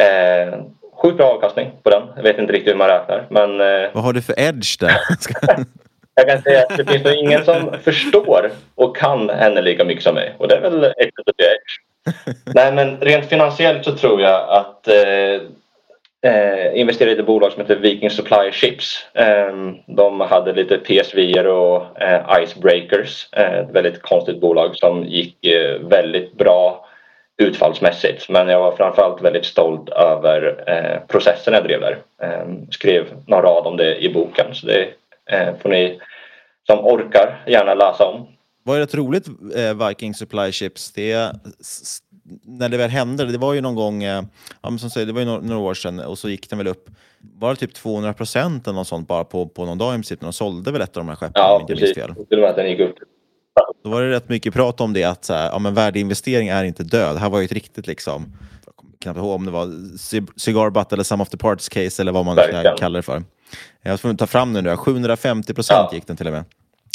Eh, 0.00 0.60
sjukt 1.02 1.16
bra 1.16 1.26
avkastning 1.26 1.70
på 1.82 1.90
den. 1.90 2.02
Jag 2.16 2.22
vet 2.22 2.38
inte 2.38 2.52
riktigt 2.52 2.72
hur 2.72 2.78
man 2.78 2.88
räknar. 2.88 3.26
Men, 3.30 3.60
eh, 3.60 3.90
Vad 3.92 4.04
har 4.04 4.12
du 4.12 4.22
för 4.22 4.40
edge 4.40 4.80
där? 4.80 4.92
jag 6.14 6.28
kan 6.28 6.42
säga 6.42 6.62
att 6.62 6.76
det 6.76 6.84
finns 6.84 7.04
nog 7.04 7.14
ingen 7.14 7.44
som 7.44 7.72
förstår 7.82 8.50
och 8.74 8.96
kan 8.96 9.30
henne 9.30 9.62
lika 9.62 9.84
mycket 9.84 10.04
som 10.04 10.14
mig. 10.14 10.34
Och 10.38 10.48
det 10.48 10.54
är 10.56 10.60
väl 10.60 10.84
ett 10.84 10.94
edge. 10.96 11.80
Nej 12.54 12.72
men 12.72 12.96
rent 13.00 13.26
finansiellt 13.26 13.84
så 13.84 13.96
tror 13.96 14.20
jag 14.20 14.48
att 14.48 14.88
eh, 16.26 16.80
investerade 16.80 17.16
i 17.16 17.18
ett 17.18 17.26
bolag 17.26 17.52
som 17.52 17.60
heter 17.60 17.76
Viking 17.76 18.10
Supply 18.10 18.50
Ships. 18.52 19.06
Eh, 19.14 19.54
de 19.86 20.20
hade 20.20 20.52
lite 20.52 20.78
PSV 20.78 21.40
och 21.40 22.02
eh, 22.02 22.42
Icebreakers. 22.42 23.28
Eh, 23.32 23.54
ett 23.54 23.70
väldigt 23.70 24.02
konstigt 24.02 24.40
bolag 24.40 24.76
som 24.76 25.04
gick 25.04 25.46
eh, 25.46 25.80
väldigt 25.80 26.32
bra 26.32 26.86
utfallsmässigt. 27.38 28.28
Men 28.28 28.48
jag 28.48 28.60
var 28.60 28.72
framförallt 28.72 29.22
väldigt 29.22 29.44
stolt 29.44 29.88
över 29.88 30.64
eh, 30.66 31.06
processen 31.08 31.54
jag 31.54 31.64
drev 31.64 31.80
där. 31.80 31.98
Ehm, 32.22 32.70
skrev 32.70 33.04
någon 33.26 33.42
rad 33.42 33.66
om 33.66 33.76
det 33.76 33.96
i 33.96 34.12
boken. 34.12 34.54
Så 34.54 34.66
det 34.66 34.88
eh, 35.30 35.54
får 35.62 35.68
ni 35.68 36.00
som 36.66 36.86
orkar 36.86 37.42
gärna 37.46 37.74
läsa 37.74 38.04
om. 38.04 38.26
Vad 38.66 38.76
är 38.76 38.80
rätt 38.80 38.94
roligt, 38.94 39.28
eh, 39.54 39.88
Viking 39.88 40.14
Supply 40.14 40.52
Ships, 40.52 40.92
det 40.92 41.12
är 41.12 41.32
när 42.44 42.68
det 42.68 42.76
väl 42.76 42.90
hände, 42.90 43.24
det 43.24 43.38
var 43.38 43.54
ju 43.54 43.60
någon 43.60 43.74
gång, 43.74 44.02
eh, 44.02 44.22
ja, 44.62 44.78
som 44.78 44.90
säger, 44.90 45.06
det 45.06 45.12
var 45.12 45.20
ju 45.20 45.26
några, 45.26 45.40
några 45.40 45.60
år 45.60 45.74
sedan 45.74 46.00
och 46.00 46.18
så 46.18 46.28
gick 46.28 46.50
den 46.50 46.58
väl 46.58 46.66
upp, 46.66 46.90
var 47.18 47.50
det 47.50 47.56
typ 47.56 47.74
200 47.74 48.12
procent 48.14 48.66
eller 48.66 48.74
något 48.74 48.88
sånt 48.88 49.08
bara 49.08 49.24
på, 49.24 49.48
på 49.48 49.64
någon 49.66 49.78
dag 49.78 49.94
i 49.94 49.96
princip 49.96 50.20
när 50.20 50.26
de 50.26 50.32
sålde 50.32 50.72
väl 50.72 50.80
ett 50.80 50.96
av 50.96 51.00
de 51.00 51.08
här 51.08 51.16
skeppen? 51.16 51.32
Ja, 51.34 51.64
precis. 51.68 51.96
Och 51.96 52.26
med 52.30 52.44
att 52.44 52.56
den 52.56 52.70
gick 52.70 52.80
upp. 52.80 52.96
Då 53.84 53.90
var 53.90 54.02
det 54.02 54.10
rätt 54.10 54.28
mycket 54.28 54.54
prat 54.54 54.80
om 54.80 54.92
det 54.92 55.04
att 55.04 55.24
så 55.24 55.34
här, 55.34 55.50
ja, 55.50 55.58
men 55.58 55.74
värdeinvestering 55.74 56.48
är 56.48 56.64
inte 56.64 56.82
död. 56.82 57.16
Det 57.16 57.20
här 57.20 57.30
var 57.30 57.38
ju 57.38 57.44
ett 57.44 57.52
riktigt 57.52 57.86
liksom, 57.86 58.32
jag 58.64 58.76
kommer 58.76 58.92
knappt 59.00 59.18
ihåg 59.18 59.34
om 59.34 59.44
det 59.44 59.50
var 59.50 59.66
cigar 60.38 60.70
butt 60.70 60.92
eller 60.92 61.04
some 61.04 61.22
of 61.22 61.28
the 61.28 61.36
parts 61.36 61.68
case 61.68 62.02
eller 62.02 62.12
vad 62.12 62.24
man 62.24 62.36
ska 62.36 62.76
kalla 62.76 62.96
det 62.96 63.02
för. 63.02 63.22
Jag 63.82 63.90
var 63.90 63.98
tvungen 63.98 64.14
att 64.14 64.18
ta 64.18 64.26
fram 64.26 64.52
den 64.52 64.64
nu, 64.64 64.76
750 64.76 65.54
procent 65.54 65.88
ja. 65.90 65.94
gick 65.94 66.06
den 66.06 66.16
till 66.16 66.26
och 66.26 66.32
med. 66.32 66.44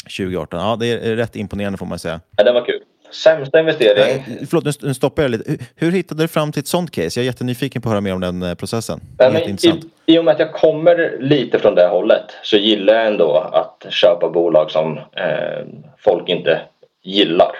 2018. 0.02 0.60
Ja, 0.60 0.76
det 0.80 0.86
är 0.86 1.16
rätt 1.16 1.36
imponerande 1.36 1.78
får 1.78 1.86
man 1.86 1.98
säga. 1.98 2.20
Ja, 2.36 2.44
det 2.44 2.52
var 2.52 2.64
kul. 2.64 2.80
Sämsta 3.12 3.60
investering? 3.60 4.24
Nej, 4.26 4.46
förlåt, 4.50 4.82
nu 4.82 4.94
stoppar 4.94 5.22
jag 5.22 5.30
lite. 5.30 5.50
Hur, 5.50 5.58
hur, 5.76 5.92
hittade 5.92 6.22
du 6.22 6.28
fram 6.28 6.52
till 6.52 6.60
ett 6.60 6.66
sånt 6.66 6.90
case? 6.90 7.20
Jag 7.20 7.24
är 7.24 7.26
jättenyfiken 7.26 7.82
på 7.82 7.88
att 7.88 7.90
höra 7.90 8.00
mer 8.00 8.14
om 8.14 8.20
den 8.20 8.42
eh, 8.42 8.54
processen. 8.54 9.00
Men, 9.18 9.36
i, 9.36 9.82
I 10.06 10.18
och 10.18 10.24
med 10.24 10.32
att 10.32 10.40
jag 10.40 10.52
kommer 10.52 11.16
lite 11.20 11.58
från 11.58 11.74
det 11.74 11.88
hållet 11.88 12.24
så 12.42 12.56
gillar 12.56 12.94
jag 12.94 13.06
ändå 13.06 13.36
att 13.36 13.92
köpa 13.92 14.30
bolag 14.30 14.70
som 14.70 14.98
eh, 14.98 15.66
folk 15.98 16.28
inte 16.28 16.60
gillar. 17.02 17.52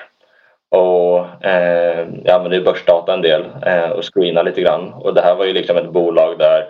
Och 0.68 1.44
eh, 1.44 2.08
jag 2.24 2.34
använder 2.34 2.58
ju 2.58 2.64
börsdata 2.64 3.14
en 3.14 3.22
del 3.22 3.44
eh, 3.66 3.90
och 3.90 4.14
screenar 4.14 4.44
lite 4.44 4.60
grann. 4.60 4.92
Och 4.92 5.14
det 5.14 5.20
här 5.20 5.34
var 5.34 5.44
ju 5.44 5.52
liksom 5.52 5.76
ett 5.76 5.92
bolag 5.92 6.38
där 6.38 6.64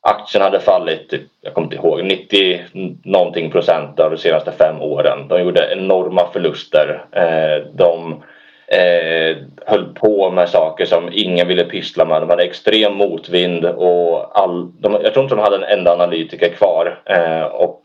aktien 0.00 0.42
hade 0.42 0.60
fallit, 0.60 1.08
typ, 1.10 1.22
jag 1.40 1.54
kommer 1.54 1.66
inte 1.66 1.76
ihåg, 1.76 2.04
90 2.04 2.60
någonting 3.04 3.50
procent 3.50 4.00
av 4.00 4.10
de 4.10 4.16
senaste 4.16 4.52
fem 4.52 4.80
åren. 4.80 5.28
De 5.28 5.40
gjorde 5.40 5.72
enorma 5.72 6.32
förluster. 6.32 7.04
Eh, 7.12 7.66
de 7.74 8.22
eh, 8.66 9.36
höll 9.66 9.94
på 9.94 10.30
med 10.30 10.48
saker 10.48 10.84
som 10.84 11.08
ingen 11.12 11.48
ville 11.48 11.64
pyssla 11.64 12.04
med. 12.04 12.22
De 12.22 12.30
hade 12.30 12.44
extrem 12.44 12.94
motvind 12.94 13.64
och 13.64 14.38
all, 14.38 14.72
de, 14.80 14.92
jag 14.92 15.12
tror 15.12 15.22
inte 15.22 15.34
de 15.34 15.42
hade 15.44 15.56
en 15.56 15.78
enda 15.78 15.92
analytiker 15.92 16.48
kvar. 16.48 17.00
Eh, 17.04 17.42
och 17.42 17.82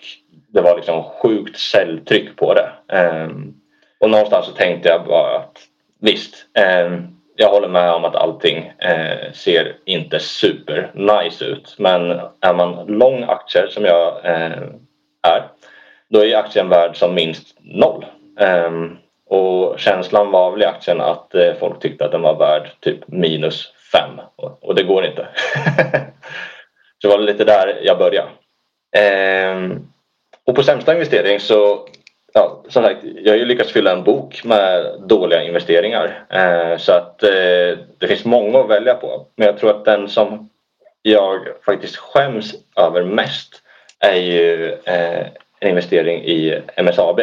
det 0.47 0.61
var 0.61 0.76
liksom 0.76 1.03
sjukt 1.03 1.59
säljtryck 1.59 2.36
på 2.36 2.53
det. 2.53 2.97
Eh, 2.97 3.28
och 3.99 4.09
någonstans 4.09 4.45
så 4.45 4.51
tänkte 4.51 4.89
jag 4.89 5.05
bara 5.05 5.38
att 5.38 5.57
visst, 6.01 6.36
eh, 6.57 6.91
jag 7.36 7.50
håller 7.50 7.68
med 7.68 7.92
om 7.92 8.06
att 8.06 8.16
allting 8.16 8.72
eh, 8.78 9.32
ser 9.34 9.76
inte 9.86 10.20
super 10.20 10.92
nice 10.94 11.46
ut. 11.46 11.76
Men 11.78 12.12
är 12.42 12.54
man 12.54 12.86
lång 12.86 13.24
aktier 13.24 13.68
som 13.68 13.86
jag 13.86 14.26
eh, 14.26 14.64
är, 15.28 15.48
då 16.10 16.26
är 16.26 16.38
aktien 16.38 16.70
värd 16.70 16.98
som 16.98 17.16
minst 17.16 17.58
noll. 17.60 18.06
Eh, 18.40 18.72
och 19.30 19.80
känslan 19.80 20.32
var 20.32 20.52
väl 20.52 20.62
i 20.62 20.66
aktien 20.66 21.02
att 21.02 21.36
eh, 21.36 21.54
folk 21.60 21.80
tyckte 21.80 22.06
att 22.06 22.12
den 22.12 22.22
var 22.22 22.36
värd 22.36 22.72
typ 22.80 23.08
minus 23.08 23.74
fem. 23.92 24.20
Och, 24.36 24.64
och 24.64 24.76
det 24.76 24.84
går 24.84 25.06
inte. 25.06 25.28
så 27.02 27.08
det 27.08 27.18
var 27.18 27.18
lite 27.18 27.44
där 27.44 27.80
jag 27.84 27.98
började. 27.98 28.30
Ehm, 28.96 29.88
och 30.46 30.56
på 30.56 30.64
sämsta 30.64 30.94
investering 30.94 31.40
så 31.40 31.88
ja, 32.34 32.64
som 32.70 32.84
sagt, 32.84 33.00
jag 33.04 33.32
har 33.32 33.38
ju 33.38 33.46
lyckats 33.46 33.72
fylla 33.72 33.92
en 33.92 34.04
bok 34.04 34.44
med 34.44 35.02
dåliga 35.08 35.44
investeringar. 35.44 36.26
Eh, 36.30 36.78
så 36.78 36.92
att 36.92 37.24
eh, 37.24 37.78
det 37.98 38.08
finns 38.08 38.26
många 38.26 38.60
att 38.60 38.70
välja 38.70 38.94
på. 38.94 39.28
Men 39.36 39.48
jag 39.48 39.58
tror 39.58 39.70
att 39.70 39.86
den 39.86 40.10
som 40.10 40.50
jag 41.02 41.40
faktiskt 41.66 41.96
skäms 41.96 42.56
över 42.76 43.04
mest 43.04 43.62
är 44.00 44.16
ju 44.16 44.72
eh, 44.84 45.28
en 45.60 45.70
investering 45.70 46.24
i 46.24 46.62
MSAB. 46.78 47.20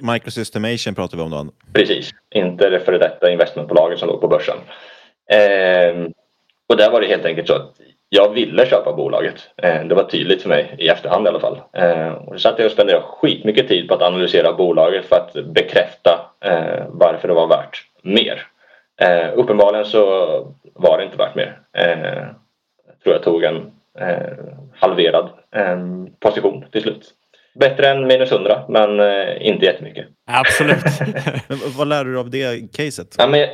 Microsystemation 0.00 0.94
pratar 0.94 1.16
vi 1.16 1.22
om 1.22 1.30
då? 1.30 1.46
Precis, 1.72 2.10
inte 2.34 2.70
det 2.70 2.80
före 2.80 2.98
detta 2.98 3.30
investmentbolaget 3.30 3.98
som 3.98 4.08
låg 4.08 4.20
på 4.20 4.28
börsen. 4.28 4.56
Och 6.70 6.76
där 6.76 6.90
var 6.90 7.00
det 7.00 7.06
helt 7.06 7.24
enkelt 7.24 7.48
så 7.48 7.54
att 7.54 7.80
jag 8.08 8.34
ville 8.34 8.66
köpa 8.66 8.92
bolaget. 8.92 9.50
Eh, 9.56 9.84
det 9.84 9.94
var 9.94 10.04
tydligt 10.04 10.42
för 10.42 10.48
mig 10.48 10.74
i 10.78 10.88
efterhand 10.88 11.26
i 11.26 11.28
alla 11.28 11.40
fall. 11.40 11.60
Eh, 11.72 12.12
och 12.12 12.32
så 12.32 12.38
satt 12.38 12.58
jag 12.58 12.66
och 12.66 12.72
spenderade 12.72 13.04
skitmycket 13.06 13.68
tid 13.68 13.88
på 13.88 13.94
att 13.94 14.02
analysera 14.02 14.52
bolaget 14.52 15.06
för 15.06 15.16
att 15.16 15.32
bekräfta 15.44 16.30
eh, 16.40 16.84
varför 16.88 17.28
det 17.28 17.34
var 17.34 17.46
värt 17.46 17.82
mer. 18.02 18.46
Uppenbarligen 19.34 19.84
så 19.84 20.02
var 20.74 20.98
det 20.98 21.04
inte 21.04 21.16
värt 21.16 21.34
mer. 21.34 21.58
Jag 22.86 23.02
tror 23.02 23.14
jag 23.14 23.22
tog 23.22 23.44
en 23.44 23.72
halverad 24.74 25.28
position 26.20 26.64
till 26.72 26.82
slut. 26.82 27.14
Bättre 27.54 27.88
än 27.88 28.06
minus 28.06 28.32
100 28.32 28.62
men 28.68 29.00
eh, 29.00 29.46
inte 29.46 29.66
jättemycket. 29.66 30.06
Absolut. 30.26 30.84
vad 31.76 31.88
lärde 31.88 32.12
du 32.12 32.18
av 32.18 32.30
det 32.30 32.72
caset? 32.76 33.14
Ja, 33.18 33.26
men 33.26 33.48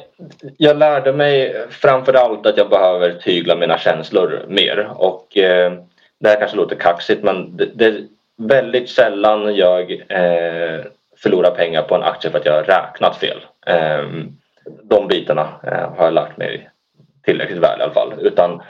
jag 0.56 0.76
lärde 0.76 1.12
mig 1.12 1.66
framförallt 1.70 2.46
att 2.46 2.56
jag 2.56 2.70
behöver 2.70 3.12
tygla 3.12 3.56
mina 3.56 3.78
känslor 3.78 4.44
mer. 4.48 4.90
Och 4.94 5.36
eh, 5.36 5.72
Det 6.20 6.28
här 6.28 6.38
kanske 6.38 6.56
låter 6.56 6.76
kaxigt 6.76 7.22
men 7.22 7.56
det, 7.56 7.68
det 7.74 7.84
är 7.84 8.04
väldigt 8.36 8.90
sällan 8.90 9.56
jag 9.56 9.92
eh, 9.92 10.84
förlorar 11.16 11.50
pengar 11.50 11.82
på 11.82 11.94
en 11.94 12.02
aktie 12.02 12.30
för 12.30 12.38
att 12.38 12.46
jag 12.46 12.52
har 12.52 12.62
räknat 12.62 13.16
fel. 13.16 13.38
Eh, 13.66 14.04
de 14.82 15.08
bitarna 15.08 15.48
eh, 15.62 15.92
har 15.96 16.04
jag 16.04 16.14
lärt 16.14 16.36
mig 16.36 16.70
tillräckligt 17.24 17.58
väl 17.58 17.80
i 17.80 17.82
alla 17.82 17.92
fall. 17.92 18.14
Utan 18.20 18.62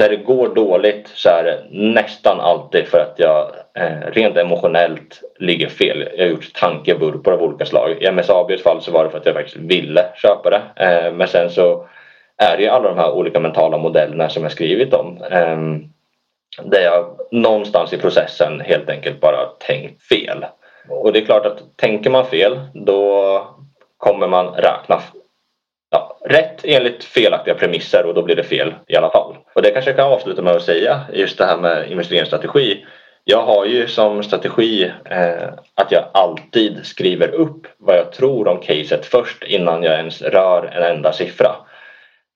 när 0.00 0.08
det 0.08 0.16
går 0.16 0.54
dåligt 0.54 1.08
så 1.14 1.28
är 1.28 1.44
det 1.44 1.64
nästan 1.70 2.40
alltid 2.40 2.88
för 2.88 2.98
att 2.98 3.14
jag 3.16 3.50
eh, 3.74 4.12
rent 4.12 4.36
emotionellt 4.36 5.22
ligger 5.38 5.68
fel. 5.68 6.08
Jag 6.16 6.24
har 6.24 6.30
gjort 6.30 6.52
tankevurpor 6.54 7.32
av 7.32 7.42
olika 7.42 7.66
slag. 7.66 8.02
I 8.02 8.10
MSABs 8.10 8.62
fall 8.62 8.82
så 8.82 8.92
var 8.92 9.04
det 9.04 9.10
för 9.10 9.18
att 9.18 9.26
jag 9.26 9.34
faktiskt 9.34 9.56
ville 9.56 10.04
köpa 10.14 10.50
det. 10.50 10.62
Eh, 10.76 11.12
men 11.12 11.28
sen 11.28 11.50
så 11.50 11.88
är 12.36 12.56
det 12.56 12.62
ju 12.62 12.68
alla 12.68 12.88
de 12.88 12.98
här 12.98 13.12
olika 13.12 13.40
mentala 13.40 13.78
modellerna 13.78 14.28
som 14.28 14.42
jag 14.42 14.52
skrivit 14.52 14.94
om. 14.94 15.22
Eh, 15.30 15.58
där 16.64 16.80
jag 16.80 17.16
någonstans 17.30 17.92
i 17.92 17.98
processen 17.98 18.60
helt 18.60 18.90
enkelt 18.90 19.20
bara 19.20 19.46
tänkt 19.46 20.02
fel. 20.02 20.46
Och 20.88 21.12
det 21.12 21.18
är 21.18 21.24
klart 21.24 21.46
att 21.46 21.76
tänker 21.76 22.10
man 22.10 22.26
fel 22.26 22.60
då 22.74 23.46
kommer 23.96 24.28
man 24.28 24.46
räkna 24.46 25.00
rätt 26.30 26.64
enligt 26.64 27.04
felaktiga 27.04 27.54
premisser 27.54 28.06
och 28.06 28.14
då 28.14 28.22
blir 28.22 28.36
det 28.36 28.42
fel 28.42 28.74
i 28.88 28.96
alla 28.96 29.10
fall. 29.10 29.36
Och 29.54 29.62
det 29.62 29.70
kanske 29.70 29.90
jag 29.90 29.96
kan 29.96 30.12
avsluta 30.12 30.42
med 30.42 30.56
att 30.56 30.62
säga 30.62 31.00
just 31.12 31.38
det 31.38 31.44
här 31.44 31.56
med 31.56 31.90
investeringsstrategi. 31.90 32.84
Jag 33.24 33.42
har 33.42 33.66
ju 33.66 33.86
som 33.86 34.22
strategi 34.22 34.92
eh, 35.04 35.48
att 35.74 35.92
jag 35.92 36.04
alltid 36.12 36.86
skriver 36.86 37.28
upp 37.28 37.66
vad 37.78 37.96
jag 37.96 38.12
tror 38.12 38.48
om 38.48 38.60
caset 38.60 39.06
först 39.06 39.44
innan 39.44 39.82
jag 39.82 39.94
ens 39.94 40.22
rör 40.22 40.64
en 40.64 40.96
enda 40.96 41.12
siffra. 41.12 41.56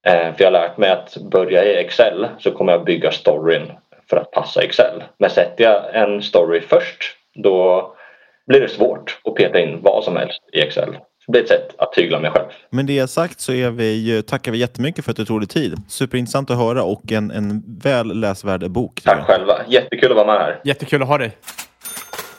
Eh, 0.06 0.34
för 0.34 0.34
jag 0.38 0.46
har 0.46 0.52
lärt 0.52 0.76
mig 0.76 0.90
att 0.90 1.16
börja 1.16 1.64
i 1.64 1.76
Excel 1.76 2.28
så 2.38 2.50
kommer 2.50 2.72
jag 2.72 2.84
bygga 2.84 3.10
storyn 3.10 3.72
för 4.10 4.16
att 4.16 4.30
passa 4.30 4.62
Excel. 4.62 5.04
Men 5.18 5.30
sätter 5.30 5.64
jag 5.64 5.94
en 5.94 6.22
story 6.22 6.60
först 6.60 7.16
då 7.34 7.90
blir 8.46 8.60
det 8.60 8.68
svårt 8.68 9.20
att 9.24 9.34
peta 9.34 9.60
in 9.60 9.78
vad 9.82 10.04
som 10.04 10.16
helst 10.16 10.40
i 10.52 10.60
Excel. 10.60 10.96
Det 11.26 11.32
blir 11.32 11.42
ett 11.42 11.48
sätt 11.48 11.74
att 11.78 11.92
tygla 11.92 12.20
mig 12.20 12.30
själv. 12.30 12.46
Men 12.70 12.86
det 12.86 13.10
sagt 13.10 13.40
så 13.40 13.52
är 13.52 13.70
vi, 13.70 14.22
tackar 14.22 14.52
vi 14.52 14.58
jättemycket 14.58 15.04
för 15.04 15.10
att 15.10 15.16
du 15.16 15.24
tog 15.24 15.40
dig 15.40 15.48
tid. 15.48 15.74
Superintressant 15.88 16.50
att 16.50 16.58
höra 16.58 16.82
och 16.82 17.12
en, 17.12 17.30
en 17.30 17.62
väl 17.82 18.20
läsvärd 18.20 18.70
bok. 18.70 19.00
Tack 19.04 19.26
själva. 19.26 19.54
Jättekul 19.68 20.10
att 20.10 20.16
vara 20.16 20.26
med 20.26 20.36
här. 20.36 20.60
Jättekul 20.64 21.02
att 21.02 21.08
ha 21.08 21.18
dig. 21.18 21.36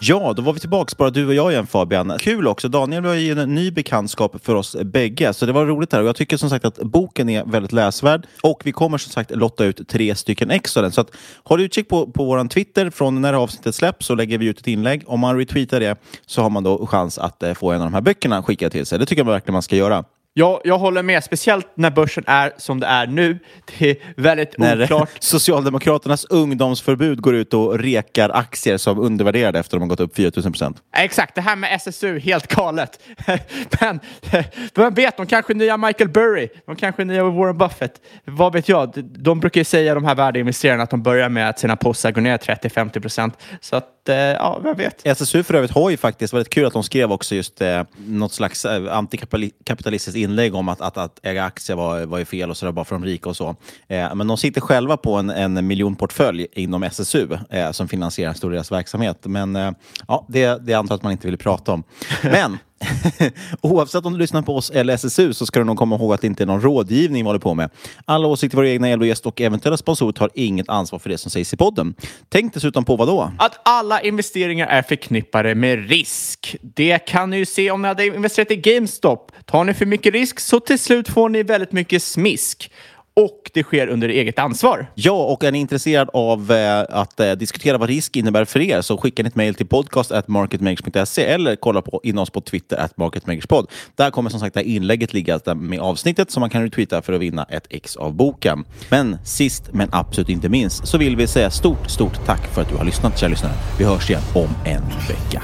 Ja, 0.08 0.34
då 0.34 0.42
var 0.42 0.54
vi 0.54 0.60
tillbaka, 0.60 0.96
bara 0.98 1.10
du 1.10 1.28
och 1.28 1.34
jag 1.34 1.52
igen 1.52 1.68
Fabian. 1.68 2.18
Kul 2.20 2.48
också, 2.48 2.70
Daniel 2.70 3.04
var 3.04 3.14
ju 3.14 3.40
en 3.40 3.56
ny 3.56 3.72
bekantskap 3.72 4.46
för 4.46 4.56
oss 4.56 4.76
bägge, 4.84 5.34
så 5.34 5.46
det 5.46 5.52
var 5.52 5.66
roligt 5.66 5.94
här. 5.94 6.02
Och 6.02 6.08
jag 6.08 6.16
tycker 6.16 6.38
som 6.38 6.50
sagt 6.50 6.66
att 6.66 6.76
boken 6.78 7.30
är 7.30 7.46
väldigt 7.46 7.72
läsvärd 7.72 8.28
och 8.42 8.62
vi 8.64 8.72
kommer 8.72 8.98
som 8.98 9.12
sagt 9.12 9.32
lotta 9.36 9.66
ut 9.66 9.88
tre 9.88 10.16
stycken 10.16 10.52
ex 10.52 10.78
av 10.78 10.84
den. 10.84 10.92
Så 10.92 11.02
att, 11.02 11.12
håll 11.44 11.62
utkik 11.62 11.90
på, 11.90 12.12
på 12.12 12.26
vår 12.26 12.48
Twitter 12.48 12.90
från 12.90 13.22
när 13.22 13.34
avsnittet 13.34 13.76
släpps 13.76 14.06
så 14.06 14.16
lägger 14.16 14.38
vi 14.38 14.46
ut 14.46 14.60
ett 14.60 14.68
inlägg. 14.68 15.04
Om 15.06 15.20
man 15.20 15.38
retweetar 15.38 15.80
det 15.80 15.96
så 16.26 16.42
har 16.42 16.50
man 16.50 16.64
då 16.64 16.88
chans 16.88 17.18
att 17.18 17.44
eh, 17.44 17.54
få 17.54 17.72
en 17.72 17.82
av 17.82 17.88
de 17.88 17.94
här 17.94 18.02
böckerna 18.02 18.44
skickad 18.44 18.72
till 18.72 18.86
sig. 18.86 19.00
Det 19.00 19.06
tycker 19.06 19.24
jag 19.24 19.32
verkligen 19.32 19.54
man 19.54 19.62
ska 19.62 19.76
göra. 19.76 20.04
Ja, 20.38 20.62
jag 20.64 20.78
håller 20.78 21.04
med, 21.04 21.24
speciellt 21.24 21.68
när 21.76 21.92
börsen 21.92 22.24
är 22.28 22.54
som 22.58 22.80
det 22.80 22.88
är 22.88 23.08
nu. 23.08 23.40
Det 23.80 23.90
är 23.90 23.98
väldigt 24.18 24.58
när 24.58 24.84
oklart. 24.84 25.10
Socialdemokraternas 25.20 26.26
ungdomsförbud 26.26 27.22
går 27.22 27.36
ut 27.36 27.54
och 27.54 27.80
rekar 27.80 28.30
aktier 28.30 28.78
som 28.78 29.00
undervärderade 29.00 29.60
efter 29.60 29.78
att 29.78 29.80
de 29.80 29.82
har 29.82 29.90
gått 29.90 30.00
upp 30.00 30.16
4000 30.16 30.52
procent. 30.52 30.78
Exakt, 30.96 31.36
det 31.36 31.42
här 31.42 31.56
med 31.56 31.76
SSU, 31.76 32.20
helt 32.20 32.48
galet. 32.48 33.00
Men 33.82 34.00
vem 34.76 34.94
vet, 34.94 35.18
de 35.18 35.26
kanske 35.26 35.54
nya 35.54 35.78
Michael 35.78 36.10
Burry, 36.10 36.50
de 36.66 36.76
kanske 36.76 37.06
nya 37.06 37.24
Warren 37.24 37.58
Buffett. 37.58 38.02
Vad 38.26 38.54
vet 38.54 38.70
jag? 38.70 38.92
De 39.06 39.40
brukar 39.40 39.62
ju 39.62 39.66
säga, 39.66 39.96
de 39.96 40.06
här 40.06 40.16
värdeinvesterarna, 40.16 40.84
att 40.84 40.90
de 40.90 41.04
börjar 41.04 41.30
med 41.30 41.50
att 41.50 41.60
sina 41.60 41.76
postar 41.76 42.12
går 42.12 42.22
ner 42.22 42.38
30-50 42.38 43.00
procent. 43.00 43.38
Så 43.62 43.76
att, 43.76 44.10
eh, 44.10 44.16
ja, 44.16 44.60
vem 44.64 44.78
vet? 44.78 45.08
SSU 45.08 45.44
för 45.44 45.54
övrigt 45.54 45.72
har 45.72 45.90
ju 45.90 45.98
faktiskt, 45.98 46.34
väldigt 46.34 46.54
kul 46.54 46.66
att 46.66 46.74
de 46.74 46.84
skrev 46.84 47.12
också 47.12 47.36
just 47.36 47.62
eh, 47.62 47.84
något 47.98 48.34
slags 48.34 48.66
eh, 48.66 48.98
antikapitalistiskt 48.98 50.18
inlägg 50.26 50.56
om 50.56 50.70
att, 50.70 50.82
att, 50.82 50.98
att 50.98 51.20
äga 51.24 51.44
aktier 51.44 51.78
var, 51.78 52.06
var 52.06 52.18
ju 52.18 52.26
fel 52.26 52.50
och 52.50 52.58
så 52.58 52.66
där, 52.66 52.72
bara 52.72 52.86
för 52.86 52.96
de 52.96 53.06
rika 53.06 53.30
och 53.30 53.38
så. 53.38 53.56
Eh, 53.88 54.16
men 54.16 54.28
de 54.28 54.38
sitter 54.38 54.62
själva 54.62 54.98
på 54.98 55.16
en, 55.16 55.30
en 55.30 55.68
miljonportfölj 55.68 56.48
inom 56.54 56.84
SSU 56.84 57.28
eh, 57.50 57.72
som 57.72 57.88
finansierar 57.88 58.30
en 58.30 58.36
stor 58.36 58.50
del 58.50 58.58
av 58.58 58.58
deras 58.58 58.72
verksamhet. 58.72 59.18
Men 59.26 59.56
eh, 59.56 59.72
ja, 60.08 60.26
det, 60.30 60.66
det 60.66 60.74
antar 60.74 60.96
att 60.96 61.04
man 61.04 61.12
inte 61.12 61.28
vill 61.28 61.38
prata 61.38 61.74
om. 61.74 61.84
Men 62.24 62.58
Oavsett 63.62 64.06
om 64.06 64.14
du 64.14 64.20
lyssnar 64.20 64.42
på 64.42 64.56
oss 64.56 64.70
eller 64.70 64.94
SSU 64.94 65.34
så 65.34 65.46
ska 65.46 65.60
du 65.60 65.66
nog 65.66 65.78
komma 65.78 65.96
ihåg 65.96 66.14
att 66.14 66.22
det 66.22 66.28
inte 66.28 66.44
är 66.44 66.48
någon 66.48 66.62
rådgivning 66.62 67.24
vi 67.24 67.28
håller 67.28 67.40
på 67.40 67.54
med. 67.54 67.70
Alla 68.06 68.28
åsikter, 68.28 68.58
våra 68.58 68.70
egna 68.70 69.06
gäst 69.06 69.26
och 69.26 69.42
eventuella 69.42 69.78
sponsorer 69.78 70.12
tar 70.12 70.30
inget 70.34 70.70
ansvar 70.70 71.00
för 71.00 71.10
det 71.10 71.18
som 71.18 71.32
sägs 71.32 71.54
i 71.54 71.58
podden. 71.58 71.96
Tänk 72.30 72.54
dessutom 72.54 72.86
på 72.86 72.96
vad 72.96 73.08
då? 73.08 73.32
Att 73.40 73.60
alla 73.64 74.02
investeringar 74.02 74.68
är 74.68 74.82
förknippade 74.82 75.56
med 75.56 75.90
risk. 75.90 76.56
Det 76.62 77.00
kan 77.00 77.30
ni 77.30 77.38
ju 77.38 77.46
se 77.46 77.72
om 77.72 77.82
ni 77.82 77.88
hade 77.88 78.06
investerat 78.06 78.52
i 78.52 78.56
GameStop. 78.56 79.32
Tar 79.46 79.64
ni 79.64 79.74
för 79.74 79.86
mycket 79.86 80.14
risk 80.14 80.40
så 80.40 80.60
till 80.60 80.80
slut 80.80 81.10
får 81.10 81.30
ni 81.30 81.44
väldigt 81.44 81.72
mycket 81.72 82.04
smisk 82.04 82.72
och 83.16 83.52
det 83.54 83.64
sker 83.64 83.88
under 83.88 84.10
eget 84.10 84.40
ansvar. 84.40 84.88
Ja, 84.96 85.12
och 85.12 85.44
är 85.44 85.52
ni 85.52 85.60
intresserad 85.60 86.10
av 86.14 86.52
eh, 86.52 86.80
att 86.90 87.20
eh, 87.20 87.32
diskutera 87.32 87.78
vad 87.78 87.90
risk 87.90 88.16
innebär 88.16 88.46
för 88.46 88.60
er 88.60 88.82
så 88.82 88.98
skicka 88.98 89.24
ett 89.24 89.36
mejl 89.36 89.56
till 89.56 89.68
podcast.marketmakers.se 89.68 91.24
eller 91.26 91.56
kolla 91.56 91.82
på, 91.82 92.02
in 92.04 92.18
oss 92.18 92.30
på 92.30 92.42
Twitter 92.42 92.78
at 92.78 92.98
marketmakerspod. 92.98 93.72
Där 93.96 94.12
kommer 94.12 94.30
som 94.30 94.40
sagt 94.40 94.54
det 94.54 94.60
här 94.60 94.68
inlägget 94.68 95.14
ligga 95.14 95.40
med 95.56 95.80
avsnittet 95.80 96.32
som 96.32 96.42
man 96.42 96.50
kan 96.50 96.62
retweeta 96.62 97.02
för 97.02 97.14
att 97.14 97.22
vinna 97.22 97.44
ett 97.44 97.68
ex 97.70 97.96
av 97.96 98.14
boken. 98.14 98.66
Men 98.90 99.18
sist 99.24 99.70
men 99.72 99.90
absolut 99.92 100.30
inte 100.30 100.50
minst 100.50 100.88
så 100.88 100.98
vill 100.98 101.16
vi 101.16 101.28
säga 101.28 101.52
stort, 101.52 101.90
stort 101.90 102.26
tack 102.26 102.48
för 102.54 102.62
att 102.62 102.70
du 102.70 102.76
har 102.76 102.86
lyssnat, 102.86 103.20
kära 103.20 103.30
lyssnare. 103.30 103.54
Vi 103.80 103.86
hörs 103.86 104.10
igen 104.10 104.22
om 104.34 104.50
en 104.66 104.84
vecka. 105.08 105.44